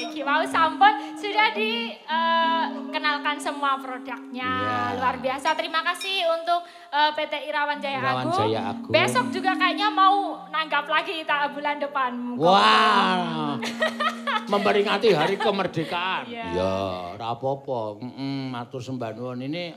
iki 0.00 0.20
mau 0.24 0.42
sampun 0.48 1.09
sudah 1.20 1.52
dikenalkan 1.52 3.36
uh, 3.36 3.42
semua 3.44 3.76
produknya. 3.76 4.48
Yeah. 4.48 4.96
Luar 4.96 5.20
biasa. 5.20 5.52
Terima 5.52 5.84
kasih 5.84 6.24
untuk 6.40 6.64
uh, 6.88 7.12
PT 7.12 7.52
Irawan 7.52 7.78
Jaya 7.78 8.00
Irawan 8.00 8.24
Agung. 8.24 8.38
Jaya 8.40 8.60
Agung. 8.72 8.92
Besok 8.92 9.26
juga 9.28 9.52
kayaknya 9.60 9.92
mau 9.92 10.48
nanggap 10.48 10.88
lagi 10.88 11.20
kita 11.20 11.52
bulan 11.52 11.76
depan. 11.76 12.10
Wah. 12.40 12.56
Wow. 12.56 13.60
Memperingati 14.52 15.14
hari 15.14 15.36
kemerdekaan. 15.36 16.26
Iya. 16.26 16.44
Ya, 16.56 16.74
ora 17.14 17.38
apa-apa. 17.38 18.02
Heeh, 18.02 18.50
matur 18.50 18.82
sembah 18.82 19.14
nuwun 19.14 19.46
ini 19.46 19.76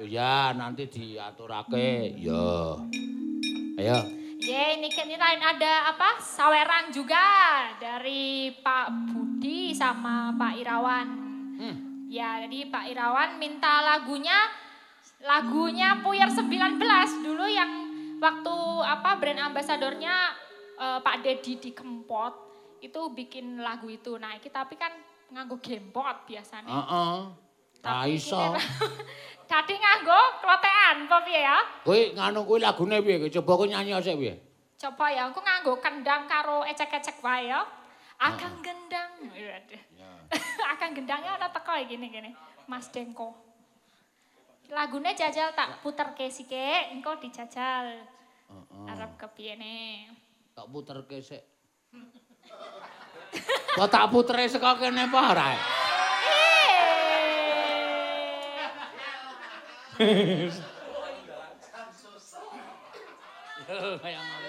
ya 0.00 0.54
nanti 0.56 0.88
diaturake. 0.88 2.16
Ya. 2.16 2.78
Ayo. 3.76 4.23
Ye, 4.44 4.76
ini 4.76 4.92
kan 4.92 5.08
lain 5.08 5.40
ada 5.40 5.88
apa? 5.88 6.20
Saweran 6.20 6.92
juga 6.92 7.16
dari 7.80 8.52
Pak 8.52 8.92
Budi 9.08 9.72
sama 9.72 10.36
Pak 10.36 10.52
Irawan. 10.60 11.08
Hmm. 11.56 11.76
Ya, 12.12 12.44
jadi 12.44 12.68
Pak 12.68 12.84
Irawan 12.92 13.40
minta 13.40 13.80
lagunya 13.80 14.36
lagunya 15.24 15.96
Puyer 16.04 16.28
19 16.28 16.76
dulu 17.24 17.48
yang 17.48 17.88
waktu 18.20 18.56
apa 18.84 19.16
brand 19.16 19.48
ambasadornya 19.48 20.36
uh, 20.76 21.00
Pak 21.00 21.24
Dedi 21.24 21.56
di 21.56 21.70
Kempot 21.72 22.36
itu 22.84 23.00
bikin 23.16 23.64
lagu 23.64 23.88
itu. 23.88 24.20
Nah, 24.20 24.36
kita 24.44 24.68
tapi 24.68 24.76
kan 24.76 24.92
nganggo 25.32 25.56
gempot 25.64 26.28
biasanya. 26.28 26.68
Heeh. 26.68 26.92
Uh 26.92 27.32
-uh. 27.32 27.44
Tapi 27.80 28.20
iso. 28.20 28.36
Dadi 29.44 29.74
nganggo 29.76 30.20
klotekan 30.40 31.04
apa 31.04 31.18
piye 31.24 31.40
ya? 31.44 31.58
Kowe 31.84 32.00
nganu 32.16 32.40
kuwi 32.48 32.58
lagune 32.64 32.96
piye? 33.04 33.28
Coba 33.28 33.52
kowe 33.60 33.66
nyanyi 33.68 33.92
sik 34.00 34.16
piye? 34.16 34.34
Coba 34.80 35.06
ya, 35.12 35.28
aku 35.28 35.40
nganggo 35.40 35.80
kendang 35.80 36.24
karo 36.28 36.64
ecek-ecek 36.64 37.20
wae 37.20 37.52
ya. 37.52 37.60
Akang 38.20 38.60
gendang. 38.64 39.10
Ya. 39.36 39.60
Akang 40.72 40.96
gendangnya 40.96 41.36
ana 41.36 41.48
teko 41.52 41.72
gini 41.84 42.08
gini. 42.08 42.30
Mas 42.64 42.88
Dengko. 42.88 43.36
Lagune 44.72 45.12
jajal 45.12 45.52
tak 45.52 45.84
puter 45.84 46.16
ke 46.16 46.32
sike, 46.32 46.92
engko 46.96 47.20
dijajal. 47.20 48.00
Heeh. 48.48 48.90
Arep 48.96 49.20
kepiye 49.20 49.60
ne? 49.60 50.08
Tak 50.56 50.66
puter 50.72 51.04
ke 51.04 51.20
sik. 51.20 51.42
Kok 53.74 53.90
tak 53.90 54.06
putere 54.08 54.46
saka 54.46 54.78
kene 54.78 55.10
apa 55.10 55.20
ora? 55.34 55.50
Oke, 63.68 64.00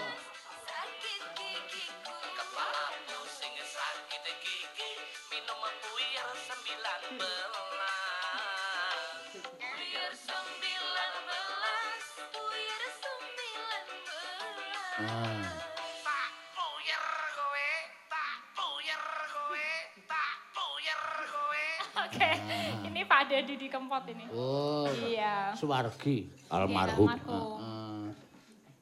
ini 23.36 23.44
Pak 23.44 23.52
Dedi 23.52 23.54
di 23.60 23.68
Kempot 23.68 24.04
ini. 24.08 24.26
Oh, 24.32 24.88
iya. 25.04 25.52
Suwargi, 25.56 26.32
almarhum. 26.48 27.12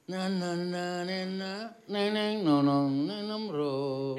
Na 0.04 0.28
na 0.28 0.52
na 0.52 1.00
na 1.00 1.16
na 1.24 1.50
neneng 1.88 2.44
nonong 2.44 3.08
nenem 3.08 3.48
ro. 3.48 4.14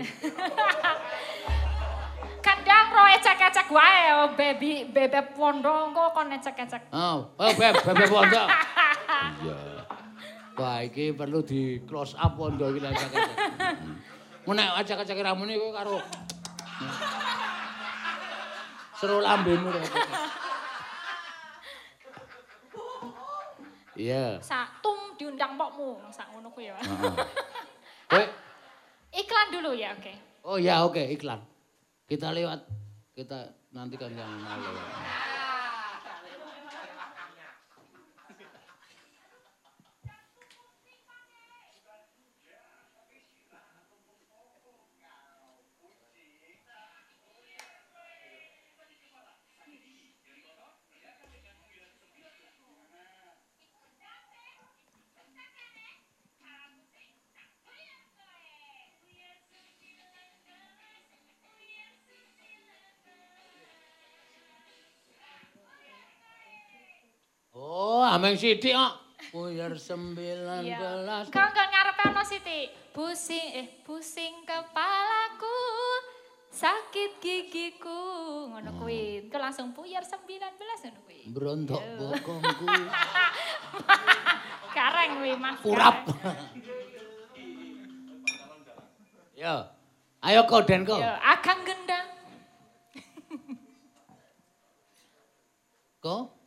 Kandang 2.46 2.90
ro 2.90 3.06
ecek-ecek 3.06 3.70
wae 3.70 4.02
oh 4.18 4.34
baby 4.34 4.90
bebek 4.90 5.38
pondo 5.38 5.70
engko 5.70 6.10
kon 6.10 6.34
ecek-ecek. 6.34 6.90
Oh, 6.90 7.30
oh 7.38 7.52
beb 7.54 7.78
bebek 7.86 8.10
pondo. 8.10 8.44
Iya. 9.46 9.86
Wah, 10.56 10.80
iki 10.82 11.12
perlu 11.14 11.44
di 11.46 11.84
close 11.86 12.18
up 12.18 12.34
pondo 12.34 12.74
iki 12.74 12.82
ecek-ecek. 12.82 13.38
Mun 14.50 14.58
nek 14.58 14.82
ecek-ecek 14.82 15.22
ramune 15.22 15.54
kowe 15.54 15.70
karo 15.70 16.02
Seru 18.96 19.20
lambemu 19.20 19.68
rek. 19.76 19.86
Iya. 23.96 24.44
Satum 24.44 25.16
diundang 25.16 25.56
pokmu, 25.56 26.04
sak 26.12 26.28
ngono 26.36 26.52
ku 26.52 26.60
ya. 26.60 26.76
Heeh. 26.80 28.28
Iklan 29.24 29.48
dulu 29.48 29.72
ya, 29.72 29.96
oke. 29.96 30.04
Okay. 30.04 30.16
Oh 30.44 30.60
ya, 30.60 30.84
oke, 30.84 31.00
okay, 31.00 31.16
iklan. 31.16 31.40
Kita 32.04 32.36
lewat 32.36 32.68
kita 33.16 33.48
nantikan 33.72 34.12
yang 34.12 34.28
mau 34.44 34.60
lewat. 68.26 68.26
ameng 68.26 68.42
sithik 68.42 68.74
kok. 68.74 68.94
Puyar 69.30 69.74
19. 69.78 70.66
Iya. 70.66 70.82
Kok 71.30 71.46
enggak 71.46 71.68
ngarepe 71.70 72.04
ono 72.10 72.24
sithik? 72.26 72.68
Pusing 72.90 73.48
eh 73.54 73.68
pusing 73.86 74.34
kepalaku. 74.48 75.60
Sakit 76.56 77.20
gigiku 77.20 78.02
ngono 78.50 78.72
hmm. 78.72 78.80
kuwi. 78.82 79.30
Itu 79.30 79.38
langsung 79.38 79.78
puyar 79.78 80.02
19 80.02 80.42
ngono 80.50 81.00
kuwi. 81.06 81.20
Brontok 81.30 81.84
bokongku. 82.02 82.66
Kareng 84.76 85.12
kuwi 85.22 85.34
Mas. 85.38 85.62
Purap. 85.62 86.10
Yo. 89.36 89.56
Ayo 90.26 90.42
koden 90.50 90.82
kok. 90.90 90.98
Yo, 90.98 91.14
agang 91.22 91.62
gendang. 91.62 92.08
Kok? 96.02 96.45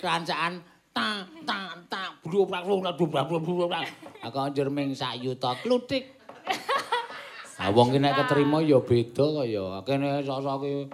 Kancaan 0.00 0.64
ta 0.96 1.28
ta 1.44 1.76
ta 1.92 2.16
blubrak 2.24 2.64
blubrak 2.64 2.96
blubrak 2.96 3.24
blubrak 3.28 3.84
aku 4.24 4.36
anjir 4.40 4.72
ming 4.72 4.96
sak 4.96 5.20
yuta 5.20 5.52
klutik 5.60 6.16
ah 7.60 7.68
wong 7.68 7.92
ki 7.92 8.00
nek 8.00 8.16
ketrima 8.24 8.64
ya 8.64 8.80
beda 8.80 9.44
kaya 9.44 9.84
kene 9.84 10.24
sok-sok 10.24 10.88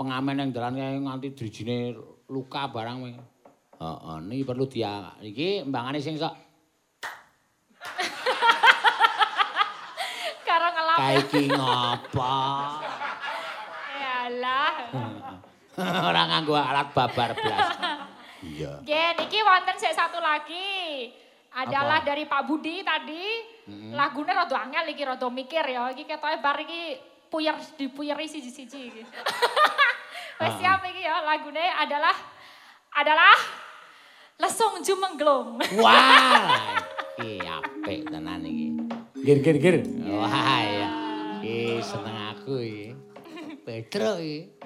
pengamen 0.00 0.40
ning 0.40 0.48
dalan 0.48 1.04
nganti 1.04 1.36
drijine 1.36 1.92
luka 2.32 2.72
barang 2.72 3.04
ming. 3.04 3.20
Heeh 3.80 4.16
niki 4.24 4.44
perlu 4.48 4.64
dia 4.64 5.12
iki 5.20 5.60
mbangane 5.68 6.00
sing 6.00 6.16
sok. 6.16 6.32
Karo 10.48 10.68
ngelap. 10.72 10.96
Kae 10.96 11.20
iki 11.20 11.52
ngapa? 11.52 12.36
Yalah 14.04 14.72
Ora 16.08 16.22
nganggo 16.32 16.56
alat 16.56 16.88
babar 16.96 17.36
blas. 17.36 17.68
Iya. 18.40 18.80
Nggih, 18.80 19.08
niki 19.20 19.38
wonten 19.44 19.76
sik 19.76 19.92
satu 19.92 20.16
lagi. 20.20 21.08
Adalah 21.50 22.00
dari 22.06 22.24
Pak 22.24 22.46
Budi 22.46 22.80
tadi. 22.80 23.24
Hmm. 23.66 23.92
Lagune 23.92 24.30
rada 24.32 24.56
angel 24.56 24.94
iki 24.94 25.02
rada 25.04 25.28
mikir 25.28 25.64
ya. 25.66 25.90
Iki 25.92 26.06
ketoke 26.06 26.38
bar 26.40 26.56
iki 26.62 26.96
puyer 27.30 27.56
dipuyeri 27.76 28.26
siji-siji 28.26 28.80
iki. 28.90 29.02
Wes 30.40 30.54
siap 30.56 30.80
iki 30.88 31.04
ya 31.04 31.20
lagune 31.26 31.60
adalah 31.60 32.16
adalah 32.96 33.36
Lesung 34.40 34.80
Jumengglung. 34.80 35.60
Wah. 35.84 36.80
Iki 37.20 37.44
apik 37.44 38.00
tenan 38.08 38.40
iki. 38.46 38.68
Gir 39.20 39.38
gir 39.44 39.56
gir. 39.60 39.76
Wah 40.06 40.64
ya. 40.64 40.88
Iki 41.44 41.84
seneng 41.84 42.16
aku 42.32 42.54
iki. 42.62 42.88
Petro 43.66 44.16
iki. 44.16 44.59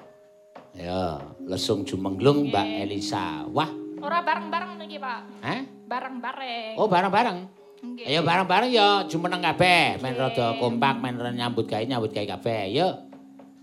Ya, 0.75 1.23
lesung 1.47 1.87
jumengglung 1.87 2.51
Mbak 2.51 2.67
Elisa. 2.83 3.47
Wah. 3.55 3.71
Ora 4.03 4.19
bareng-bareng 4.19 4.83
iki, 4.83 4.99
Pak. 4.99 5.19
Hah? 5.39 5.61
Bareng-bareng. 5.87 6.75
Oh, 6.75 6.91
bareng-bareng. 6.91 7.37
Nggih. 7.79 8.05
Ayo 8.11 8.21
bareng-bareng 8.27 8.71
ya 8.75 9.07
jumeneng 9.07 9.39
kabeh, 9.39 10.01
men 10.03 10.19
rada 10.19 10.57
kompak, 10.59 10.99
men 10.99 11.15
nyambut 11.15 11.63
gawe 11.69 11.83
nyambut 11.85 12.11
gawe 12.11 12.27
kabeh. 12.35 12.75
Yuk. 12.75 12.93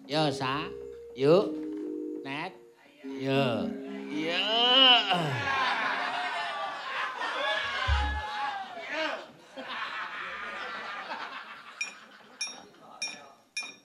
Yo, 0.08 0.32
Sa. 0.32 0.64
Yuk. 1.12 1.52
Net. 2.24 2.56
Yo. 3.04 3.68
Yo. 4.08 4.44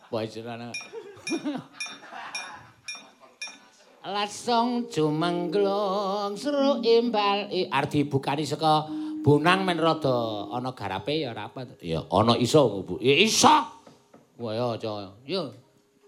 Bojoran. 0.07 0.71
Langsung 4.07 4.87
jumengglung 4.87 6.39
seru 6.39 6.79
imbal. 6.79 7.51
Arti 7.67 8.07
bukani 8.07 8.47
saka 8.47 8.87
bonang 9.19 9.67
men 9.67 9.75
rada 9.75 10.47
ana 10.47 10.71
garape 10.71 11.27
ya 11.27 11.35
ora 11.35 11.51
apa. 11.51 11.67
Ya 11.83 12.07
ana 12.07 12.39
iso 12.39 12.87
Bu. 12.87 12.95
Ya 13.03 13.11
iso. 13.19 13.51
Ya 14.39 14.63
aja. 14.79 15.11
Ya 15.27 15.43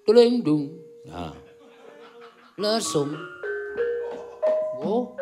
tuling 0.07 0.39
dung. 0.39 0.71
Nah 1.03 1.35
langsung 2.59 3.15
oh 4.83 5.15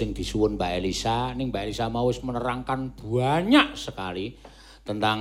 sing 0.00 0.16
disuwun 0.16 0.56
Mbak 0.56 0.80
Elisa, 0.80 1.36
ning 1.36 1.52
Mbak 1.52 1.68
Elisa 1.68 1.92
mau 1.92 2.08
wis 2.08 2.24
menerangkan 2.24 2.96
banyak 2.96 3.76
sekali 3.76 4.32
tentang 4.80 5.20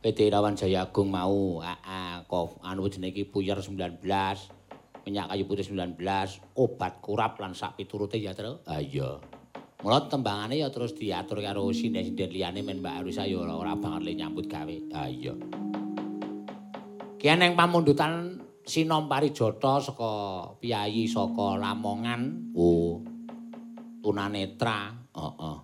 PT 0.00 0.32
Irawan 0.32 0.56
Jaya 0.56 0.88
Agung 0.88 1.12
mau. 1.12 1.60
AA 1.60 2.24
kof 2.24 2.56
anu 2.64 2.88
jenenge 2.88 3.28
puyer 3.28 3.60
19 3.60 4.00
minyak 5.04 5.28
kayu 5.28 5.44
putih 5.44 5.68
19 5.68 6.00
obat 6.56 7.04
kurap 7.04 7.36
lan 7.36 7.52
sak 7.52 7.76
piturute 7.76 8.16
ya 8.16 8.32
terus 8.32 8.64
ah 8.64 8.80
iya. 8.80 9.20
Mula 9.84 10.08
tembangane 10.08 10.56
ya 10.56 10.72
terus 10.72 10.96
diatur 10.96 11.44
karo 11.44 11.68
sinden-sinden 11.76 12.32
liyane 12.32 12.64
men 12.64 12.80
Mbak 12.80 13.04
Elisa 13.04 13.28
ya 13.28 13.44
ora, 13.44 13.76
banget 13.76 14.00
le 14.08 14.12
nyambut 14.16 14.48
gawe. 14.48 14.76
Ah 14.96 15.12
iya. 15.12 15.36
Kian 17.20 17.44
yang 17.44 17.52
pamundutan 17.52 18.39
Sinom 18.66 19.08
Parijata 19.08 19.80
saka 19.80 20.12
piyayi 20.60 21.08
saka 21.08 21.58
Lamongan. 21.58 22.52
Oh. 22.54 23.02
tunanetra. 24.00 24.96
Heeh. 25.12 25.58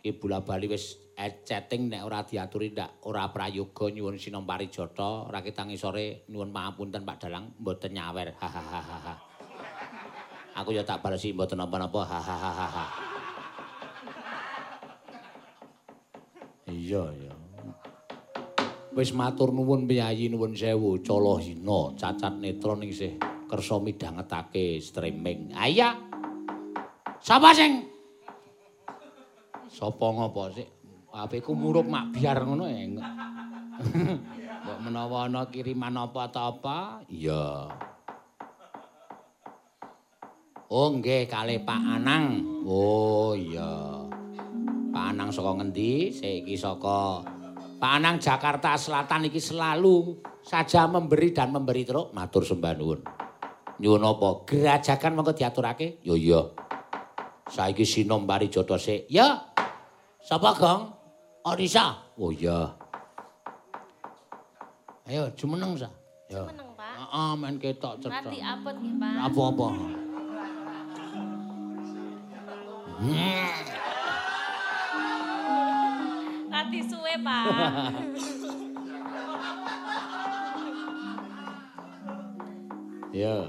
Iki 0.00 0.16
bola-bali 0.16 0.68
wis 0.68 0.96
chatting 1.44 1.92
nek 1.92 2.04
ora 2.08 2.24
diaturi 2.24 2.72
ndak 2.72 3.04
ora 3.04 3.28
prayoga 3.28 3.92
nyuwun 3.92 4.16
sinom 4.16 4.48
parijata, 4.48 5.28
ora 5.28 5.44
kita 5.44 5.68
ngisore 5.68 6.24
nyuwun 6.32 6.48
pangapunten 6.48 7.04
Pak 7.04 7.16
Dalang 7.20 7.52
mboten 7.60 7.92
nyawer. 7.92 8.32
Hahaha. 8.40 9.12
Aku 10.56 10.72
ya 10.72 10.84
tak 10.84 11.04
balesi 11.04 11.36
mboten 11.36 11.60
napa-napa. 11.60 12.00
Hahaha. 12.04 12.86
Iya, 16.70 17.02
iya. 17.12 17.39
Wis 18.90 19.14
matur 19.14 19.54
nuwun 19.54 19.86
piyayi 19.86 20.26
nuwun 20.26 20.58
sewu, 20.58 20.98
cala 20.98 21.38
hina, 21.38 21.94
cacat 21.94 22.42
netra 22.42 22.74
ning 22.74 22.90
isih 22.90 23.14
kersa 23.46 23.78
midhangetake 23.78 24.82
streaming. 24.82 25.54
Ayah. 25.54 25.94
Sapa 27.22 27.54
sing 27.54 27.86
Sapa 29.70 30.06
ngopo 30.10 30.50
sik? 30.50 30.66
HP-ku 31.10 31.54
murup 31.54 31.86
mak 31.86 32.10
biar 32.10 32.42
ngono 32.42 32.66
ya. 32.66 32.86
Menawa 34.84 35.30
ana 35.30 35.46
kiriman 35.46 35.94
apa 35.94 36.26
ta 36.30 36.50
apa? 36.50 37.06
Iya. 37.06 37.70
Oh 40.70 40.94
nggih 40.94 41.26
kali 41.30 41.62
Pak 41.62 41.82
Anang. 41.98 42.42
Oh 42.66 43.34
iya. 43.34 44.06
Pak 44.90 45.04
Anang 45.14 45.30
saka 45.30 45.58
ngendi? 45.58 46.14
Saiki 46.14 46.54
saka 46.54 47.22
Pak 47.80 47.92
Anang 47.96 48.20
Jakarta 48.20 48.76
Selatan 48.76 49.32
iki 49.32 49.40
selalu 49.40 50.20
saja 50.44 50.84
memberi 50.84 51.32
dan 51.32 51.48
memberi 51.48 51.88
terus 51.88 52.12
matur 52.12 52.44
sembah 52.44 52.76
nuwun. 52.76 53.00
Nyuwun 53.80 54.04
apa? 54.04 54.44
Gerajakan 54.44 55.16
monggo 55.16 55.32
diaturake? 55.32 56.04
Yo 56.04 56.12
iya. 56.12 56.44
Saiki 57.48 57.88
sinom 57.88 58.28
pari 58.28 58.52
joto 58.52 58.76
sik. 58.76 59.08
Ya. 59.08 59.48
Sapa, 60.20 60.52
Gong? 60.52 60.92
Orisa. 61.48 61.96
Oh 62.20 62.28
iya. 62.28 62.76
Ayo 65.08 65.32
jumeneng 65.32 65.80
sa. 65.80 65.88
Ya. 66.28 66.44
Jumeneng, 66.44 66.76
Pak. 66.76 66.94
Heeh, 67.00 67.32
men 67.40 67.56
ketok 67.56 67.96
cetok. 68.04 68.12
Nanti 68.12 68.38
apot 68.44 68.76
nggih, 68.76 68.94
Pak. 69.00 69.12
Apa-apa. 69.24 69.68
Nanti 76.60 76.84
suwe, 76.84 77.16
Pak. 77.24 77.44
Ya. 83.16 83.48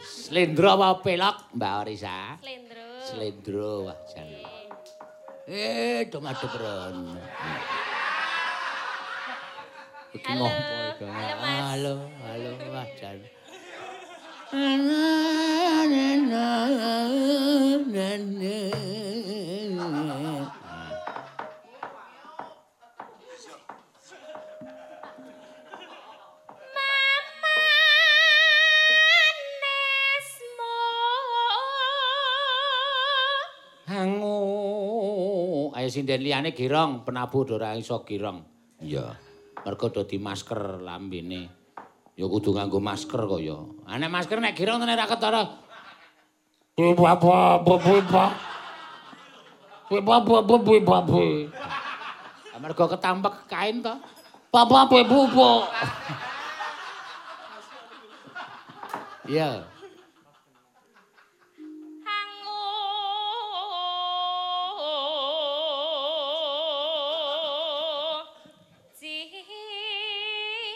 Slendro 0.00 0.80
apa 0.80 1.04
pelok, 1.04 1.52
Mbak 1.52 1.72
Orisa? 1.84 2.40
Slendro. 2.40 2.88
Slendro, 3.04 3.72
wah 3.84 4.00
jan. 4.08 4.32
Eh, 5.44 6.08
dong 6.08 6.24
ada 6.24 6.46
keren. 6.48 7.20
Halo. 10.24 10.48
Halo, 10.48 11.04
Mas. 11.04 11.60
Halo, 11.68 11.94
halo, 12.24 12.50
wah 12.72 12.88
jan. 12.96 13.20
Hangu. 14.56 15.04
Ayo 35.84 35.92
sinden 35.92 36.24
liyane 36.24 36.56
girong, 36.56 37.04
penabuh 37.04 37.44
ora 37.60 37.76
iso 37.76 38.00
girong. 38.08 38.40
Iya. 38.80 39.04
Mergo 39.68 39.92
dadi 39.92 40.16
masker 40.16 40.80
lambene. 40.80 41.52
Ya 42.16 42.24
kudu 42.24 42.56
nganggo 42.56 42.80
masker 42.80 43.20
kok 43.28 43.36
ya. 43.44 43.60
Ah 43.84 44.00
nek 44.00 44.08
masker 44.08 44.40
nek 44.40 44.56
girong 44.56 44.80
tenan 44.80 44.96
ra 44.96 45.04
ketara. 45.04 45.44
Bapa 46.72 47.20
bapa 47.20 47.60
bapa. 47.60 48.24
Bapa 49.92 50.40
bapa 50.40 50.74
bapa. 50.80 51.20
Mergo 52.64 52.84
ketampek 52.88 53.44
kain 53.44 53.84
to. 53.84 53.92
Bapa 54.48 54.88
bapa. 54.88 55.48
Iya. 59.28 59.68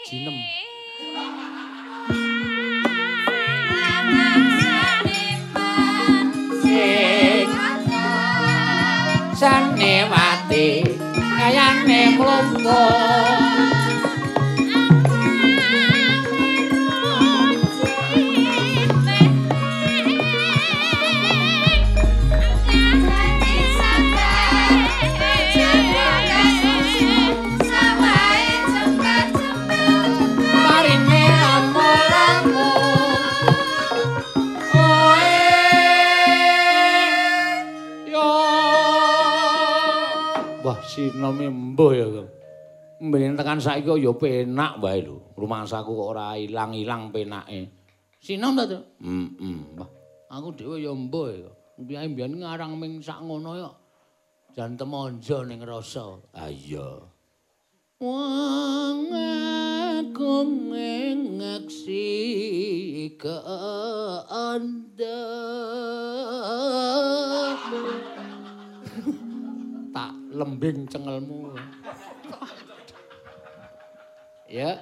Jinem. 0.09 0.41
Sanewati 9.39 10.81
kayane 11.37 11.99
mlumpuk 12.17 13.48
sinome 40.89 41.45
mbuh 41.53 41.93
ya 41.93 42.09
Kang 42.09 42.29
mben 42.99 43.37
tekan 43.37 43.61
saiki 43.61 43.87
kok 43.87 44.01
ya 44.01 44.11
penak 44.11 44.81
wae 44.83 45.05
lho. 45.05 45.21
Rumangsaku 45.37 45.87
kok 45.93 46.09
ora 46.11 46.35
ilang-ilang 46.35 47.13
penake. 47.13 47.69
Sinom 48.19 48.57
ta 48.57 48.67
to 48.67 48.83
heeh 48.99 49.79
wah 49.79 49.87
aku 50.27 50.51
dhewe 50.57 50.83
ya 50.83 50.91
mbuh 50.91 51.31
ya 51.31 51.47
mbiyen 51.79 52.11
mbiyen 52.11 52.33
ngarang 52.43 52.75
ming 52.75 52.99
sak 52.99 53.23
ngono 53.23 53.55
ya 53.55 53.71
jan 54.57 54.75
temonjo 54.75 55.47
ning 55.47 55.63
rasa. 55.63 56.19
Ah 56.35 56.51
iya. 56.51 56.99
Wong 58.03 59.11
aku 59.15 60.35
ngeksi 61.39 62.07
Tak 67.69 68.08
lembing 70.39 70.87
cengelmu. 70.87 71.51
Ya. 74.47 74.79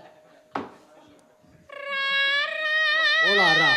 Oh 3.25 3.33
Lara. 3.33 3.73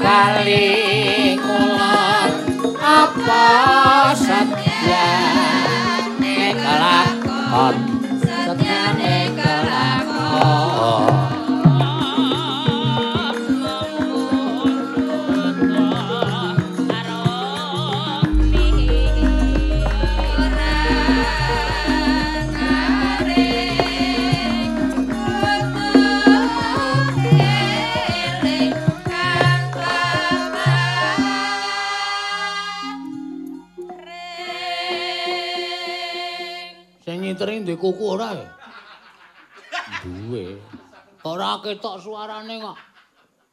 Kali 0.00 1.36
kulon 1.38 2.32
apa 2.82 3.46
setia 4.16 4.59
kelakon 7.50 7.74
setia 8.22 8.94
kelakon 9.34 11.29
ndek 37.70 37.78
kuku 37.78 38.02
ora 38.18 38.34
ya? 38.34 38.50
Duwe. 40.02 40.58
Ora 41.22 41.62
ketok 41.62 42.02
suarane 42.02 42.58
kok. 42.58 42.74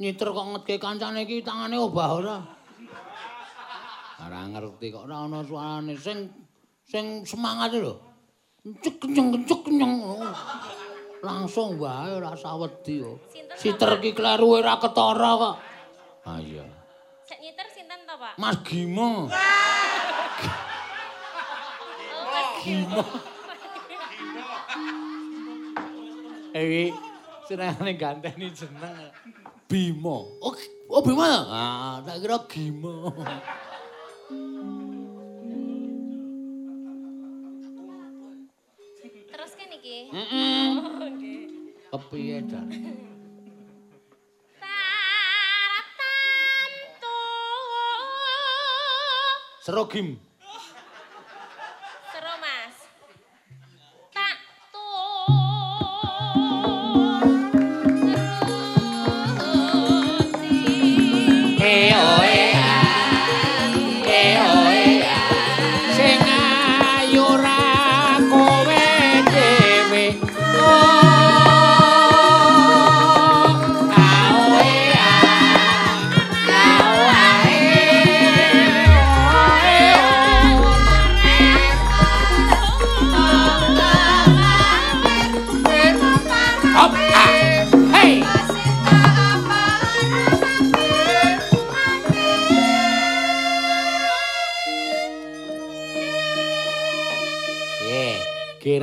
Nyiter 0.02 0.34
kok 0.34 0.48
ngetke 0.58 0.82
kancane 0.82 1.22
iki 1.22 1.46
tangane 1.46 1.78
obah 1.78 2.10
ora? 2.18 2.38
Ora 4.26 4.42
ngerti 4.50 4.90
kok 4.90 5.06
ora 5.06 5.30
ana 5.30 5.46
suarane. 5.46 5.94
Sing 6.02 6.26
sing 6.82 7.22
semangat 7.30 7.78
lho. 7.78 7.94
Cek 8.82 8.98
kenceng 8.98 9.38
kenceng 9.38 9.62
kenceng. 9.62 9.94
Langsung 11.22 11.78
wae 11.78 12.18
rasa 12.18 12.58
wedi 12.58 13.06
kok 13.06 13.22
siter 13.54 14.02
iki 14.02 14.18
kleru 14.18 14.58
ora 14.66 14.82
ketara 14.82 15.32
kok. 15.38 15.56
Ah 16.26 16.42
iya. 16.42 16.66
Sek 17.22 17.38
nyiter 17.38 17.70
sinten 17.70 18.02
to, 18.02 18.18
Pak? 18.18 18.34
Mas 18.42 18.58
Gimo 18.66 19.30
Oh, 22.18 22.26
Mas 22.34 22.50
Gimo 22.66 23.06
Ewi 26.58 26.90
senengane 27.46 27.94
ganteni 27.94 28.50
jeneng 28.50 29.14
Bimo. 29.70 30.42
Oh, 30.42 30.58
oh 30.90 31.02
Bimo 31.06 31.22
ya? 31.22 31.46
Ah, 31.46 32.02
tak 32.02 32.18
kira 32.26 32.42
Gimo. 32.50 33.14
Terus 39.30 39.52
kan 39.54 39.70
iki? 39.70 40.10
Heeh. 40.10 40.82
Oh, 40.82 41.06
nggih. 41.14 41.46
Kepiye, 41.94 42.42
Jan? 42.50 42.74
Taratantu. 44.58 46.02
Serogim. 49.62 50.18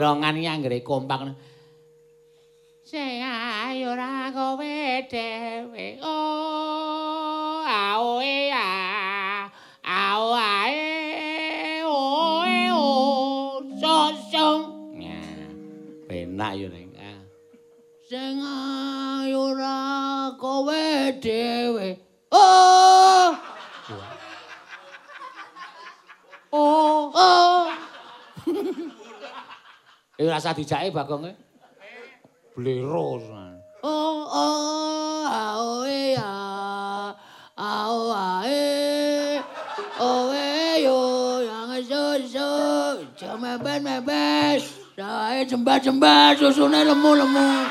Gerongan 0.05 0.37
iki 0.37 0.49
anggere 0.53 0.85
kompak. 0.85 1.33
Sing 2.85 3.25
ayo 3.25 3.97
ra 3.97 4.29
kowe 4.29 4.77
dhewe. 5.09 5.97
Oh, 6.05 7.65
aoe 7.65 8.53
ya. 8.53 8.69
Aoe. 9.81 10.85
Oe 11.89 12.61
o. 12.69 13.65
Sosong. 13.81 14.93
Ya. 15.01 15.25
Penak 16.05 16.53
yo 16.61 16.69
ning. 16.69 16.93
Sing 18.05 18.45
ayo 18.45 19.57
ra 19.57 20.37
kowe 20.37 21.17
dhewe. 21.17 21.97
Oh. 22.29 23.33
Oh. 26.53 27.54
Oh. 30.15 30.23
Eh 30.23 30.31
rasa 30.31 30.55
dijake 30.55 30.95
bagonge. 30.95 31.35
Blero. 32.55 33.19
Oh 33.83 34.23
oh 34.31 35.27
aoe 35.27 36.15
ya. 36.15 36.35
Aoe. 37.59 39.43
Oe 39.99 40.47
yo 40.87 40.99
yang 41.43 41.75
susu. 41.83 42.51
Cuma 43.19 43.59
ben 43.59 43.83
ben. 43.83 44.63
Saya 44.95 45.43
jembat-jembat 45.43 46.39
susune 46.39 46.87
lemu-lemu. 46.87 47.67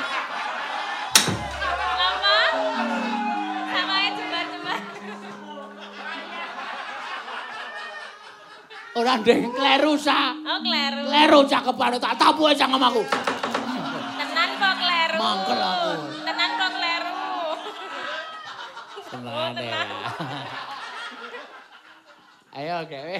Ora 9.04 9.20
ndeng 9.20 9.52
kleru 9.52 10.00
sa. 10.00 10.32
Oh, 10.32 10.64
kleru. 10.64 11.04
Kleru 11.12 11.44
cakepane 11.44 12.00
tak 12.00 12.16
tapuke 12.16 12.56
cangkem 12.56 12.80
aku. 12.80 13.04
Tenan 14.16 14.50
kok 14.56 14.74
kleru. 14.80 15.18
Mangkel 15.20 15.60
aku. 15.60 15.92
Tenan 16.24 16.50
kok 16.56 16.70
kleru. 16.72 17.20
Senengane. 19.12 19.68
Ayo 22.56 22.76
gawe. 22.88 23.16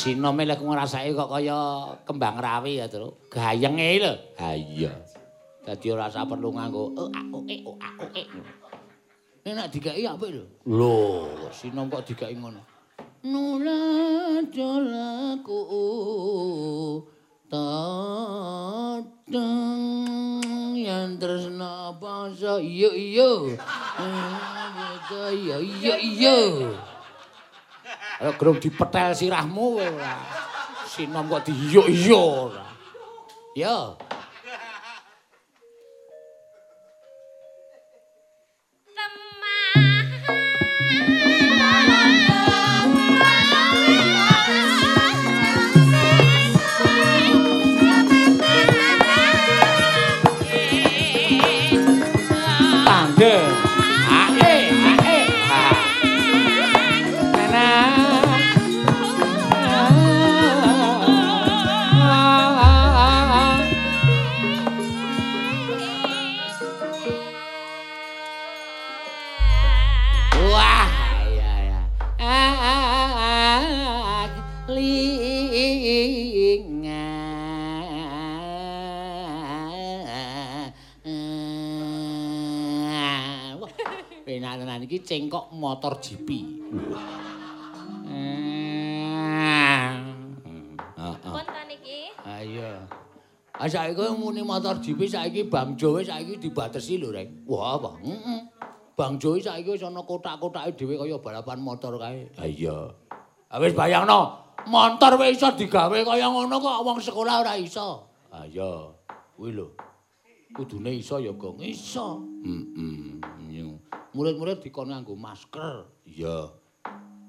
Sinome 0.00 0.48
lek 0.48 0.64
ngrasake 0.64 1.12
kok 1.12 1.28
kaya 1.28 1.92
kembang 2.08 2.40
rawi 2.40 2.80
ya, 2.80 2.88
Tru. 2.88 3.12
Gayenge 3.28 4.00
lho. 4.00 4.16
Ha 4.40 4.56
iya. 4.56 4.88
Dadi 5.60 5.92
ora 5.92 6.08
usah 6.08 6.24
perlu 6.24 6.56
nganggo 6.56 6.96
oh 6.96 7.12
aku 7.12 7.44
eh 7.44 7.60
oh 7.68 7.76
aku 7.76 8.08
eh. 8.16 8.24
Nek 9.44 9.52
nak 9.52 9.68
dikeki 9.68 10.08
apik 10.08 10.32
lho. 10.32 10.48
Lho, 10.64 10.96
sinom 11.52 11.92
kok 11.92 12.08
dikeki 12.08 12.40
ngono. 12.40 12.64
Nula 13.20 14.40
jolaku 14.48 15.60
tatang 17.52 19.04
yang 20.80 21.20
tresna 21.20 21.92
basa 22.00 22.56
iya 22.56 22.88
iya. 22.96 23.30
Iya 25.10 25.58
iya 25.58 25.98
iya. 25.98 26.38
Gerung 28.20 28.60
dipetel 28.60 29.16
sirahmu. 29.16 29.80
Sinom 30.84 31.24
kok 31.30 31.48
ora. 32.12 32.66
Ya. 33.56 33.96
Iki 85.00 85.08
cengkok 85.08 85.48
motor 85.56 85.96
GP. 85.96 86.28
Heeh. 88.04 88.52
Pun 91.24 91.44
ta 91.48 91.64
niki? 91.64 92.12
Ayo. 92.20 92.84
Ah 93.56 93.68
saiki 93.68 94.04
muni 94.12 94.44
motor 94.44 94.76
GP 94.76 95.08
saiki 95.08 95.48
Bang 95.48 95.76
Jowe 95.80 96.04
saiki 96.04 96.36
dibatesi 96.36 97.00
lho, 97.00 97.08
Reng. 97.12 97.48
Wah, 97.48 97.80
apa? 97.80 97.96
Heeh. 98.04 98.40
Bang 98.92 99.16
Jowe 99.16 99.40
saiki 99.40 99.72
wis 99.72 99.80
ana 99.80 100.04
kotak-kotake 100.04 100.76
dhewe 100.76 101.00
kaya 101.00 101.16
balapan 101.16 101.60
motor 101.64 101.96
kae. 101.96 102.28
Ha 102.36 102.44
iya. 102.44 102.92
Ah 103.48 103.58
wis 103.58 103.72
bayangno, 103.72 104.36
motor 104.68 105.16
wis 105.16 105.40
iso 105.40 105.48
digawe 105.56 106.04
kaya 106.04 106.28
ngono 106.28 106.60
kok 106.60 106.84
wong 106.84 107.00
sekolah 107.00 107.40
ora 107.40 107.56
iso. 107.56 108.04
Ha 108.28 108.44
iya. 108.44 108.92
Kuwi 109.36 109.56
lho. 109.56 109.72
Kudune 110.50 110.90
iso 110.98 111.16
ya, 111.22 111.30
Gong. 111.30 111.62
Iso. 111.62 112.26
Heeh. 112.42 113.22
Murid-murid 114.10 114.58
dikon 114.62 114.90
nganggo 114.90 115.14
masker. 115.14 115.86
Iya. 116.06 116.50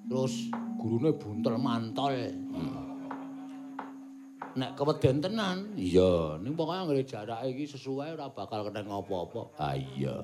Terus 0.10 0.50
gurune 0.82 1.14
buntel 1.14 1.56
mantol. 1.62 2.16
Hmm. 2.52 2.92
nek 4.52 4.76
keweden 4.76 5.24
tenan 5.24 5.72
iya 5.80 6.36
ning 6.44 6.60
pokoke 6.60 6.76
anggere 6.76 7.08
jarake 7.08 7.56
iki 7.56 7.66
sesuai 7.72 8.20
ora 8.20 8.28
bakal 8.36 8.68
kena 8.68 8.84
apa-apa 8.84 9.42
ha 9.56 9.80
iya 9.80 10.20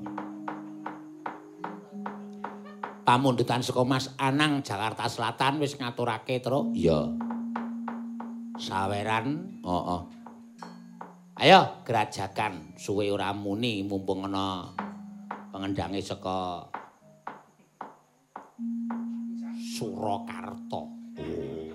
pamundutan 3.08 3.64
saka 3.64 3.88
Mas 3.88 4.12
Anang 4.20 4.60
Jakarta 4.68 5.08
Selatan 5.08 5.64
wis 5.64 5.80
ngaturake 5.80 6.44
tru 6.44 6.76
iya 6.76 7.08
saweran 8.60 9.64
heeh 9.64 10.02
ayo 11.48 11.62
gerajakan 11.88 12.76
suwe 12.76 13.08
ora 13.08 13.32
muni 13.32 13.80
mumpung 13.88 14.28
ana 14.28 14.76
pengendange 15.58 15.98
saka 15.98 16.70
Surakarta 19.58 20.86
oh 20.86 21.74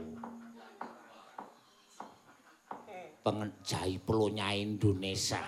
pengenjai 3.22 4.02
pelunya 4.02 4.50
Indonesia. 4.54 5.42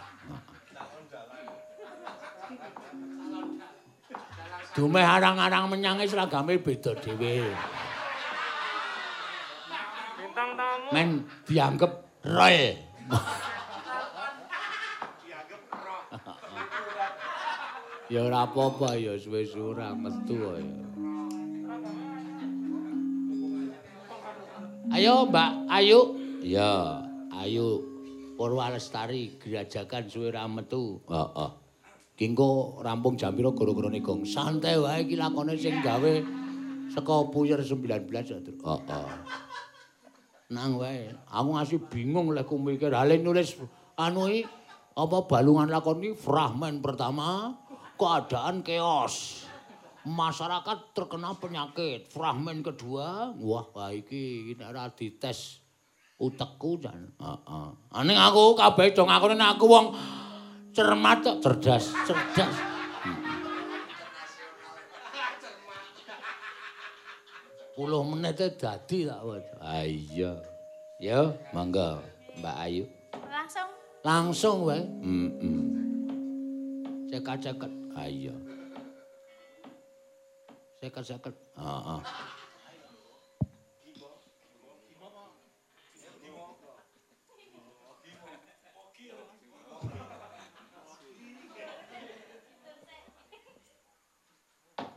Dume 4.75 5.03
arang-arang 5.03 5.71
menyangi 5.71 6.07
seragame 6.07 6.59
beda 6.59 6.95
dhewe. 6.99 7.51
Bintang 10.19 10.51
tamu. 10.59 10.91
Men 10.91 11.23
dianggep 11.47 11.93
roy. 12.27 12.79
Ya 18.13 18.21
ora 18.21 18.45
apa-apa 18.45 19.01
ya 19.01 19.17
suwe-suwe 19.17 19.73
ora 19.73 19.97
metu 19.97 20.37
ya. 20.37 20.61
Ayo 24.93 25.25
Mbak 25.33 25.51
Ayu. 25.73 26.01
Ya, 26.45 27.01
Ayu 27.33 27.81
Purwalestari 28.37 29.41
Gerajakan 29.41 30.05
suwe 30.13 30.29
ra 30.29 30.45
metu. 30.45 31.01
Heeh. 31.09 31.51
Ki 32.15 32.29
engko 32.29 32.79
rampung 32.85 33.17
jam 33.17 33.33
pira 33.33 33.49
gara-garane 33.57 34.05
gong. 34.05 34.29
Santai 34.29 34.77
wae 34.77 35.09
iki 35.09 35.17
lakone 35.17 35.57
sing 35.57 35.81
gawe 35.81 36.13
saka 36.93 37.15
puyer 37.33 37.59
19 37.65 38.05
ya, 38.05 38.37
Tru. 38.45 38.55
Heeh. 38.61 39.07
Nang 40.53 40.77
wae. 40.77 41.09
Aku 41.33 41.57
ngasih 41.57 41.81
bingung 41.89 42.37
lek 42.37 42.45
ku 42.45 42.61
mikir 42.61 42.93
hale 42.93 43.17
nulis 43.17 43.57
anu 43.97 44.29
iki 44.29 44.45
apa 44.95 45.27
balungan 45.27 45.73
lakon 45.73 46.05
iki 46.05 46.13
fragmen 46.15 46.85
pertama 46.85 47.57
keadaan 48.05 48.61
keos. 48.61 49.49
Masyarakat 50.05 50.93
terkena 50.93 51.33
penyakit. 51.33 52.13
Fragmen 52.13 52.61
kedua, 52.61 53.33
wah 53.41 53.89
iki 53.89 54.53
nek 54.53 54.77
ora 54.77 54.93
dites 54.93 55.65
utekku 56.21 56.77
jan. 56.85 57.09
Heeh. 57.17 57.69
Aning 57.97 58.21
aku 58.21 58.53
kabeh 58.53 58.93
do 58.93 59.09
ngakoni 59.09 59.41
nek 59.41 59.57
aku 59.57 59.65
wong 59.65 59.97
cermat 60.77 61.25
kok 61.25 61.41
cerdas, 61.41 61.89
cerdas. 62.05 62.53
Puluh 67.75 68.07
menit 68.07 68.39
e 68.39 68.53
dadi 68.55 69.09
tak 69.09 69.25
waca. 69.25 69.57
Ah 69.59 69.83
iya. 69.89 70.37
Ya, 71.03 71.33
mangga 71.51 71.99
Mbak 72.39 72.57
Ayu. 72.61 72.85
Langsung. 73.27 73.69
Langsung 74.05 74.57
wae. 74.69 74.85
Heeh. 74.85 75.59
Cekat-cekat. 77.11 77.84
Ah 77.95 78.11
iya. 78.11 78.35
Cekat-cekat. 80.83 81.35
Heeh. 81.55 82.01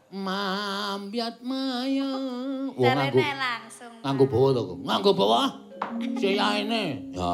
Mambiat 0.08 1.46
maya. 1.46 2.12
Wong 2.74 2.82
nganggo 2.82 3.22
langsung. 3.22 3.94
nganggo 4.02 4.26
bawa 4.26 4.48
to, 4.56 4.62
Kang? 4.66 4.82
Nganggo 4.88 5.12
bawa? 5.14 5.42
Siyaene. 6.18 7.14
Ya. 7.14 7.34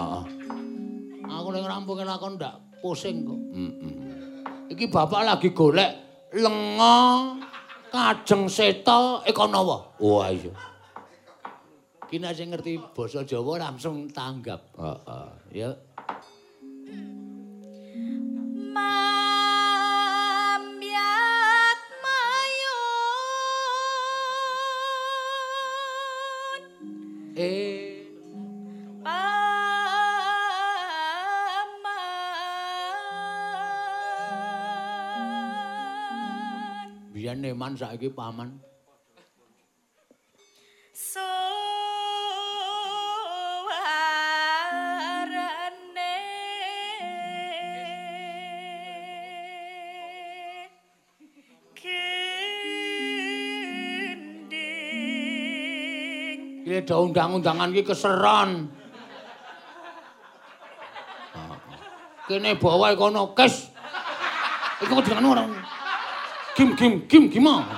Aku 1.32 1.48
ning 1.56 1.64
rampunge 1.64 2.04
lakon 2.04 2.36
ndak 2.36 2.60
pusing 2.84 3.24
kok. 3.24 3.40
Heeh. 3.56 4.13
Iki 4.74 4.90
bapak 4.90 5.22
lagi 5.22 5.54
golek 5.54 5.94
lenga 6.34 7.38
kajeng 7.94 8.50
seta 8.50 9.22
ekonowo. 9.22 10.02
Wah 10.02 10.34
iya. 10.34 10.50
Kina 12.10 12.34
sing 12.34 12.50
ngerti 12.50 12.82
basa 12.82 13.22
Jawa 13.22 13.62
langsung 13.70 14.10
tanggap. 14.10 14.74
Heeh. 14.74 15.30
Ya. 15.54 15.78
Mambiat 18.74 19.00
mayun 22.02 22.74
Eh 27.38 27.63
neman 37.54 37.78
saiki 37.78 38.10
paman. 38.10 38.58
suwarane 40.94 41.38
gending 51.78 52.42
Iki 56.66 56.90
undang-undangan 56.90 57.70
iki 57.70 57.86
keseron. 57.86 58.74
Kene 62.26 62.58
bawa 62.58 62.98
kono 62.98 63.38
kes. 63.38 63.70
Iku 64.82 65.06
dengan 65.06 65.38
orang. 65.38 65.73
Kim 66.64 66.80
kim 66.80 66.94
kim 67.12 67.24
gimana? 67.28 67.76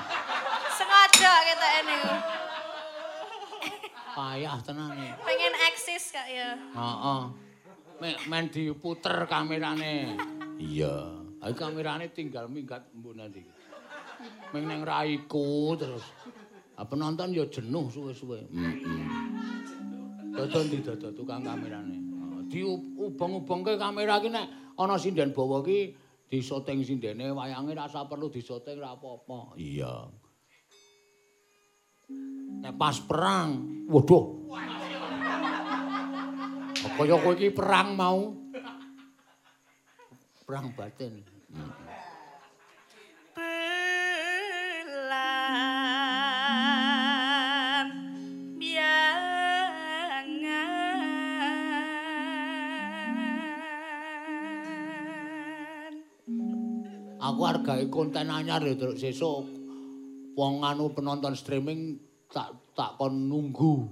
sengaja 0.78 1.34
kita 1.42 1.68
ini 1.82 1.98
Payah 4.14 4.62
tenan. 4.62 4.94
pengen 5.26 5.54
eksis 5.74 6.14
kak 6.14 6.30
ya 6.30 6.54
Heeh. 6.54 7.22
Mek 7.98 8.30
men 8.30 8.46
diputer 8.54 9.26
kamerane. 9.26 10.14
Iya. 10.62 11.18
Ayo 11.42 11.54
kamerane 11.58 12.14
tinggal 12.14 12.46
minggat 12.46 12.86
mbok 12.94 13.18
nanti. 13.18 13.42
Meng 14.54 14.70
nang 14.70 14.86
raiku 14.86 15.74
terus. 15.82 16.06
Ah 16.78 16.86
penonton 16.86 17.34
ya 17.34 17.50
jenuh 17.50 17.90
suwe-suwe. 17.90 18.38
Heeh. 18.54 19.02
Dodon 20.30 20.66
didodo 20.70 21.10
tukang 21.10 21.42
kamerane. 21.42 21.98
Heeh. 21.98 22.42
Diubeng-ubengke 22.54 23.82
kamera 23.82 24.22
ki 24.22 24.30
nek 24.30 24.78
ana 24.78 24.94
sinden 25.02 25.34
bawa 25.34 25.66
ki 25.66 26.05
disoting 26.30 26.82
sindene 26.82 27.32
wayange 27.32 27.74
rasa 27.78 28.06
perlu 28.10 28.30
disoting 28.30 28.82
ra 28.82 28.98
apa-apa. 28.98 29.56
Iya. 29.58 30.10
Nek 32.62 32.74
pas 32.78 32.98
perang, 33.02 33.62
waduh. 33.90 34.26
Kaya 36.96 37.16
kowe 37.20 37.34
iki 37.36 37.50
perang 37.52 37.98
mau. 37.98 38.32
Perang 40.46 40.70
batin. 40.78 41.36
belan 41.56 41.95
Aku 57.26 57.42
hargai 57.42 57.90
konten 57.90 58.30
anyar 58.30 58.62
ya 58.62 58.78
terus 58.78 59.02
sesuk 59.02 59.50
wong 60.38 60.62
anu 60.62 60.94
penonton 60.94 61.34
streaming 61.34 61.98
tak 62.30 62.54
tak 62.78 63.02
kon 63.02 63.26
nunggu 63.26 63.90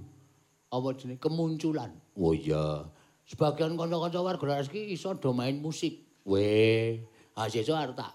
apa 0.70 0.94
jenenge 0.94 1.18
kemunculan. 1.18 1.90
Oh 2.14 2.38
iya. 2.38 2.86
Sebagian 3.26 3.74
kanca-kanca 3.74 4.22
warga 4.22 4.46
laras 4.46 4.70
iki 4.70 4.94
iso 4.94 5.18
do 5.18 5.34
main 5.34 5.58
musik. 5.58 6.22
Weh, 6.30 7.02
ah 7.34 7.50
sesuk 7.50 7.74
arep 7.74 7.98
tak 7.98 8.14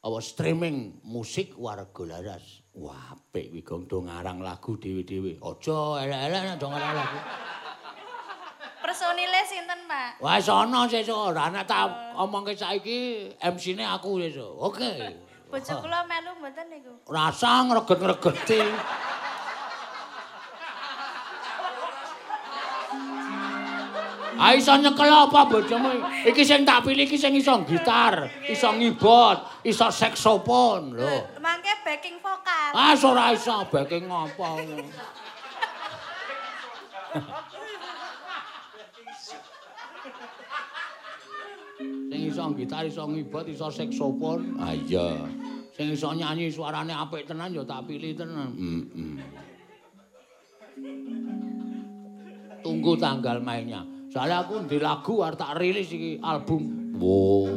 apa 0.00 0.18
streaming 0.24 1.04
musik 1.04 1.52
warga 1.60 2.02
laras. 2.08 2.64
Wah, 2.78 3.12
apik 3.12 3.52
kuwi 3.52 3.60
gong 3.60 3.84
do 3.90 4.08
ngarang 4.08 4.40
lagu 4.40 4.78
dhewe-dhewe. 4.80 5.36
Aja 5.42 6.00
elek-elek 6.00 6.42
nek 6.48 6.56
do 6.56 6.66
ngarang 6.70 6.94
lagu. 6.96 7.18
Personile 8.88 9.40
sinten 9.44 9.80
pak 9.84 10.16
Wah, 10.24 10.40
sono 10.40 10.88
sesuk. 10.88 11.36
Ora 11.36 11.52
nek 11.52 11.68
tak 11.68 12.16
omongke 12.16 12.56
saiki 12.56 13.28
MC-ne 13.36 13.84
aku 13.84 14.16
sesuk. 14.24 14.52
Oke. 14.56 14.92
bojo 15.52 15.74
kula 15.84 16.00
melu 16.08 16.32
mboten 16.40 16.66
niku 16.72 16.92
Rasa 17.08 17.64
ngreget-ngregeti. 17.68 18.60
Ah 24.38 24.54
iso 24.54 24.70
nyekel 24.78 25.10
apa 25.10 25.40
bojomu? 25.50 25.90
Iki 26.22 26.42
sing 26.46 26.62
tak 26.62 26.86
pilih 26.86 27.02
iki 27.10 27.18
sing 27.18 27.34
iso 27.34 27.58
gitar, 27.66 28.30
iso 28.46 28.70
ngibot, 28.70 29.66
iso 29.66 29.90
saksofon 29.90 30.94
lho. 30.94 31.16
mangke 31.42 31.74
backing 31.82 32.22
vokal 32.22 32.70
Ah 32.70 32.94
ora 32.94 33.34
iso 33.34 33.66
backing 33.66 34.06
apa. 34.06 34.48
Sing 42.08 42.20
iso 42.24 42.42
gitar, 42.56 42.88
iso 42.88 43.04
ngibot, 43.04 43.44
iso 43.52 43.68
saksofon. 43.68 44.56
Ah 44.56 44.72
iya. 44.72 45.28
Sing 45.76 45.92
iso 45.92 46.08
nyanyi 46.16 46.48
suarane 46.48 46.96
apik 46.96 47.28
tenan 47.28 47.52
ya 47.52 47.62
tak 47.68 47.84
pilih 47.84 48.16
tenan. 48.16 48.56
Heeh. 48.56 49.12
Tunggu 52.64 52.96
tanggal 52.96 53.44
mainnya. 53.44 53.84
Soalnya 54.08 54.40
aku 54.40 54.64
di 54.64 54.80
lagu 54.80 55.20
arep 55.20 55.36
tak 55.36 55.60
rilis 55.60 55.92
iki 55.92 56.16
album. 56.24 56.96
Wow. 56.96 57.52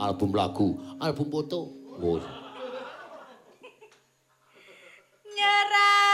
Album 0.00 0.30
lagu, 0.32 0.68
album 0.96 1.28
foto. 1.28 1.60
Wow. 2.00 2.18
nyeram 5.38 6.07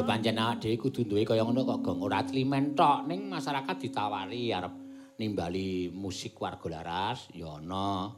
Ya 0.00 0.08
pancen 0.08 0.40
awak 0.40 0.64
dhewe 0.64 0.80
kudu 0.80 1.04
duwe 1.04 1.28
kaya 1.28 1.44
ngono 1.44 1.60
kok 1.60 1.84
gong 1.84 2.00
ora 2.00 2.24
tlimen 2.24 2.72
tok 2.72 3.04
ning 3.04 3.28
masyarakat 3.28 3.76
ditawari 3.84 4.48
arep 4.48 4.72
nimbali 5.20 5.92
musik 5.92 6.40
warga 6.40 6.72
laras 6.72 7.28
ya 7.36 7.60
ana. 7.60 8.08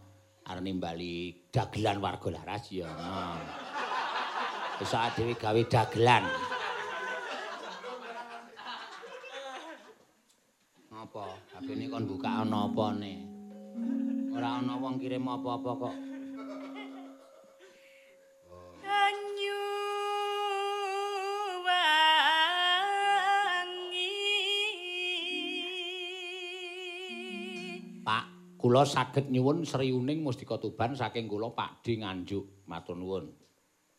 Arep 0.47 0.63
nimbali 0.63 1.35
dagelan 1.51 1.99
warga 1.99 2.31
laras 2.31 2.71
ya 2.71 2.87
ana. 2.87 3.35
Awak 4.79 5.11
dhewe 5.19 5.35
gawe 5.35 5.63
dagelan. 5.67 6.23
Apa? 10.95 11.27
HP-ne 11.59 11.91
kon 11.91 12.07
buka 12.07 12.47
ana 12.47 12.71
apa? 12.71 12.95
Ora 14.39 14.63
ana 14.63 14.79
wong 14.79 15.03
kirim 15.03 15.27
apa-apa 15.27 15.71
kok. 15.83 16.12
Kula 28.63 28.87
saged 28.87 29.27
nyuwun 29.27 29.67
sriuning 29.67 30.23
Mustika 30.23 30.55
Tuban 30.55 30.95
saking 30.95 31.27
kula 31.27 31.51
Pakdi 31.51 31.99
Nganjuk. 31.99 32.63
Matur 32.71 32.95
nuwun. 32.95 33.27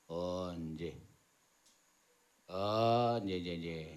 Oh, 0.07 0.55
nggih. 0.55 0.95
Oh, 2.47 3.19
nggih 3.19 3.39
nggih 3.43 3.57
nggih. 3.59 3.91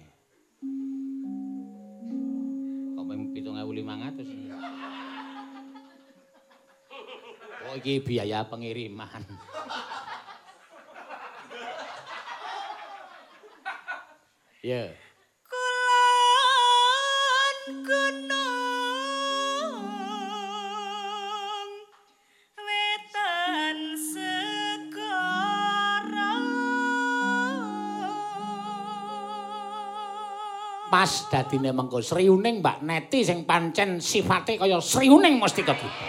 Kok 2.99 3.03
mung 3.07 3.31
7500. 3.31 4.27
Oh, 7.67 7.75
iki 7.79 8.03
biaya 8.03 8.43
pengiriman. 8.43 9.23
Ya. 14.65 14.91
Yeah. 14.91 15.06
Pas 31.07 31.23
dadine 31.31 31.71
mengko 31.71 32.03
sriuning 32.03 32.59
Mbak 32.59 32.83
Neti 32.83 33.23
sing 33.23 33.47
pancen 33.47 34.03
sifate 34.03 34.59
kaya 34.59 34.75
sriuning 34.83 35.39
Mustika 35.39 35.71
Tuban. 35.71 36.03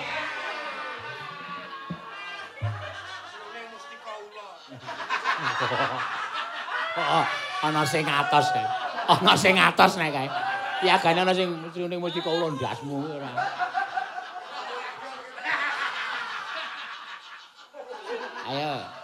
Oh, 6.99 7.27
ana 7.63 7.87
sing 7.87 8.03
atos 8.11 8.51
kae. 8.51 8.67
Ana 9.07 9.39
sing 9.39 9.55
atos 9.55 9.95
nek 10.03 10.11
kae. 10.11 10.27
Piagane 10.83 11.23
ana 11.23 11.31
sing 11.31 11.47
sriuning 11.71 12.03
Mustika 12.03 12.35
Ula 12.35 12.51
ndasmu 12.59 12.99
ora. 12.99 13.31
Ayo. 18.51 18.98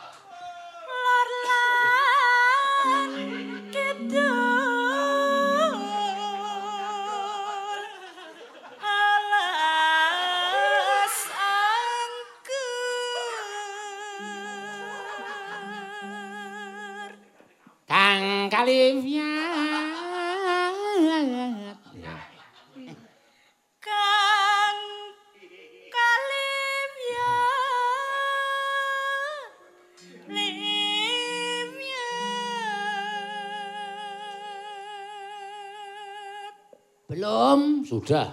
Sudah. 38.05 38.29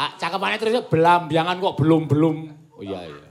Ah, 0.00 0.16
cakepane 0.16 0.56
terus 0.56 0.80
belambiangan 0.88 1.60
kok 1.60 1.76
belum-belum. 1.76 2.36
Oh 2.72 2.80
iya 2.80 3.04
iya. 3.04 3.28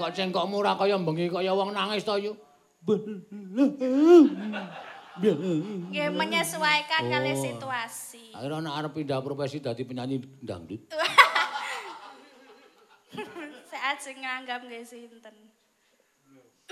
Kok 0.00 0.16
cengkokmu 0.16 0.64
ora 0.64 0.80
kaya 0.80 0.96
bengi 0.96 1.28
kaya 1.28 1.52
wong 1.52 1.76
nangis 1.76 2.08
to 2.08 2.16
yu. 2.16 2.32
Nggih 5.20 6.08
menyesuaikan 6.08 7.04
kali 7.04 7.36
Oh. 7.36 7.40
situasi. 7.44 8.32
Akhirnya 8.32 8.64
anak 8.64 8.72
arep 8.80 8.92
pindah 8.96 9.20
profesi 9.20 9.60
dadi 9.60 9.84
penyanyi 9.84 10.24
dangdut. 10.40 10.88
Aja 14.00 14.16
nganggap 14.16 14.64
nggih 14.64 14.80
sinten. 14.80 15.36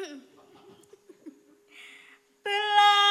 Belamyangan. 2.41 3.08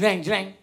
Drang, 0.00 0.22
drang. 0.22 0.59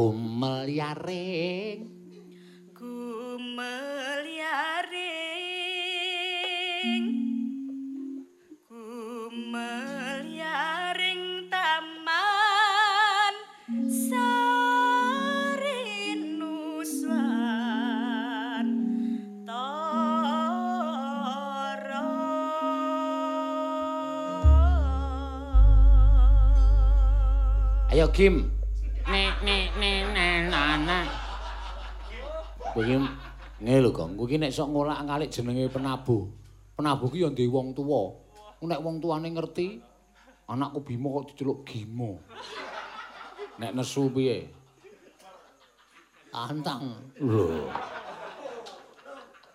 Gumel 0.00 0.64
yaring 0.80 1.92
Gumel 2.72 4.24
yaring 4.24 5.04
Gumel 8.64 10.24
yaring 10.24 11.52
taman 11.52 13.34
Sarinuswan 13.92 14.80
Toro. 19.44 20.80
Ayo 27.92 28.08
Kim. 28.16 28.59
Kowe 32.80 32.88
iki 32.88 32.96
ngene 33.60 33.80
lho, 33.84 33.92
Gong. 33.92 34.16
Kowe 34.16 34.24
iki 34.24 34.40
nek 34.40 34.56
sok 34.56 34.72
ngolak-ngalik 34.72 35.28
jenenge 35.28 35.68
penabuh. 35.68 36.24
Penabuh 36.80 37.12
ki 37.12 37.20
ya 37.20 37.28
ndek 37.28 37.52
wong 37.52 37.76
tuwa. 37.76 38.16
Nek 38.64 38.80
wong 38.80 38.96
tuane 39.04 39.28
ngerti, 39.28 39.84
anakku 40.48 40.80
Bimo 40.80 41.20
kok 41.20 41.28
diceluk 41.28 41.68
Gimo. 41.68 42.24
Nek 43.60 43.76
nesu 43.76 44.08
piye? 44.08 44.48
Antang. 46.32 47.04
Lho. 47.20 47.68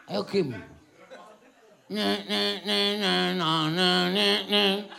Ayo 0.05 0.21
Kim. 0.29 0.53
Nek 1.89 2.19
nek 2.29 2.61
nek 2.61 2.93
nek 3.01 3.33
nek 3.73 4.41
nek. 4.53 4.77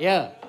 Ya. 0.00 0.39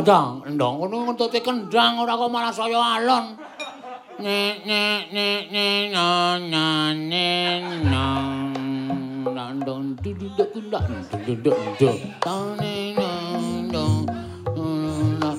Todong 0.00 0.56
ndong 0.56 0.74
ngono 0.80 1.12
ngentuti 1.12 1.44
kendang 1.44 2.00
ora 2.00 2.16
kok 2.16 2.32
malah 2.32 2.48
saya 2.48 2.80
alon. 2.96 3.36
Nek 4.16 4.64
nek 4.64 5.12
nek 5.12 5.42
nek 5.52 5.82
na 5.92 6.06
na 6.40 6.64
nek 6.96 7.60
na 7.84 8.04
ndong 9.60 10.00
duduk 10.00 10.48
kundak 10.56 10.88
duduk 11.28 11.52
duduk 11.76 12.00
tane 12.16 12.96
na 12.96 13.08
ndong 13.68 14.08
na 15.20 15.30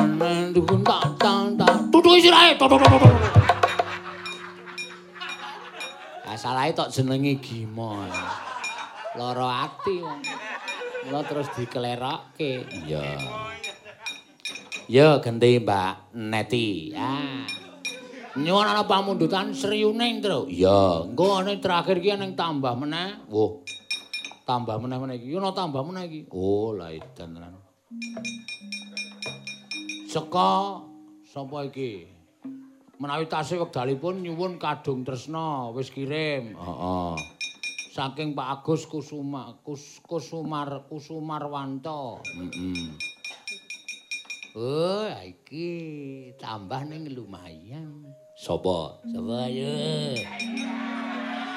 na 0.00 0.30
duduk 0.56 0.80
tak 0.80 1.04
tak 1.20 1.52
tak 1.60 1.76
duduk 1.92 2.16
sirahe 2.24 2.56
Asalahe 6.24 6.72
tok 6.72 6.88
jenenge 6.88 7.36
Gimo. 7.44 8.00
Lara 9.12 9.68
ati 9.68 10.00
wong. 10.00 10.24
Mula 11.02 11.11
terus 11.26 11.48
dikelerokke. 11.56 12.66
Iya. 12.86 13.02
Ya 14.90 15.08
genti 15.22 15.62
Mbak 15.62 16.14
Neti. 16.18 16.92
Ah. 16.92 17.46
Nyuwun 18.32 18.64
ana 18.64 18.88
pamundutan 18.88 19.52
sriyune, 19.52 20.24
Tru. 20.24 20.48
Iya, 20.48 21.04
engko 21.04 21.36
ana 21.36 21.52
terakhir 21.60 22.00
ki 22.00 22.16
ning 22.16 22.32
tambah 22.32 22.72
meneh. 22.80 23.28
Woh. 23.28 23.60
Tambah 24.48 24.80
meneh 24.80 24.96
meneh 24.96 25.16
iki. 25.20 25.36
Ono 25.36 25.52
tambah 25.52 25.84
meneh 25.84 26.08
iki. 26.08 26.20
Oh, 26.32 26.72
la 26.72 26.88
edan 26.90 27.36
tenan. 27.36 27.60
Seka 30.08 30.80
sapa 31.28 31.68
iki? 31.68 32.08
Menawi 32.96 33.28
tasih 33.28 33.60
wekdalipun 33.60 34.24
nyuwun 34.24 34.56
kadung 34.56 35.04
tresna 35.04 35.68
wis 35.76 35.92
kirim. 35.92 36.56
Heeh. 36.56 37.12
Saking 37.92 38.32
Pak 38.32 38.64
Agus 38.64 38.88
Kusuma 38.88 39.60
Kus, 39.60 40.00
Kusumar 40.00 40.88
Kusumarwanto. 40.88 42.24
Heeh. 42.24 42.88
Oh, 44.56 45.12
iki 45.20 45.68
tambah 46.40 46.88
ning 46.88 47.12
lumayan. 47.12 48.08
Sopo? 48.32 48.96
Sopo 49.04 49.44
ya? 49.44 49.76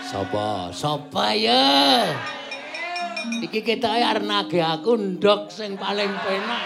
Sopo? 0.03 0.75
Sopo 0.75 1.23
ya? 1.31 2.11
Iki 3.39 3.63
kita 3.63 3.95
arep 3.95 4.27
nagih 4.27 4.59
aku 4.59 4.99
ndok 4.99 5.47
sing 5.47 5.79
paling 5.79 6.11
penak. 6.19 6.63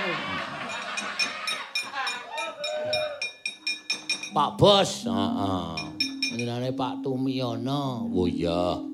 Pak 4.34 4.50
Bos, 4.58 5.06
heeh. 5.06 5.78
Jenenge 6.34 6.74
Pak 6.74 7.06
Tumiyono. 7.06 8.10
Oh 8.10 8.26
iya. 8.26 8.89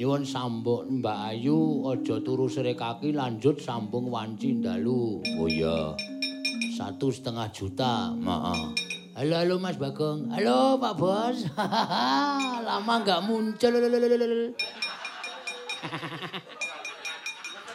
Nyuwun 0.00 0.24
sambung 0.24 1.04
Mbak 1.04 1.18
Ayu 1.28 1.84
aja 1.92 2.16
turu 2.24 2.48
sere 2.48 2.72
kaki 2.72 3.12
lanjut 3.12 3.60
sambung 3.60 4.08
wanci 4.08 4.56
dalu. 4.56 5.20
Oh 5.36 5.44
iya. 5.44 5.92
Satu 6.72 7.12
setengah 7.12 7.52
juta. 7.52 8.08
Heeh. 8.08 8.62
Halo, 9.20 9.34
halo 9.44 9.60
Mas 9.60 9.76
Bagong. 9.76 10.32
Halo 10.32 10.80
Pak 10.80 10.96
Bos. 10.96 11.44
Lama 12.64 12.94
nggak 13.04 13.28
muncul. 13.28 13.76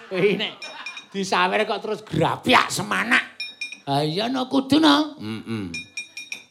Ini 0.10 0.50
disawer 1.14 1.62
kok 1.70 1.82
terus 1.86 2.02
grapyak 2.02 2.74
semanak. 2.74 3.38
Ah 3.86 4.02
iya 4.02 4.34
no 4.34 4.50
kudu 4.50 4.82
no. 4.82 5.14
Heeh. 5.22 5.95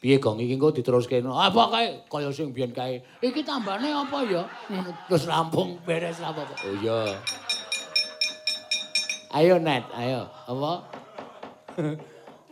Piye 0.05 0.21
gong 0.21 0.37
iki 0.37 0.53
engko 0.53 0.69
diteruske 0.69 1.17
apa 1.17 1.63
kae 1.73 1.97
kaya 2.05 2.29
sing 2.29 2.53
biyen 2.53 2.69
kae. 2.69 3.01
Iki 3.25 3.41
tambane 3.41 3.89
apa 3.89 4.21
ya? 4.29 4.45
Terus 5.09 5.25
rampung 5.25 5.81
beres 5.81 6.21
apa 6.21 6.45
Oh 6.45 6.77
iya. 6.77 7.17
Ayo 9.33 9.57
net, 9.57 9.81
ayo. 9.97 10.29
Apa? 10.45 10.85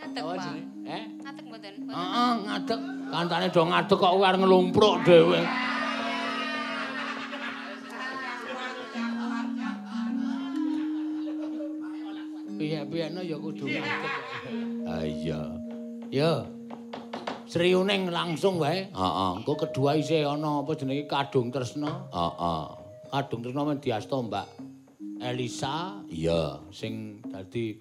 Ngadeg, 0.01 0.23
Pak. 0.25 0.49
Eh? 0.81 1.03
Ngadeg 1.21 1.45
mboten? 1.45 1.73
Heeh, 1.93 2.31
ngadeg. 2.41 2.79
Kancane 3.13 3.47
do 3.53 3.61
ngadeg 3.69 3.97
kok 4.01 4.13
arep 4.17 4.39
ngelumpruk 4.41 4.95
dhewe. 5.05 5.41
Piye-piyene 12.57 13.21
ya 13.21 13.37
kudu 13.37 13.65
ngadeg. 13.69 14.13
Ah 14.89 15.05
iya. 15.05 15.41
Ya. 16.09 16.49
Sriuning 17.53 18.09
langsung 18.09 18.57
wae. 18.57 18.89
Heeh, 18.89 19.29
engko 19.37 19.53
kedua 19.53 19.93
isih 19.93 20.25
ana 20.25 20.65
apa 20.65 20.73
jenenge 20.73 21.05
Kadung 21.05 21.53
Tresna. 21.53 22.09
Heeh. 22.09 22.65
Kadung 23.13 23.45
Tresna 23.45 23.61
men 23.61 23.77
diasta 23.77 24.17
Mbak 24.17 24.47
Elisa. 25.21 26.01
Iya, 26.09 26.57
sing 26.73 27.21
dadi 27.29 27.77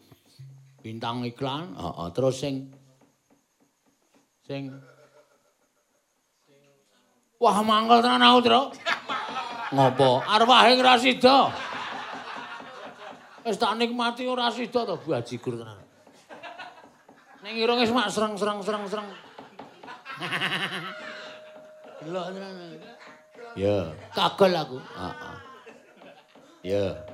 bintang 0.84 1.24
iklan. 1.24 1.72
Heeh, 1.72 2.08
terus 2.12 2.36
sing 2.36 2.68
sing 4.44 4.68
Wah 7.40 7.58
mangkel 7.64 8.04
tenan 8.04 8.22
aku, 8.22 8.38
Tru. 8.44 8.62
Ngopo? 9.72 10.20
Arwahe 10.28 10.76
ora 10.76 11.00
sida. 11.00 11.48
Wis 13.42 13.56
tak 13.56 13.80
nikmati 13.80 14.28
ora 14.28 14.52
sida 14.52 14.84
to 14.84 15.00
bajigur 15.00 15.56
tenan. 15.56 15.80
Ning 17.40 17.56
irunge 17.56 17.88
mak 17.88 18.12
sereng-sereng 18.12 18.60
sereng-sereng. 18.60 19.31
Tenan. 22.02 22.80
Ya, 23.52 23.92
kagel 24.16 24.54
aku. 24.56 24.78
Heeh. 24.80 25.36
Ya. 26.64 27.11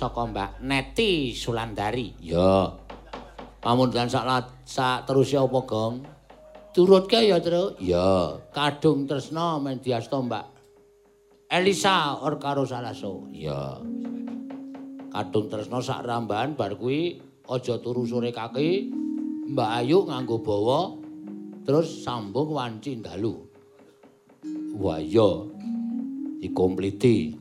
Saka 0.00 0.24
Mbak 0.24 0.64
Neti 0.64 1.36
Sulandari. 1.36 2.16
Ya. 2.24 2.72
Pamundutan 3.60 4.08
sak 4.08 4.24
sak 4.64 5.04
terus 5.04 5.28
ya 5.28 5.44
apa, 5.44 5.60
Gong? 5.68 6.00
Turutke 6.72 7.20
ya, 7.20 7.36
Tru? 7.36 7.76
Ya. 7.76 8.40
Kadung 8.56 9.04
Tresna 9.04 9.60
men 9.60 9.84
diasta 9.84 10.16
Mbak 10.16 10.44
Elisa 11.52 12.16
or 12.24 12.40
karo 12.40 12.64
Salaso. 12.64 13.28
Ya. 13.28 13.76
Kadung 15.12 15.52
Tresna 15.52 15.84
sak 15.84 16.08
rambahan 16.08 16.56
bar 16.56 16.80
kuwi 16.80 17.20
aja 17.44 17.76
turu 17.76 18.08
sore 18.08 18.32
kaki. 18.32 18.88
Mbak 19.52 19.70
Ayu 19.84 20.08
nganggo 20.08 20.40
bawa 20.40 20.96
terus 21.68 22.06
sambung 22.06 22.56
wanci 22.56 22.96
dalu. 23.04 23.36
Wah 24.80 25.02
iya. 25.02 25.44
Dikompliti. 26.40 27.39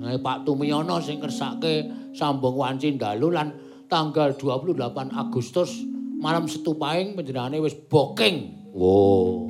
Nah, 0.00 0.16
Pak 0.16 0.48
Tumiyono 0.48 0.96
sing 1.04 1.20
kersake 1.20 1.84
sambung 2.16 2.56
wanci 2.56 2.96
dalu 2.96 3.36
lan 3.36 3.52
tanggal 3.84 4.32
28 4.32 5.12
Agustus 5.12 5.84
malam 6.24 6.48
setupaing 6.48 7.12
panjenengane 7.12 7.60
wis 7.60 7.76
booking. 7.76 8.56
Wo. 8.72 9.44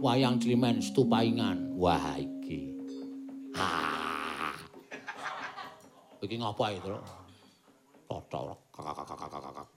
Wayang 0.00 0.40
Climen 0.40 0.80
setupaingan. 0.80 1.76
Wah 1.76 2.16
iki. 2.16 2.72
Ah. 3.52 4.56
Iki 6.24 6.40
ngapa 6.40 6.72
itu? 6.72 6.96
Kakak-kakak. 8.72 9.68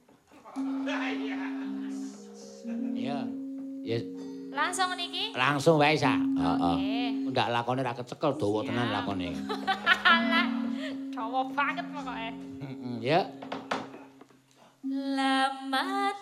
Iya. 2.95 3.19
Ya 3.84 3.99
Langsung 4.60 4.91
niki. 4.99 5.31
langsung 5.31 5.76
wae 5.80 5.95
sa. 5.95 6.19
Heeh. 6.19 6.76
Oke. 6.76 7.31
Ndak 7.31 7.48
lakone 7.56 7.80
ra 7.80 7.95
kecekel 7.95 8.36
dawa 8.36 8.60
tenan 8.68 8.91
lakone. 8.91 9.31
Alah. 10.14 10.48
Dawa 11.15 11.40
banget 11.56 11.86
pokoknya. 11.88 12.31
Heeh, 12.60 12.95
ya. 12.99 13.22
Lamat 14.84 16.19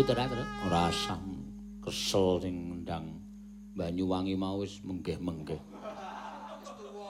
Nganggo 0.00 0.16
dangdut 0.16 0.48
ora, 0.64 0.88
asam. 0.88 1.20
Kesel 1.84 2.40
sing 2.40 2.56
ndang 2.88 3.20
Banyuwangi 3.76 4.32
mau 4.32 4.56
wis 4.64 4.80
menggeh-menggeh. 4.80 5.60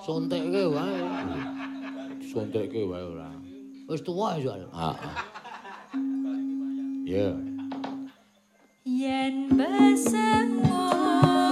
Sontekke 0.02 0.74
wae. 0.74 0.98
Sontekke 2.18 2.82
wae 2.90 3.04
ora. 3.14 3.30
Wis 3.86 4.02
tuwa 4.02 4.34
ya. 4.42 4.58
Heeh. 4.58 5.14
Ya. 7.06 7.30
Yen 8.82 9.54
besemut 9.54 11.49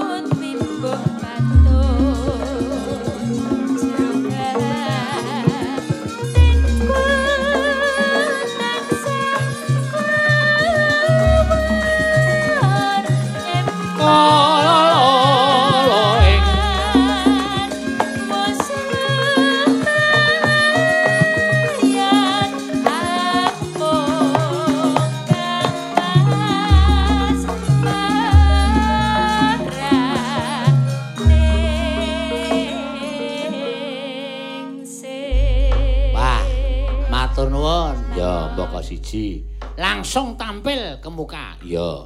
siji. 39.08 39.40
Langsung 39.80 40.36
tampil 40.36 41.00
ke 41.00 41.08
muka. 41.08 41.56
Ya. 41.64 42.04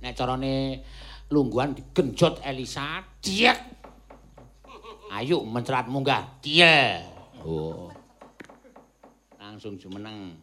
Nek 0.00 0.16
carane 0.16 0.80
lungguhan 1.28 1.76
digenjot 1.76 2.40
Elisa, 2.40 3.04
diek. 3.20 3.76
Ayo 5.12 5.44
mencrat 5.44 5.88
munggah, 5.88 6.40
dia. 6.40 7.04
Oh. 7.44 7.92
Langsung 9.36 9.76
jumeneng. 9.76 10.36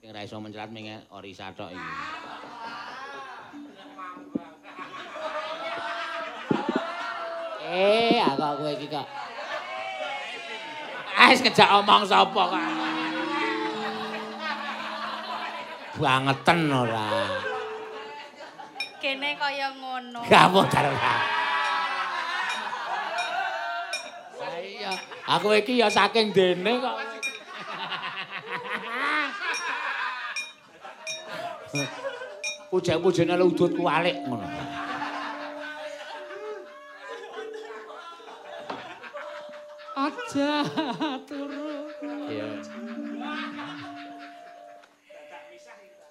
Sing 0.00 0.08
ra 0.12 0.24
iso 0.24 0.40
mencrat 0.40 0.72
menge 0.72 1.04
Orisa 1.12 1.52
tok 1.52 1.72
iki. 1.72 1.92
Eh, 7.70 8.18
aku 8.18 8.44
kowe 8.60 8.70
iki 8.76 8.86
kok. 8.88 9.06
Wis 11.30 11.40
kejak 11.46 11.70
omong 11.70 12.02
sapa 12.02 12.42
kok. 12.50 12.89
Bangeten 16.00 16.72
ora. 16.72 17.28
Kene 18.96 19.36
kaya 19.36 19.68
ngono. 19.76 20.24
Gak 20.24 20.48
modal 20.48 20.96
ora. 20.96 21.16
Iya, 24.60 24.92
aku 25.28 25.52
iki 25.60 25.76
ya 25.76 25.92
saking 25.92 26.32
dene 26.32 26.80
kok. 26.80 26.96
Puja-pujane 32.72 33.36
lu 33.36 33.52
udut 33.52 33.76
kualik 33.76 34.16
ngono. 34.24 34.48
Aja 40.00 40.64
jaturu. 40.64 41.92
Iya. 42.24 42.48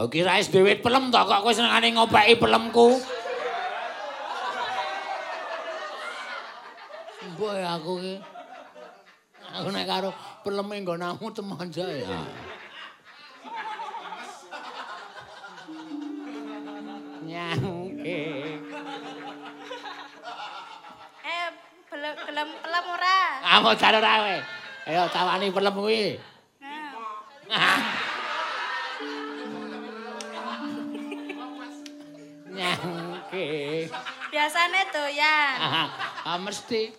Oh 0.00 0.08
kira 0.08 0.40
wis 0.40 0.48
dhewe 0.48 0.80
pelem 0.80 1.12
to 1.12 1.20
kok 1.20 1.44
kowe 1.44 1.52
senengane 1.52 1.92
ngopeki 1.92 2.40
pelemku. 2.40 2.96
Mbok 7.36 7.52
ya 7.60 7.76
aku 7.76 7.92
ki. 8.00 8.16
Aku 9.60 9.68
nek 9.68 9.84
karo 9.84 10.08
peleme 10.40 10.80
nggonamu 10.80 11.28
teman 11.36 11.68
saya. 11.68 12.16
Nyangke. 17.28 18.20
eh 21.28 21.46
belum 21.92 22.14
belum 22.24 22.48
pelem 22.56 22.84
ora 22.88 23.16
Kamu 23.44 23.70
jar 23.76 23.94
ora 24.00 24.12
kowe. 24.16 24.36
Ayo 24.88 25.02
tawani 25.12 25.52
pelem 25.52 25.76
kuwi. 25.76 26.16
Biasane 34.60 34.82
doyan 34.92 35.56
Ah, 36.24 36.36
mesti. 36.36 36.92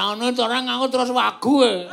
Ora 0.00 0.16
ngono 0.16 0.32
to 0.32 0.42
ora 0.48 0.64
nganggo 0.64 0.88
terus 0.88 1.12
wagu 1.12 1.60
e. 1.60 1.84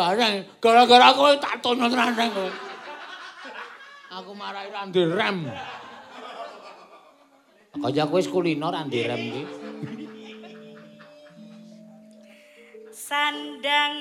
Gareng, 0.00 0.48
gara-gara 0.64 1.12
kowe 1.12 1.36
tak 1.36 1.60
tono 1.60 1.84
kowe. 2.32 2.48
Aku 4.16 4.32
marahi 4.32 4.72
ra 4.72 4.88
rem. 4.88 5.44
Kaya 7.76 8.08
kowe 8.08 8.16
wis 8.16 8.32
kulino 8.32 8.72
ra 8.72 8.80
rem 8.88 9.20
iki. 9.20 9.42
Sandang 12.96 13.96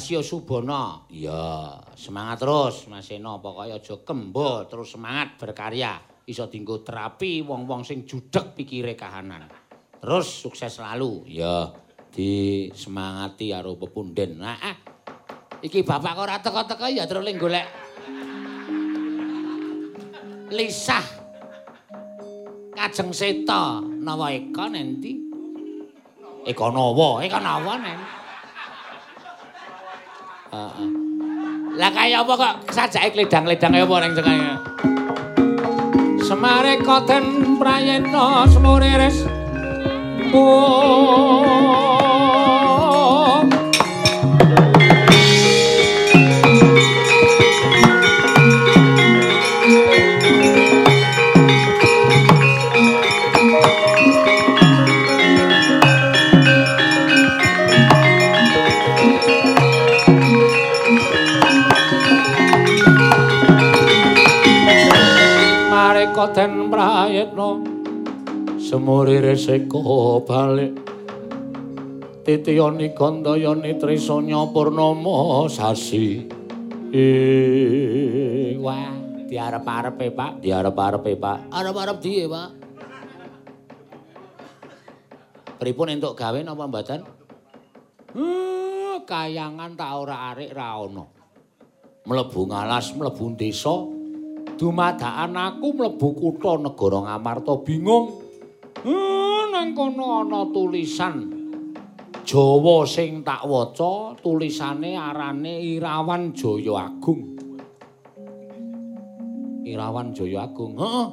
Blasio 0.00 0.24
Subono. 0.24 1.04
Iya, 1.12 1.76
semangat 1.92 2.40
terus 2.40 2.88
Mas 2.88 3.04
Eno. 3.12 3.36
Pokoke 3.36 3.68
aja 3.68 4.00
kembo, 4.00 4.64
terus 4.64 4.96
semangat 4.96 5.36
berkarya. 5.36 6.00
Iso 6.24 6.48
dienggo 6.48 6.80
terapi 6.80 7.44
wong-wong 7.44 7.84
sing 7.84 8.08
judeg 8.08 8.56
pikire 8.56 8.96
kahanan. 8.96 9.44
Terus 10.00 10.24
sukses 10.24 10.72
selalu. 10.72 11.28
Iya, 11.28 11.68
disemangati 12.16 13.52
karo 13.52 13.76
pepunden. 13.76 14.40
Nah, 14.40 14.56
ah. 14.56 14.76
Iki 15.60 15.84
bapak 15.84 16.16
kok 16.16 16.24
ora 16.24 16.40
teko-teko 16.40 16.86
ya 16.88 17.04
terus 17.04 17.20
ling 17.20 17.36
golek 17.36 17.68
lisah 20.48 21.04
kajeng 22.72 23.12
seta 23.12 23.84
nawa 23.84 24.32
eka 24.32 24.64
nenti 24.72 25.12
eka 26.48 26.72
nawa 26.72 27.20
eka 27.20 27.36
nawa 27.44 27.76
nen 27.76 28.19
lah 30.50 31.90
kaya 31.94 32.26
apa 32.26 32.32
kok 32.34 32.54
sajake 32.74 33.14
kledang-kledang 33.14 33.70
kaya 33.70 33.86
apa 33.86 33.96
ning 34.02 34.12
cengenge 34.18 34.54
semare 36.26 36.74
koten 36.82 37.54
prayena 37.58 38.46
semuriris 38.50 39.26
oh 40.34 41.86
prayitna 67.20 67.60
semurire 68.56 69.36
seka 69.36 69.80
balik 70.24 70.72
titiyani 72.24 72.96
gandayani 72.96 73.76
trisanya 73.76 74.48
purnama 74.48 75.44
sasi 75.52 76.24
wah 78.56 78.92
diarep-arepe 79.28 80.06
Pak 80.16 80.32
diarep-arepe 80.40 81.12
Pak 81.20 81.38
arep-arep 81.52 81.96
diye 82.00 82.24
Pak 82.24 82.48
pripun 85.60 85.92
entuk 85.92 86.16
gawe 86.16 86.40
napa 86.40 86.64
mboten 86.64 87.00
kayangan 89.04 89.76
ta 89.76 89.98
ora 90.00 90.32
arik 90.32 90.56
ra 90.56 90.80
ana 90.80 91.04
mlebu 92.08 92.40
ngalas 92.48 92.96
mlebu 92.96 93.36
desa 93.36 93.99
dumadakan 94.60 95.32
aku 95.40 95.72
mlebu 95.72 96.08
kutha 96.12 96.60
negara 96.60 97.00
Ngamarta 97.08 97.64
bingung 97.64 98.20
eh 98.84 99.42
nang 99.48 99.72
kono 99.72 100.20
ana 100.20 100.44
tulisan 100.52 101.40
Jawa 102.20 102.84
sing 102.84 103.24
tak 103.24 103.48
waca 103.48 104.12
tulisane 104.20 105.00
arane 105.00 105.64
Irawan 105.64 106.36
Jaya 106.36 106.92
Agung 106.92 107.40
Irawan 109.70 110.10
Jaya 110.10 110.50
Agung. 110.50 110.74
Heeh. 110.74 111.08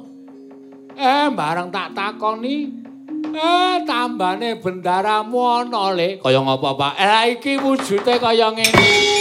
Eh, 0.98 1.26
bareng 1.30 1.70
tak 1.70 1.94
takoni, 1.94 2.66
eh 3.30 3.76
tambane 3.86 4.58
bendaramu 4.58 5.38
ana 5.46 5.94
le. 5.94 6.18
Kaya 6.18 6.42
ngapa, 6.42 6.74
Pak? 6.74 6.94
Eh, 6.98 7.38
iki 7.38 7.54
wujude 7.54 8.18
kaya 8.18 8.50
ngene. 8.50 9.17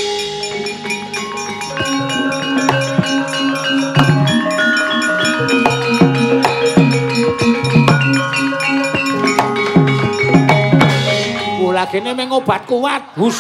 Kula 11.78 11.94
gene 11.94 12.10
meng 12.18 12.34
obat 12.34 12.66
kuat, 12.66 13.14
Hus. 13.22 13.38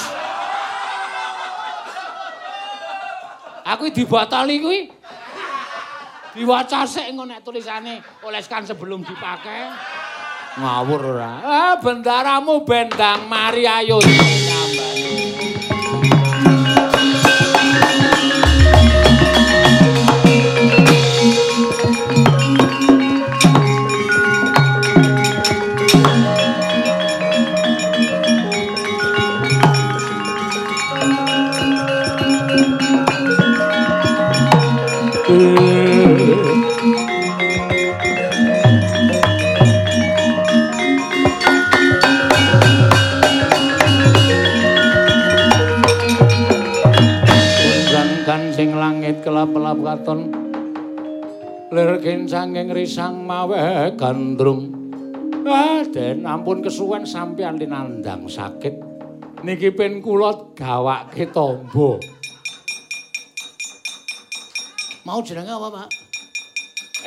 Aku 3.65 3.89
dibotoli 3.89 4.61
kuwi. 4.61 4.93
Diwaca 6.37 6.85
sik 6.85 7.09
engko 7.09 7.25
nek 7.25 7.41
tulisane 7.41 7.97
oleskan 8.21 8.61
sebelum 8.61 9.01
dipakai. 9.01 9.73
Ngawur 10.53 11.17
ora. 11.17 11.33
Ah, 11.41 11.75
bendaramu 11.81 12.61
bendang 12.61 13.25
mari 13.25 13.65
ayo 13.65 13.97
kelap-kelap 49.27 49.79
katon 49.83 50.31
Lir 51.67 51.99
kincanging 51.99 52.71
risang 52.71 53.27
mawe 53.27 53.91
gandrung 53.99 54.71
Ah, 55.47 55.79
Den, 55.83 56.27
ampun 56.27 56.59
kesuwen 56.59 57.07
sampeyan 57.07 57.55
linandang 57.55 58.27
sakit. 58.27 58.75
Niki 59.47 59.71
pen 59.71 60.03
kula 60.03 60.51
gawake 60.51 61.31
tombo. 61.31 61.95
Mau 65.07 65.23
jenenge 65.23 65.47
apa, 65.47 65.67
Pak? 65.71 65.89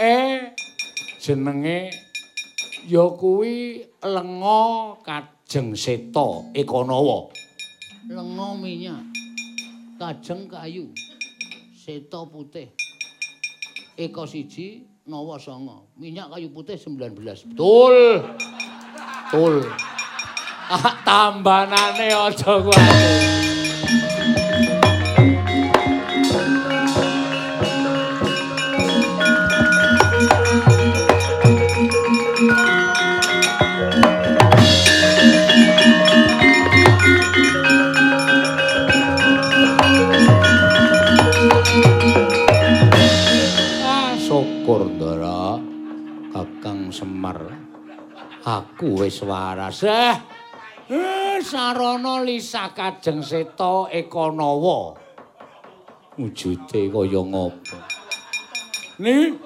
Eh, 0.00 0.56
jenenge 1.20 1.92
ya 2.88 3.12
kuwi 3.12 3.84
Lenga 4.00 4.96
Kajeng 5.04 5.76
Seta 5.76 6.48
Ekonowo. 6.56 7.28
Lenga 8.08 8.56
minyak. 8.56 9.04
Kajeng 10.00 10.48
kayu. 10.48 10.88
Seta 11.90 12.22
putih. 12.22 12.70
Eko 13.98 14.22
siji, 14.22 14.86
Nawa 15.10 15.42
songo. 15.42 15.90
Minyak 15.98 16.30
kayu 16.30 16.46
putih 16.54 16.78
19. 16.78 17.50
Betul. 17.50 18.22
Betul. 19.26 19.66
Ah, 20.70 21.02
tambanane 21.02 22.14
aja 22.14 22.62
kuwi. 22.62 23.59
Semar. 47.20 47.52
Aku 48.48 49.04
wis 49.04 49.20
waras. 49.20 49.84
Eh, 49.84 50.16
eh 50.88 51.36
sarana 51.44 52.24
lisa 52.24 52.72
kajeng 52.72 53.20
seta 53.20 53.92
Ekonowo. 53.92 54.96
Wujude 56.16 56.88
kaya 56.88 57.20
ngopo? 57.20 57.76
Nih 59.04 59.36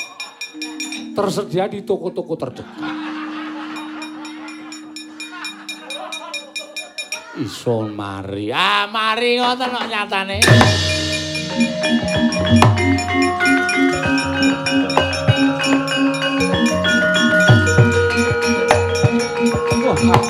tersedia 1.19 1.67
di 1.67 1.83
toko-toko 1.83 2.39
terdekat. 2.39 2.95
Iso 7.43 7.91
mari. 7.91 8.55
Ah, 8.55 8.87
mari 8.87 9.43
ngoten 9.43 9.75
kok 9.75 9.87
nyatane. 9.91 10.39
Kakang 20.05 20.21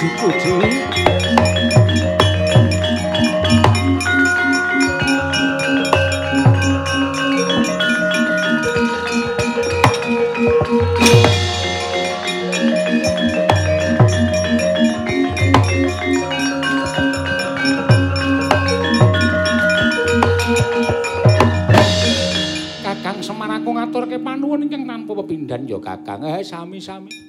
Semar 23.27 23.51
aku 23.51 23.75
ngaturke 23.75 24.23
panuwun 24.23 24.71
ingkang 24.71 24.87
tanpa 24.87 25.19
pepindhan 25.19 25.67
ya 25.67 25.83
Kakang. 25.83 26.23
Eh 26.23 26.47
sami-sami. 26.47 27.24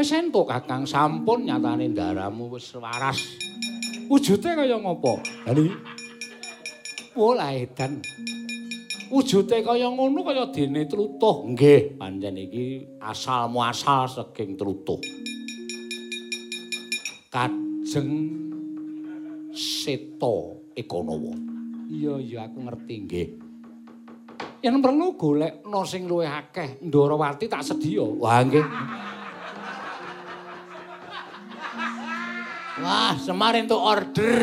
Wis 0.00 0.16
entuk 0.16 0.48
Kakang 0.48 0.88
sampun 0.88 1.44
nyatane 1.44 1.92
ndaramu 1.92 2.56
wis 2.56 2.72
waras. 2.80 3.20
Wujude 4.08 4.56
kaya 4.56 4.80
ngopo? 4.80 5.20
Lah. 5.44 5.76
Pola 7.12 7.52
edan. 7.52 8.00
Wujude 9.12 9.60
kaya 9.60 9.92
ngono 9.92 10.24
kaya 10.24 10.48
dene 10.48 10.88
trutuh. 10.88 11.44
Nggih, 11.52 12.00
pancen 12.00 12.32
iki 12.40 12.96
asal 12.96 13.52
muasal 13.52 14.08
saking 14.08 14.56
trutuh. 14.56 14.96
Kajeng 17.28 18.10
Seto 19.52 20.64
Ekonowo. 20.72 21.36
Iya, 21.92 22.16
iya 22.24 22.48
aku 22.48 22.56
ngerti 22.56 22.94
nggih. 23.04 23.28
Yen 24.64 24.80
perlu 24.80 25.12
golekno 25.20 25.84
sing 25.84 26.08
luwih 26.08 26.32
akeh, 26.32 26.80
Ndarawati 26.88 27.52
tak 27.52 27.60
sedia. 27.60 28.00
Wah, 28.00 28.40
nggih. 28.40 28.64
Wah, 32.80 33.12
Semar 33.20 33.52
entuk 33.60 33.76
order. 33.76 34.40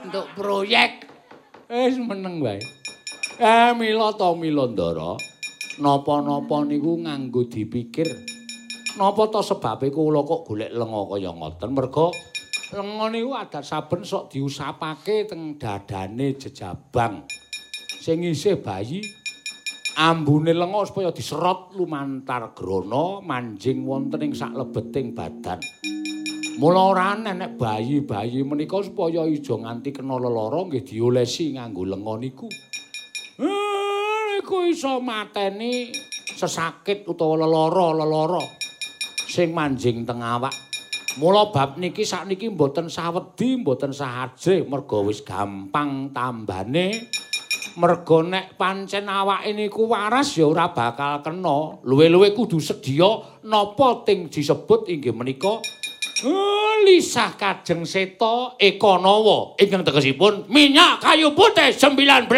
Untuk 0.00 0.32
proyek. 0.32 1.04
Wis 1.68 2.00
meneng 2.00 2.40
wae. 2.40 2.56
Eh, 3.36 3.70
to 4.16 4.28
mila 4.40 4.64
Ndara. 4.72 5.20
Napa-napa 5.84 6.64
niku 6.64 7.04
nganggo 7.04 7.44
dipikir. 7.44 8.08
Napa 8.96 9.28
to 9.28 9.44
sebabe 9.44 9.92
kula 9.92 10.24
kok 10.24 10.48
golek 10.48 10.72
lenga 10.72 11.02
kaya 11.12 11.30
ngoten? 11.30 11.70
Merga 11.76 12.08
lenga 12.72 13.06
niku 13.12 13.30
adat 13.36 13.64
saben 13.64 14.00
sok 14.00 14.32
diusapake 14.32 15.28
teng 15.28 15.60
dadane 15.60 16.40
jejabang. 16.40 17.28
Sing 18.00 18.24
isih 18.24 18.64
bayi 18.64 19.04
ambune 20.00 20.56
lenga 20.56 20.80
supaya 20.88 21.12
diserot 21.12 21.76
lumantar 21.76 22.56
grana 22.56 23.20
manjing 23.20 23.84
wonten 23.84 24.24
ing 24.24 24.32
saklebeting 24.32 25.12
badan. 25.12 25.60
Mula 26.56 26.80
ora 26.96 27.12
nenek 27.20 27.60
bayi-bayi 27.60 28.40
menika 28.40 28.80
supaya 28.80 29.28
ijo 29.28 29.60
nganti 29.60 29.92
kena 29.92 30.16
lelara 30.16 30.64
nggih 30.64 30.84
diolesi 30.88 31.52
nganggo 31.52 31.84
lenga 31.84 32.14
niku. 32.16 32.48
Eh, 33.44 34.20
niku 34.40 34.64
iso 34.72 35.04
mateni 35.04 35.92
sesakit 36.32 37.04
utawa 37.04 37.44
lelara-lelara 37.44 38.40
sing 39.28 39.52
manjing 39.52 40.08
teng 40.08 40.24
awak. 40.24 40.52
Mula 41.20 41.52
bab 41.52 41.76
niki 41.76 42.08
sakniki 42.08 42.48
mboten 42.48 42.88
sawedi, 42.88 43.60
mboten 43.60 43.92
sahaje 43.92 44.64
merga 44.64 44.98
wis 45.04 45.20
gampang 45.20 46.08
tambane. 46.16 47.12
mergo 47.78 48.24
nek 48.26 48.58
pancen 48.58 49.06
awake 49.06 49.52
niku 49.54 49.86
waras 49.86 50.34
ya 50.34 50.48
ora 50.48 50.72
bakal 50.74 51.22
kena. 51.22 51.78
Luwe-luwe 51.86 52.34
kudu 52.34 52.58
sedia 52.58 53.22
napa 53.46 54.02
ting 54.02 54.26
disebut 54.26 54.90
inggih 54.90 55.14
menika? 55.14 55.62
Lisah 56.84 57.36
kajeng 57.36 57.86
seta 57.86 58.56
ekonowo. 58.58 59.54
Ingkang 59.60 59.84
tegesipun 59.86 60.48
minyak 60.48 61.00
kayu 61.04 61.32
putih 61.36 61.72
19 61.72 62.28